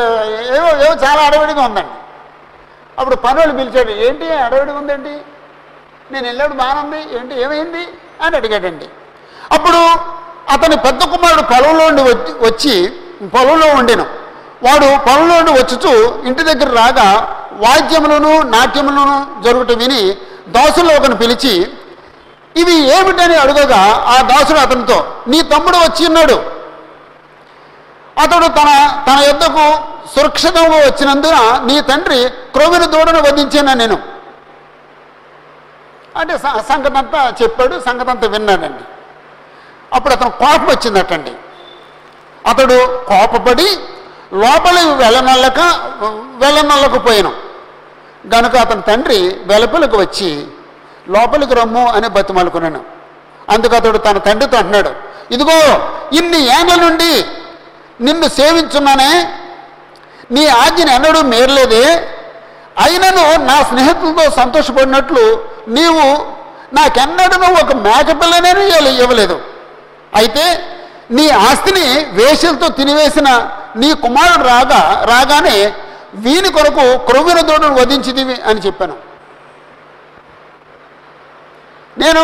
[0.58, 1.94] ఏవో ఏవో చాలా అడవిడిగా ఉందండి.
[3.00, 5.18] అప్పుడు పనులు పిలిచాడు ఏంటి అడవిడిగా ఉందండి
[6.12, 7.88] నేను వెళ్ళాడు బాగుంది ఏంటి ఏమైంది?
[8.22, 8.86] అని అడిగాడండి.
[9.52, 9.78] అప్పుడు
[10.54, 12.90] అతని పెద్ద కుమారుడు పొలంలో ఉండి వచ్చి వచ్చి
[13.28, 14.04] పొలంలో ఉండెను.
[14.64, 15.52] వాడు పొలంలో ఉండి
[16.28, 20.02] ఇంటి దగ్గర రాగా వాద్యములను నాట్యములను జరుగుట విని
[20.48, 21.54] దాసుల్లో ఒకను పిలిచి
[22.62, 23.82] ఇవి ఏమిటని అడుగగా
[24.14, 24.98] ఆ దాసుడు అతనితో
[25.28, 26.38] నీ తమ్ముడు వచ్చి ఉన్నాడు.
[28.22, 28.70] అతడు తన
[29.08, 29.66] తన యుద్ధకు
[30.16, 32.20] సురక్షితంగా వచ్చినందున నీ తండ్రి
[32.56, 33.98] క్రొవిన దూడను వధించాను నేను.
[36.20, 36.38] అంటే
[36.70, 38.84] సంగతంతా చెప్పాడు సంగతంతా విన్నాడండి.
[39.96, 41.34] అప్పుడు అతను కోపం వచ్చిందటండి.
[42.50, 42.78] అతడు
[43.10, 43.68] కోపపడి
[44.44, 45.60] లోపలి వెళ్ళనల్లక
[46.44, 47.32] వెళ్ళనల్లకపోయాను.
[48.32, 50.48] గనుక అతని తండ్రి వెలుపలకు వచ్చి
[51.16, 52.82] లోపలికి రమ్ము అని బతిమాలుకున్నాను.
[53.54, 54.92] అందుకు అతడు తన తండ్రితో అంటున్నాడు
[55.32, 55.58] ఇదిగో
[56.18, 57.14] ఇన్ని ఏళ్ళ నుండి
[58.02, 59.12] నిన్ను సేవించున్నానే?
[60.32, 61.86] నీ ఆజ్ఞను ఎన్నడూ మేరలేదే?
[62.84, 65.26] అయినను నా స్నేహితులతో సంతోషపడినట్లు
[65.68, 66.06] నీవు
[66.78, 68.52] నాకెన్నడూ ఒక మేకపిల్లనే
[69.04, 69.38] ఇవ్వలేదు.
[70.20, 70.46] అయితే
[71.12, 73.30] నీ ఆస్తిని వేషలతో తినివేసిన
[73.82, 75.58] నీ కుమారుడు రాగా రాగానే
[76.26, 78.96] వీని కొరకు క్రొవ్విన దూడను వధించింది అని చెప్పాను.
[82.02, 82.24] నేను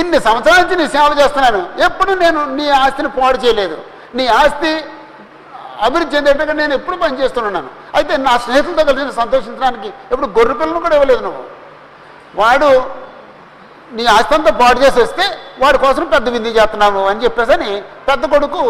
[0.00, 1.60] ఇన్ని సంవత్సరాల నుంచి నీ సేవ చేస్తున్నాను.
[1.86, 3.76] ఎప్పుడు నేను నీ ఆస్తిని పాడు చేయలేదు.
[4.18, 4.72] నీ ఆస్తి
[5.86, 7.68] అభివృద్ధి చెందేటట్టుగా నేను ఎప్పుడు పనిచేస్తున్నాను.
[7.96, 11.44] అయితే నా స్నేహితులతో కలిసి నేను సంతోషించడానికి ఎప్పుడు గొర్రె పిల్లలు కూడా ఇవ్వలేదు నువ్వు.
[12.40, 12.70] వాడు
[13.96, 15.24] నీ ఆస్తి అంతా పాడు చేసి వస్తే
[15.62, 17.70] వాడి కోసం పెద్ద విందు చేస్తున్నావు అని చెప్పేసి
[18.08, 18.60] పెద్ద కొడుకు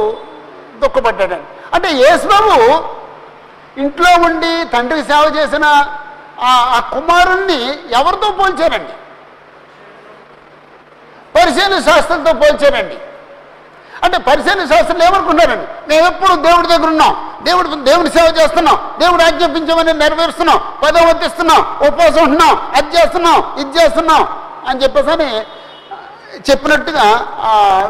[0.83, 2.55] దుఃఖపడ్డాడండి అంటే యేసుబాబు
[3.79, 5.87] ఇంట్లో ఉండి తండ్రికి సేవ చేసిన
[6.41, 8.93] ఆ కుమారుణ్ణి ఎవరితో పోల్చారండి?
[11.35, 12.99] పరిశీలన శాస్త్రంతో పోల్చారండి.
[14.05, 17.31] అంటే పరిశీలన శాస్త్రులు ఏమనుకున్నారండి మేము ఎప్పుడు దేవుడి దగ్గర ఉన్నాం.
[17.43, 18.91] దేవుడి దేవుడి సేవ చేస్తున్నాం.
[18.99, 20.61] దేవుడు ఆజ్ఞాపించమని నెరవేరుస్తున్నాం.
[20.83, 22.73] పదవి వర్తిస్తున్నాం ఉపవాసం ఉంటున్నాం.
[22.75, 23.55] అది చేస్తున్నాం.
[23.59, 24.29] ఇది చేస్తున్నాం.
[24.69, 25.41] అని చెప్పేసి అని
[26.51, 27.25] చెప్పినట్టుగా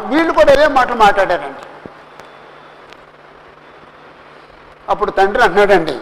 [0.05, 1.70] వీళ్ళు కూడా ఇదే మాటలు మాట్లాడారండి.
[4.91, 5.97] అప్పుడు తండ్రి అన్నాడండి.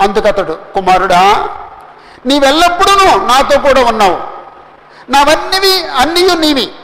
[0.00, 1.48] అందుకతడు కుమారుడా
[2.26, 4.32] నీవెల్లప్పుడూ నాతో కూడా ఉన్నావు.
[5.10, 6.74] నావన్నీ అన్నీ నీవి.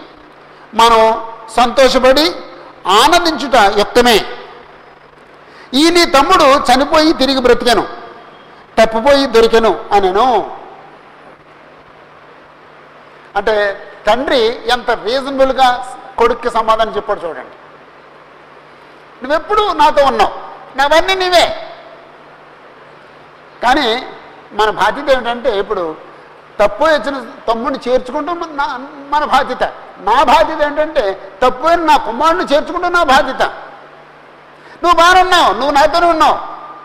[0.75, 1.25] మనం
[1.57, 2.31] సంతోషపడి
[2.87, 4.25] ఆనందించుట యుక్తమే.
[5.75, 7.89] ఈ నీ తమ్ముడు చనిపోయి తిరిగి బ్రతికాను.
[8.79, 10.57] తప్పిపోయి దొరికెను అనెను.
[13.37, 17.55] అంటే తండ్రి ఎంత రీజనబుల్గా కొడుక్కి సమాధానం చెప్పాడు చూడండి.
[19.23, 20.48] నువ్వెప్పుడు నాతో ఉన్నావు.
[20.79, 21.71] నావన్నీ నీవే.
[23.63, 24.07] కానీ
[24.53, 25.97] మన బాధ్యత ఏమిటంటే ఇప్పుడు
[26.61, 29.63] తప్పు వచ్చిన తమ్ముడిని చేర్చుకుంటూ నా మన బాధ్యత.
[29.99, 33.43] నా బాధ్యత ఏంటంటే తప్పు అయిన నా కుమారుడిని చేర్చుకుంటూ నా బాధ్యత.
[34.83, 36.39] నువ్వు బాగున్నావు నువ్వు నాతోనే ఉన్నావు.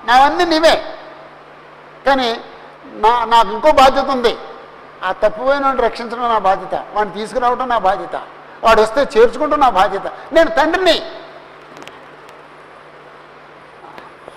[0.08, 0.96] నావన్నీ నీవే.
[2.06, 2.42] కానీ
[2.86, 4.38] నా నాకు ఇంకో బాధ్యత ఉంది.
[5.04, 6.86] ఆ తప్పుపోయిన వాడిని రక్షించడం నా బాధ్యత.
[6.94, 8.16] వాడిని తీసుకురావడం నా బాధ్యత.
[8.64, 10.08] వాడు వస్తే చేర్చుకుంటూ నా బాధ్యత.
[10.34, 11.12] నేను తండ్రిని.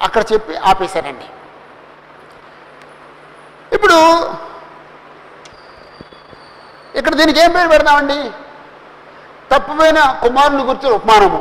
[0.03, 1.29] అక్కడ చెప్పి ఆపేశానండి.
[3.75, 3.99] ఇప్పుడు
[6.99, 8.19] ఇక్కడ దీనికి ఏం పేరు పెడదామండి?
[9.51, 11.41] తప్పుపోయిన కుమారుని గురించి ఉపమానము.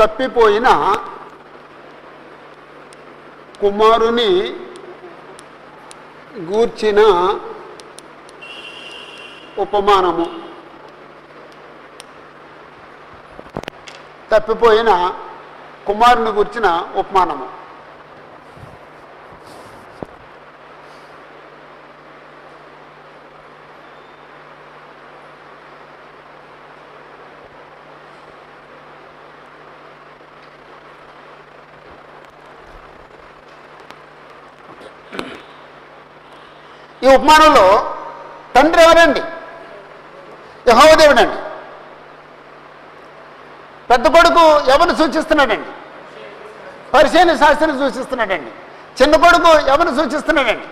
[0.00, 0.68] తప్పిపోయిన
[3.60, 4.30] కుమారుని
[6.50, 7.00] గూర్చిన
[9.58, 10.41] ఉపమానము.
[14.32, 14.90] తప్పిపోయిన
[15.86, 17.48] కుమారుని గుర్చిన ఉపమానము.
[37.04, 37.66] ఈ ఉపమానంలో
[38.56, 39.22] తండ్రి ఎవరండి?
[40.70, 41.38] యహోదేవుడండి
[43.92, 45.70] పెద్ద కొడుకు ఎవరిని సూచిస్తున్నాడండి?
[46.94, 48.52] పరిశీలన శాస్త్రిని సూచిస్తున్నాడండి.
[49.00, 50.66] చిన్న కొడుకు ఎవరిని సూచిస్తున్నాడండి?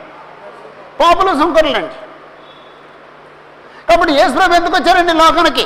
[1.00, 1.96] పాపులు సుంకరులండి.
[3.88, 5.64] కాబట్టి యేసుప్రభు ఎందుకు వచ్చారండి లోకానికి?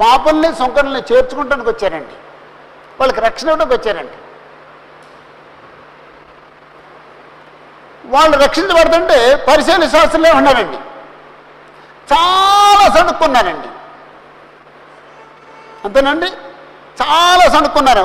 [0.00, 2.14] పాపుల్ని సుంకరుల్ని చేర్చుకుంటానికి వచ్చారండి.
[3.00, 4.16] వాళ్ళకి రక్షణ ఇవ్వడానికి వచ్చారండి.
[8.14, 9.18] వాళ్ళు రక్షించబడుతుంటే
[9.48, 10.78] పరిశీలన శాస్త్రంలో ఉన్నారండి
[12.12, 13.68] చాలా సణుక్కున్నారండి.
[15.84, 16.30] అంతేనండి?
[17.00, 18.02] చాలా సనుక్కున్నారు.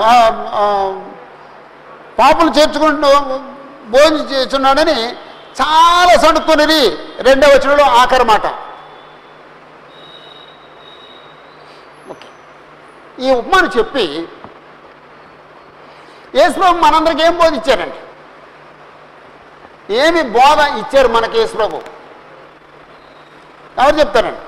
[2.20, 3.10] పాపలు చేర్చుకుంటూ
[3.94, 4.98] భోజనం చేస్తున్నాడని
[5.60, 6.82] చాలా సణుక్కునేది
[7.28, 8.46] రెండవ వచనంలో ఆఖరి మాట.
[12.14, 12.30] ఓకే.
[13.26, 14.06] ఈ ఉపమాను చెప్పి
[16.40, 18.00] యేసుప్రభు మనందరికి ఏం బోధించారండి
[20.04, 21.80] ఏమి బోధ ఇచ్చారు మనకి యేసుప్రభు?
[23.82, 24.42] ఎవరు చెప్తారండి?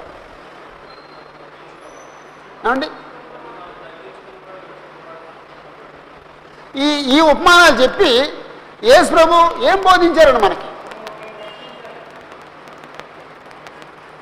[2.65, 2.87] ఏమండి?
[6.85, 8.09] ఈ ఈ ఉపమానాలు చెప్పి
[8.89, 9.35] యేసు ప్రభు
[9.69, 10.67] ఏం బోధించారండి మనకి?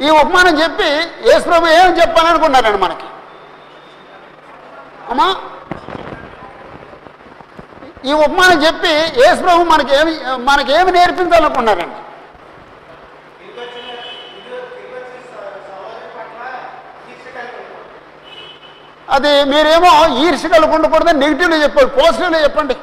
[0.05, 0.89] ఈ ఉపమానం చెప్పి
[1.27, 3.07] యేసు ప్రభు ఏం చెప్పాలనుకున్నారండి మనకి?
[5.11, 5.27] అమ్మా
[8.09, 10.13] ఈ ఉపమానం చెప్పి యేసు ప్రభు మనకి ఏమి
[10.49, 11.99] మనకి ఏమి నేర్పించాలనుకున్నారండి?
[19.13, 19.91] అది మీరేమో
[20.23, 22.75] ఈర్ష్య కలిగి ఉండకూడదని నెగిటివ్లో చెప్పండి పాజిటివ్లో చెప్పండి.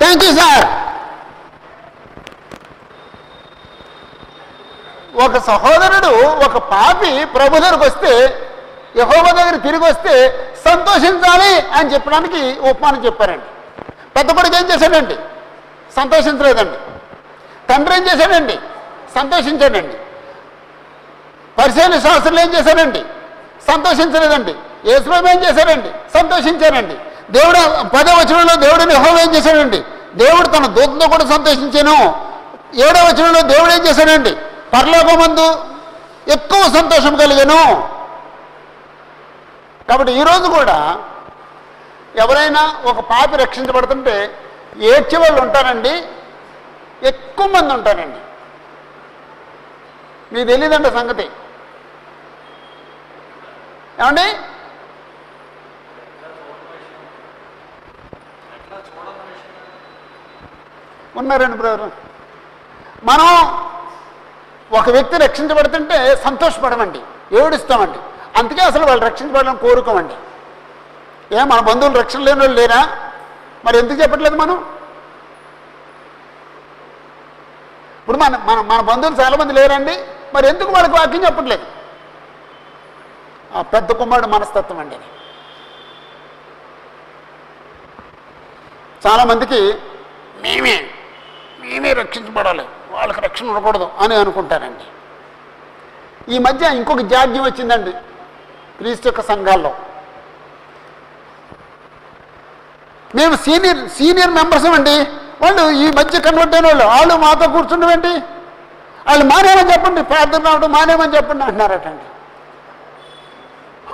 [0.00, 0.66] థ్యాంక్ యూ సార్
[5.24, 6.12] ఒక సహోదరుడు
[6.46, 8.12] ఒక పాపి ప్రభు దగ్గరకు వస్తే
[8.96, 10.14] యహోవ దగ్గర తిరిగి వస్తే
[10.66, 12.40] సంతోషించాలి అని చెప్పడానికి
[12.70, 13.48] ఉపమానం చెప్పారండి.
[14.16, 15.16] పెద్ద కొడుకు ఏం చేశాడండి?
[15.96, 16.78] సంతోషించలేదండి.
[17.70, 18.58] తండ్రి ఏం చేశాడండి?
[19.18, 19.96] సంతోషించాడండి.
[21.58, 23.04] పరిశీలన శాస్త్రులు ఏం చేశారండి?
[23.72, 24.54] సంతోషించలేదండి.
[24.84, 26.18] యేసుప్రభు ఏం చేశారండి?
[26.18, 26.96] సంతోషించారండి.
[27.32, 29.84] దేవుడు పదో వచనంలో దేవుడిని హోమ ఏం చేశాడండి?
[30.14, 31.92] దేవుడు తన దూతతో కూడా సంతోషించాను.
[32.74, 34.30] ఏడో వచనంలో దేవుడు ఏం చేశాడండి?
[34.72, 35.64] పరలోకమందు
[36.28, 37.88] ఎక్కువ సంతోషం కలిగాను.
[39.88, 40.98] కాబట్టి ఈరోజు కూడా
[42.16, 44.30] ఎవరైనా ఒక పాపి రక్షించబడుతుంటే
[44.78, 46.02] ఏడ్చే వాళ్ళు ఉంటారండి.
[47.02, 48.18] ఎక్కువ మంది ఉంటారండి.
[50.34, 51.30] మీకు తెలియదండి సంగతి.
[54.00, 54.26] ఏమండి?
[61.18, 61.90] ఉన్నారండి బ్రదరు.
[63.04, 63.46] మనం
[64.78, 67.00] ఒక వ్యక్తి రక్షించబడుతుంటే సంతోషపడమండి
[67.36, 67.98] ఏడుస్తామండి.
[68.36, 70.14] అందుకే అసలు వాళ్ళు రక్షించబడాలని కోరుకోమండి.
[71.34, 73.12] ఏ మన బంధువులు రక్షణ లేని వాళ్ళు లేరా?
[73.64, 74.76] మరి ఎందుకు చెప్పట్లేదు మనం?
[78.00, 80.04] ఇప్పుడు మన మన మన బంధువులు చాలామంది లేరండి.
[80.34, 81.81] మరి ఎందుకు వాళ్ళకి వాక్యం చెప్పట్లేదు?
[83.72, 84.98] పెద్ద కుమారుడు మనస్తత్వం అండి
[89.04, 89.60] చాలామందికి
[90.42, 90.76] మేమే
[91.62, 94.86] మేమే రక్షించబడాలి వాళ్ళకి రక్షణ ఉండకూడదు అని అనుకుంటారండి.
[96.34, 97.92] ఈ మధ్య ఇంకొక జాడ్యం వచ్చిందండి
[98.78, 99.72] క్రీస్తు యొక్క సంఘాల్లో.
[103.18, 104.96] మేము సీనియర్ సీనియర్ మెంబర్స్ అండి
[105.42, 108.14] వాళ్ళు ఈ మధ్య కన్వర్ట్ అయిన వాళ్ళు వాళ్ళు మాతో కూర్చుండమండి
[109.08, 112.04] వాళ్ళు మానేమని చెప్పండి ప్రార్థన రావడం మానేమని చెప్పండి అంటున్నారటండి.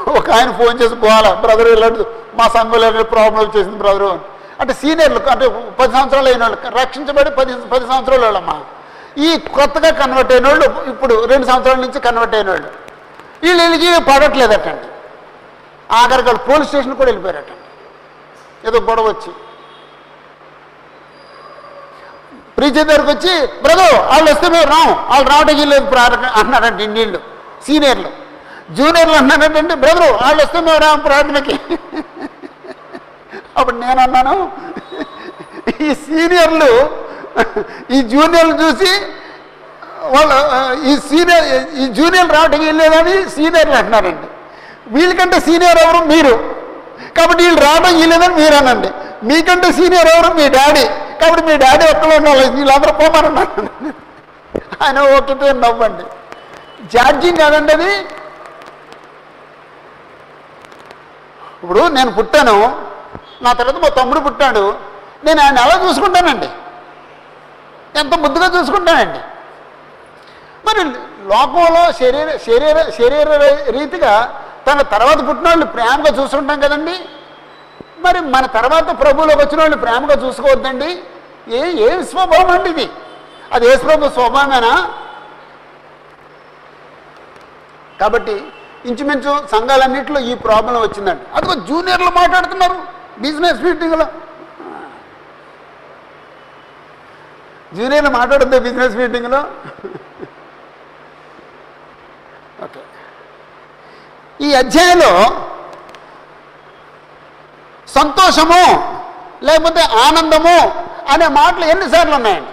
[0.07, 1.35] ఒక ఆయన ఫోన్ చేసి పోవాలా?
[1.35, 2.01] బ్రదర్ ఇలాంటి
[2.35, 4.05] మా సంఘంలో ఇలాంటి ప్రాబ్లం వచ్చేసింది బ్రదరు?
[4.05, 4.21] అని.
[4.61, 5.49] అంటే సీనియర్లు అంటే
[5.81, 8.61] పది సంవత్సరాలు అయిన వాళ్ళు రక్షించబడి పది పది సంవత్సరాలు వాళ్ళమ్మా.
[9.19, 12.69] ఈ కొత్తగా కన్వర్ట్ అయిన వాళ్ళు ఇప్పుడు రెండు సంవత్సరాల నుంచి కన్వర్ట్ అయిన వాళ్ళు.
[13.43, 14.89] వీళ్ళు వీళ్ళకి పడట్లేదటండి.
[15.95, 19.33] ఆఖరికి వాళ్ళు పోలీస్ స్టేషన్ కూడా వెళ్ళిపోయారటండి ఏదో గొడవ వచ్చి.
[22.59, 27.19] ప్రీచర్ దగ్గరకు వచ్చి బ్రదర్ వాళ్ళు వస్తే మేము రాం వాళ్ళు రావటం లేదు ప్రార్థన అన్నారంటే ఇండియన్లు
[27.67, 28.28] సీనియర్లు.
[28.77, 31.57] జూనియర్లు అన్నారంటే బ్రదరు వాళ్ళు వస్తే మేము ప్రార్థనకి.
[33.59, 34.35] అప్పుడు నేను అన్నాను
[35.87, 36.73] ఈ సీనియర్లు
[37.97, 38.91] ఈ జూనియర్లు చూసి
[40.15, 40.35] వాళ్ళు
[40.91, 41.47] ఈ సీనియర్
[41.81, 44.29] ఈ జూనియర్లు రావడానికి వెళ్ళేదని సీనియర్లు అంటున్నారండి.
[44.95, 46.01] వీళ్ళకంటే సీనియర్ ఎవరు?
[46.13, 46.35] మీరు.
[47.17, 48.91] కాబట్టి వీళ్ళు రావడం వీళ్ళేదని మీరు అనండి.
[49.31, 50.31] మీకంటే సీనియర్ ఎవరు?
[50.39, 50.85] మీ డాడీ.
[51.21, 52.45] కాబట్టి మీ డాడీ ఒక్కలో ఉండాలి.
[52.57, 53.65] వీళ్ళందరూ పోమన్నారు
[54.85, 56.05] ఆయన ఒకటే నవ్వండి.
[56.95, 57.93] జాడ్జింగ్ కాదండి అది?
[61.63, 62.57] ఇప్పుడు నేను పుట్టాను
[63.43, 64.63] నా తర్వాత మా తమ్ముడు పుట్టాడు
[65.25, 66.49] నేను ఆయన ఎలా చూసుకుంటానండి?
[68.01, 69.21] ఎంత ముద్దుగా చూసుకుంటానండి.
[70.67, 70.83] మరి
[71.33, 73.31] లోకంలో శరీర శరీర శరీర
[73.71, 74.13] రీతిగా
[74.67, 76.97] తన తర్వాత పుట్టిన వాళ్ళు ప్రేమగా చూసుకుంటాం కదండి?
[77.99, 80.91] మరి మన తర్వాత ప్రభువులోకి వచ్చిన వాళ్ళు ప్రేమగా చూసుకోవద్దండి?
[81.49, 82.87] ఏ ఏ స్వభావం అండి ఇది?
[83.53, 84.73] అది ఏ ప్రభు స్వభావమేనా?
[88.01, 88.37] కాబట్టి
[88.85, 92.77] ఇంచుమించు సంఘాలన్నింటిలో ఈ ప్రాబ్లం వచ్చిందండి అదిగో జూనియర్లు మాట్లాడుతున్నారు
[93.25, 94.07] బిజినెస్ మీటింగ్లో
[97.73, 99.41] జూనియర్లు మాట్లాడుతుంది బిజినెస్ మీటింగ్లో
[102.65, 102.81] ఓకే.
[104.41, 105.13] ఈ అధ్యాయంలో
[107.89, 108.63] సంతోషము
[109.43, 110.57] లేకపోతే ఆనందము
[111.13, 112.53] అనే మాటలు ఎన్నిసార్లు ఉన్నాయండి?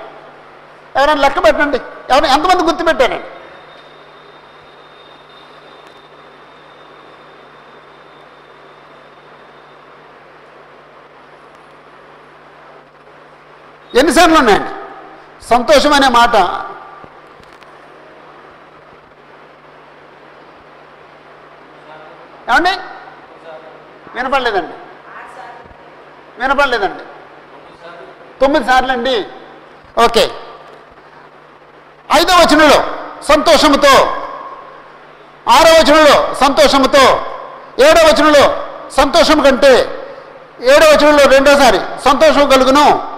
[0.96, 1.80] ఎవరైనా లెక్క పెట్టండి.
[2.12, 3.28] ఎవరైనా ఎంతమంది గుర్తుపెట్టారండి?
[14.00, 14.72] ఎన్నిసార్లు ఉన్నాయండి
[15.46, 16.36] సంతోషం అనే మాట.
[22.50, 22.74] ఏమండి?
[24.16, 24.74] వినపడలేదండి.
[26.42, 27.04] వినపడలేదండి.
[28.42, 29.16] తొమ్మిది సార్లు అండి
[30.06, 30.32] ఓకే.
[32.16, 32.80] ఐదో వచనంలో
[33.24, 33.94] సంతోషముతో
[35.52, 37.04] ఆరో వచనంలో సంతోషముతో
[37.80, 38.44] ఏడో వచనంలో
[38.92, 39.74] సంతోషం కంటే
[40.62, 41.80] ఏడో వచనంలో రెండోసారి
[42.10, 43.15] సంతోషం కలుగును.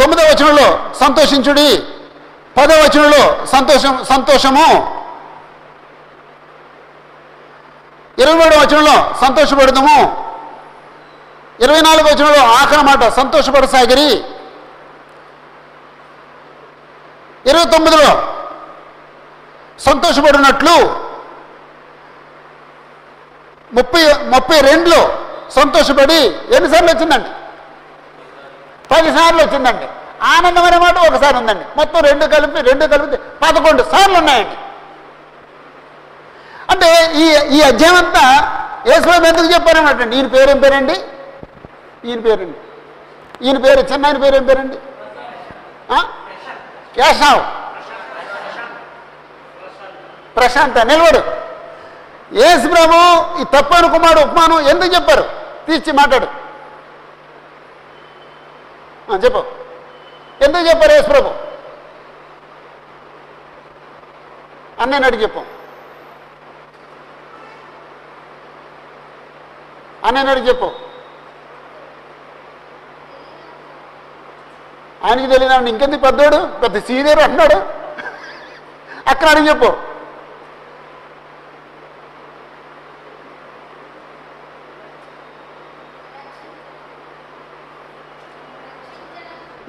[0.00, 1.68] తొమ్మిదో వచనంలో సంతోషించుడి.
[2.56, 4.68] పదో వచనంలో సంతోషం సంతోషము.
[8.18, 9.98] ఇరవై మూడో వచనంలో సంతోషపడదాము.
[11.60, 14.10] ఇరవై నాలుగో వచనంలో ఆఖరి మాట సంతోషపడసాగిరి.
[17.46, 18.10] ఇరవై తొమ్మిదిలో
[19.78, 20.76] సంతోషపడినట్లు.
[23.72, 25.00] ముప్పై ముప్పై రెండులో
[25.50, 26.20] సంతోషపడి
[26.54, 27.39] ఎన్నిసార్లు వచ్చిందండి
[28.90, 29.88] పదిసార్లు వచ్చిందండి.
[30.22, 31.64] ఆనందం అనే మాట ఒకసారి ఉందండి.
[31.76, 34.56] మొత్తం రెండు కలిపి రెండు కలిపి పదకొండు సార్లు ఉన్నాయండి.
[36.70, 37.24] అంటే ఈ
[37.58, 41.00] ఈ అధ్యాయం అంతా యేసుబాబు ఎందుకు చెప్పారన్నమాట ఈయన పేరు పేరండి?
[42.04, 42.58] ఈయన పేరండి.
[43.46, 44.76] ఈయన పేరు చిన్న పేరేం పేరు ఏం పేరండి?
[45.92, 46.04] ఆ?
[46.96, 47.40] కేశవ్.
[50.36, 51.22] ప్రశాంత నిలబడు.
[52.34, 55.22] యేసు ప్రభు ఈ తప్పని కుమారుడు ఉపమానం ఎందుకు చెప్పారు?
[55.66, 56.49] తీర్చి మాట్లాడు.
[59.16, 59.44] చెప్పు.
[60.44, 61.50] ఎందుకు చెప్పారు యేసు ప్రభు?
[64.90, 65.46] నేను అడిగి చెప్పాం.
[70.04, 70.70] అని నేను అడిగి చెప్పు.
[75.04, 76.58] ఆయనకి తెలియదు ఇంకెందుకు పెద్దోడు?
[76.58, 77.56] పెద్ద సీనియర్ అంటున్నాడు.
[79.08, 79.89] అక్కడ అడిగి చెప్పు.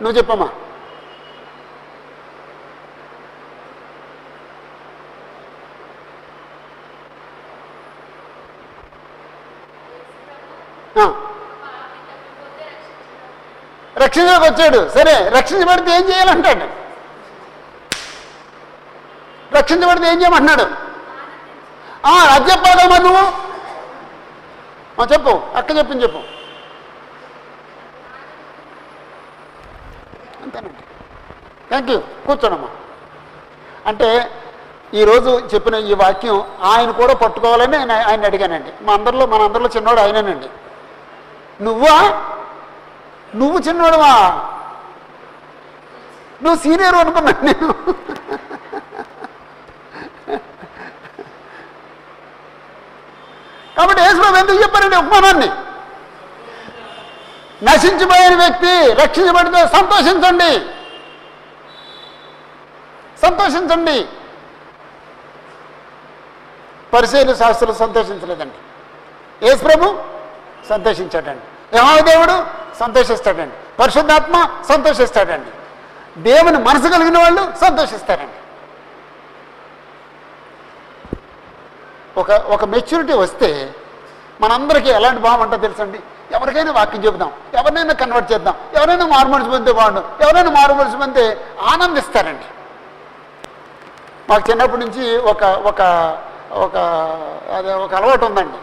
[0.02, 0.49] నువ్వు చెప్పమ్మా.
[10.97, 11.06] ఆ.
[14.43, 14.89] వచ్చాడు.
[14.89, 16.68] సరే రక్షించబడితే ఏం చేయాలంటాడు?
[19.58, 20.66] రక్షించబడితే ఏం చేయమంటున్నాడు?
[22.06, 23.26] ఆ, అది చెప్పాలమ్మా నువ్వు
[25.14, 26.22] చెప్పు అక్క చెప్పింది చెప్పు
[30.43, 30.84] అంతేనండి
[31.72, 32.68] థ్యాంక్ యూ కూర్చోనమ్మా.
[33.88, 34.08] అంటే
[34.94, 38.72] ఈరోజు చెప్పిన ఈ వాక్యం ఆయన కూడా పట్టుకోవాలని నేను ఆయన అడిగానండి.
[38.82, 40.50] మా అందరిలో మన అందరిలో చిన్నవాడు ఆయనేనండి.
[41.64, 41.98] నువ్వా?
[43.36, 44.14] నువ్వు చిన్నవాడువా
[46.43, 47.68] నువ్వు సీనియర్ అనుకున్నాను నేను.
[53.78, 55.50] కాబట్టి యేసుబాబు ఎందుకు చెప్పారండి ఉపమానాన్ని?
[57.66, 60.80] నశించిపోయిన వ్యక్తి రక్షించబడితే సంతోషించండి.
[63.22, 64.08] సంతోషించండి.
[66.93, 68.56] పరిశీలి శాస్త్రులు సంతోషించలేదండి.
[69.46, 70.04] యేసు ప్రభు
[70.70, 71.78] సంతోషించాడండి.
[71.78, 72.46] యెహోవా
[72.80, 73.78] సంతోషిస్తాడండి.
[73.80, 75.52] పరిశుద్ధాత్మ సంతోషిస్తాడండి.
[76.22, 78.32] దేవుని మనసు కలిగిన వాళ్ళు సంతోషిస్తారండి.
[82.20, 83.76] ఒక ఒక మెచ్యూరిటీ వస్తే
[84.42, 86.00] మనందరికీ ఎలాంటి భావం ఉంటుందో తెలుసండి?
[86.32, 87.32] ఎవరికైనా వాక్యం చెబుదాం.
[87.54, 88.56] ఎవరినైనా కన్వర్ట్ చేద్దాం.
[88.74, 90.00] ఎవరైనా మారుమనిసి పొందితే బాగుండు.
[90.00, 92.43] ఎవరైనా మారుమనిసి పొందితే ఆనందిస్తారండి.
[94.32, 95.82] మాకు చిన్నప్పటి నుంచి ఒక ఒక
[96.66, 96.75] ఒక
[97.55, 98.59] అదే ఒక అలవాటు ఉందండి.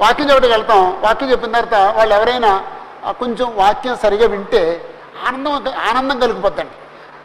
[0.00, 1.00] వాక్యం చెప్పడానికి వెళ్తాం.
[1.00, 2.64] వాక్యం చెప్పిన తర్వాత వాళ్ళు ఎవరైనా
[3.10, 4.62] కొంచెం వాక్యం సరిగా వింటే
[5.28, 5.52] ఆనందం
[5.90, 6.76] ఆనందం కలిగిపోద్దండి.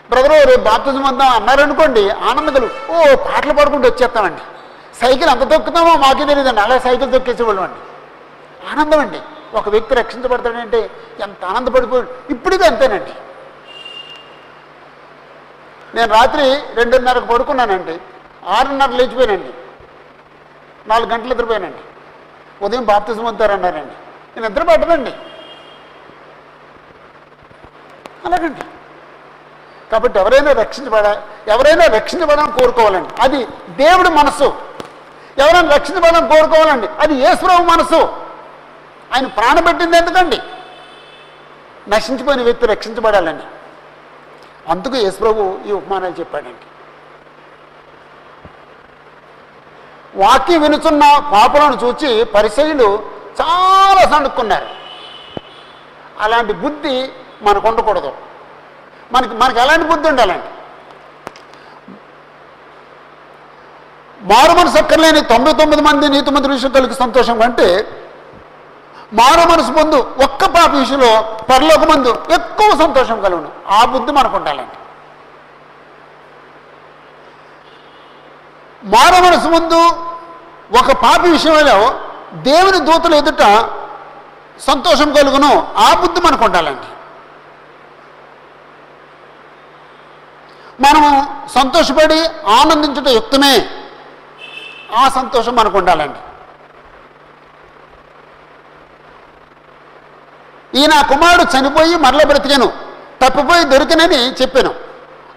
[0.10, 4.42] బ్రదరు రేపు బాప్తిజం అందాం అన్నారనుకోండి ఆనందం కలుగు ఓ పాటలు పాడుకుంటూ వచ్చేస్తామండి.
[5.02, 6.62] సైకిల్ ఎంత దొక్కుతామో మాకే తెలియదండి.
[6.62, 7.82] అలా సైకిల్ దొక్కేసేవాళ్ళం అండి.
[8.72, 9.22] ఆనందం అండి.
[9.58, 10.90] ఒక వ్యక్తి రక్షించబడతాడంటే
[11.22, 13.14] ఎంత ఆనందపడిపోయి ఇప్పటికీ అంతేనండి.
[15.96, 18.00] నేను రాత్రి రెండున్నరకు పడుకున్నానండి.
[18.46, 19.54] ఆరున్నర లేచిపోయానండి.
[20.88, 21.78] నాలుగు గంటలు నిద్రపోయానండి.
[22.66, 23.94] ఉదయం బాప్తిజం వద్దారన్నారండి
[24.36, 25.12] నేను నిద్ర పట్టనండి
[28.26, 28.62] అలాగండి.
[29.92, 33.22] కాబట్టి ఎవరైనా రక్షించబడ ఎవరైనా రక్షించబడాలని కోరుకోవాలండి.
[33.22, 34.58] అది దేవుడి మనసు.
[35.38, 36.88] ఎవరైనా రక్షించబడాలని కోరుకోవాలండి.
[36.88, 38.06] అది యేసుప్రభు మనసు.
[39.14, 40.40] ఆయన ప్రాణ పెట్టింది ఎందుకండి?
[41.90, 43.44] నశించిపోయిన వ్యక్తి రక్షించబడాలని
[44.70, 46.66] అందుకు యేసుప్రభు ఈ ఉపమానాలు చెప్పాడండి
[50.22, 52.88] వాక్యం వినుచున్న పాపలను చూచి పరిశైలు
[53.42, 54.70] చాలా సణుక్కున్నారు.
[56.24, 56.96] అలాంటి బుద్ధి
[57.44, 58.12] మనకు ఉండకూడదు.
[59.14, 60.50] మనకి మనకి ఎలాంటి బుద్ధి ఉండాలండి?
[64.32, 67.68] మారు మనసు అక్కర్లేని తొంభై తొమ్మిది మంది నీతిమంది విషయం కలిగి సంతోషం అంటే
[69.14, 73.50] మానవ మనసు ముందు ఒక్క పాప విషయంలో పరలోక ముందు ఎక్కువ సంతోషం కలుగును.
[73.70, 74.78] ఆ బుద్ధి మనకు ఉండాలండి.
[78.84, 79.90] మానవ మనసు ముందు
[80.80, 82.00] ఒక పాపి విషయంలో
[82.34, 83.42] దేవుని దూతలు ఎదుట
[84.60, 85.74] సంతోషం కలుగును.
[85.78, 86.90] ఆ బుద్ధి మనకు ఉండాలండి.
[90.84, 91.10] మనము
[91.50, 92.20] సంతోషపడి
[92.50, 93.70] ఆనందించుట యుక్తమే.
[94.96, 96.31] ఆ సంతోషం మనకు ఉండాలండి.
[100.76, 102.68] ఈ నా కుమారుడు చనిపోయి మరల బ్రతికాను.
[103.22, 104.76] తప్పిపోయి దొరికినని చెప్పాను.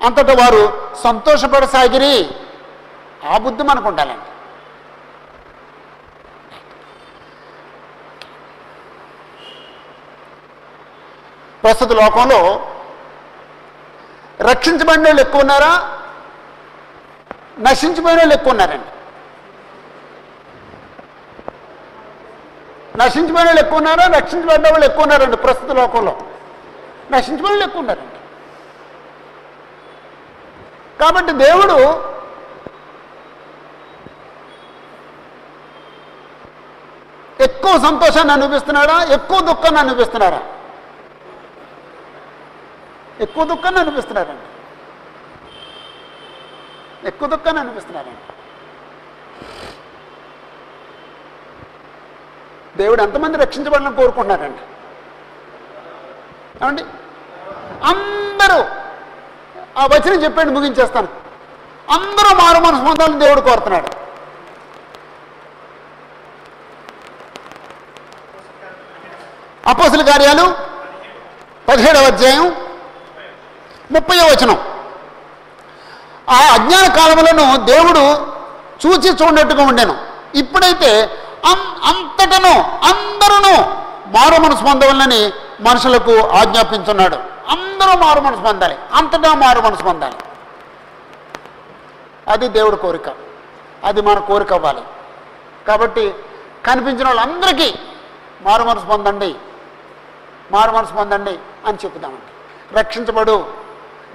[0.05, 2.31] అంతటా వారు సంతోషపడసాగిరి.
[3.29, 4.25] ఆ బుద్ధి మనకు ఉండాలండి.
[11.63, 12.71] ప్రస్తుత లోకంలో
[14.41, 16.01] రక్షించబడిన వాళ్ళు ఎక్కువ ఉన్నారా?
[17.59, 18.94] నశించిపోయిన వాళ్ళు ఎక్కువ ఉన్నారండి.
[22.95, 26.13] నశించిపోయిన వాళ్ళు ఎక్కువ ఉన్నారా రక్షించబడ్డ వాళ్ళు ఎక్కువ ఉన్నారండి ప్రస్తుత లోకంలో.
[27.13, 28.13] నశించిపోయిన వాళ్ళు ఎక్కువ ఉన్నారండి
[31.01, 31.77] కాబట్టి దేవుడు
[37.39, 40.41] ఎక్కువ సంతోషాన్ని అనిపిస్తున్నాడా ఎక్కువ దుఃఖాన్ని అనిపిస్తున్నారా
[43.21, 44.47] ఎక్కువ దుఃఖాన్ని అనిపిస్తున్నారండి
[47.09, 48.23] ఎక్కువ దుఃఖాన్ని అనిపిస్తున్నారండి
[52.77, 54.59] దేవుడు ఎంతమంది రక్షించబడాలని కోరుకుంటున్నారండి?
[56.65, 56.83] ఏమండి?
[57.85, 58.65] అందరూ
[59.79, 61.09] ఆ వచనం చెప్పండి ముగించేస్తాను.
[61.91, 64.05] అందరూ మారు మనసు పొందాలని దేవుడు కోరుతున్నాడు.
[69.67, 70.55] అపోసుల కార్యాలు
[71.69, 72.47] పదిహేడవ అధ్యాయం
[73.93, 74.59] ముప్పై వచనం.
[76.31, 78.35] ఆ అజ్ఞాన కాలములను దేవుడు
[78.87, 79.99] చూచి చూడట్టుగా ఉండేను.
[80.35, 81.11] ఇప్పుడైతే
[81.85, 83.65] అంతటను అందరూ
[84.07, 87.17] మారు మనసు పొందవాలని మనుషులకు ఆజ్ఞాపించున్నాడు.
[87.49, 88.77] అందరూ మారు మనసు పొందాలి.
[88.95, 90.17] అంతటా మారు మనసు పొందాలి.
[92.29, 93.09] అది దేవుడి కోరిక.
[93.85, 94.83] అది మన కోరిక అవ్వాలి.
[95.69, 96.15] కాబట్టి
[96.67, 97.75] కనిపించిన వాళ్ళందరికీ
[98.43, 99.35] మారు మనసు పొందండి.
[100.53, 102.23] మారు మనసు పొందండి అని చెప్తామండి
[102.79, 103.47] రక్షించబడు.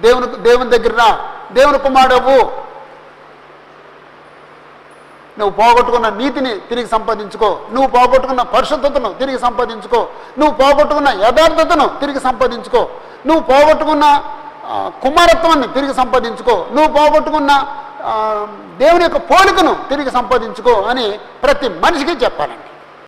[0.01, 1.17] దేవుని దేవుని దగ్గర
[1.51, 2.68] దేవుని కుమారుడవు.
[5.39, 7.49] నువ్వు పోగొట్టుకున్న నీతిని తిరిగి సంపాదించుకో.
[7.75, 9.99] నువ్వు పోగొట్టుకున్న పరిశుద్ధతను తిరిగి సంపాదించుకో.
[10.39, 12.81] నువ్వు పోగొట్టుకున్న యథార్థతను తిరిగి సంపాదించుకో.
[13.27, 14.05] నువ్వు పోగొట్టుకున్న
[15.03, 16.55] కుమారత్వాన్ని తిరిగి సంపాదించుకో.
[16.75, 17.51] నువ్వు పోగొట్టుకున్న
[18.81, 21.05] దేవుని యొక్క పోలికను తిరిగి సంపాదించుకో అని
[21.43, 22.68] ప్రతి మనిషికి చెప్పాలండి.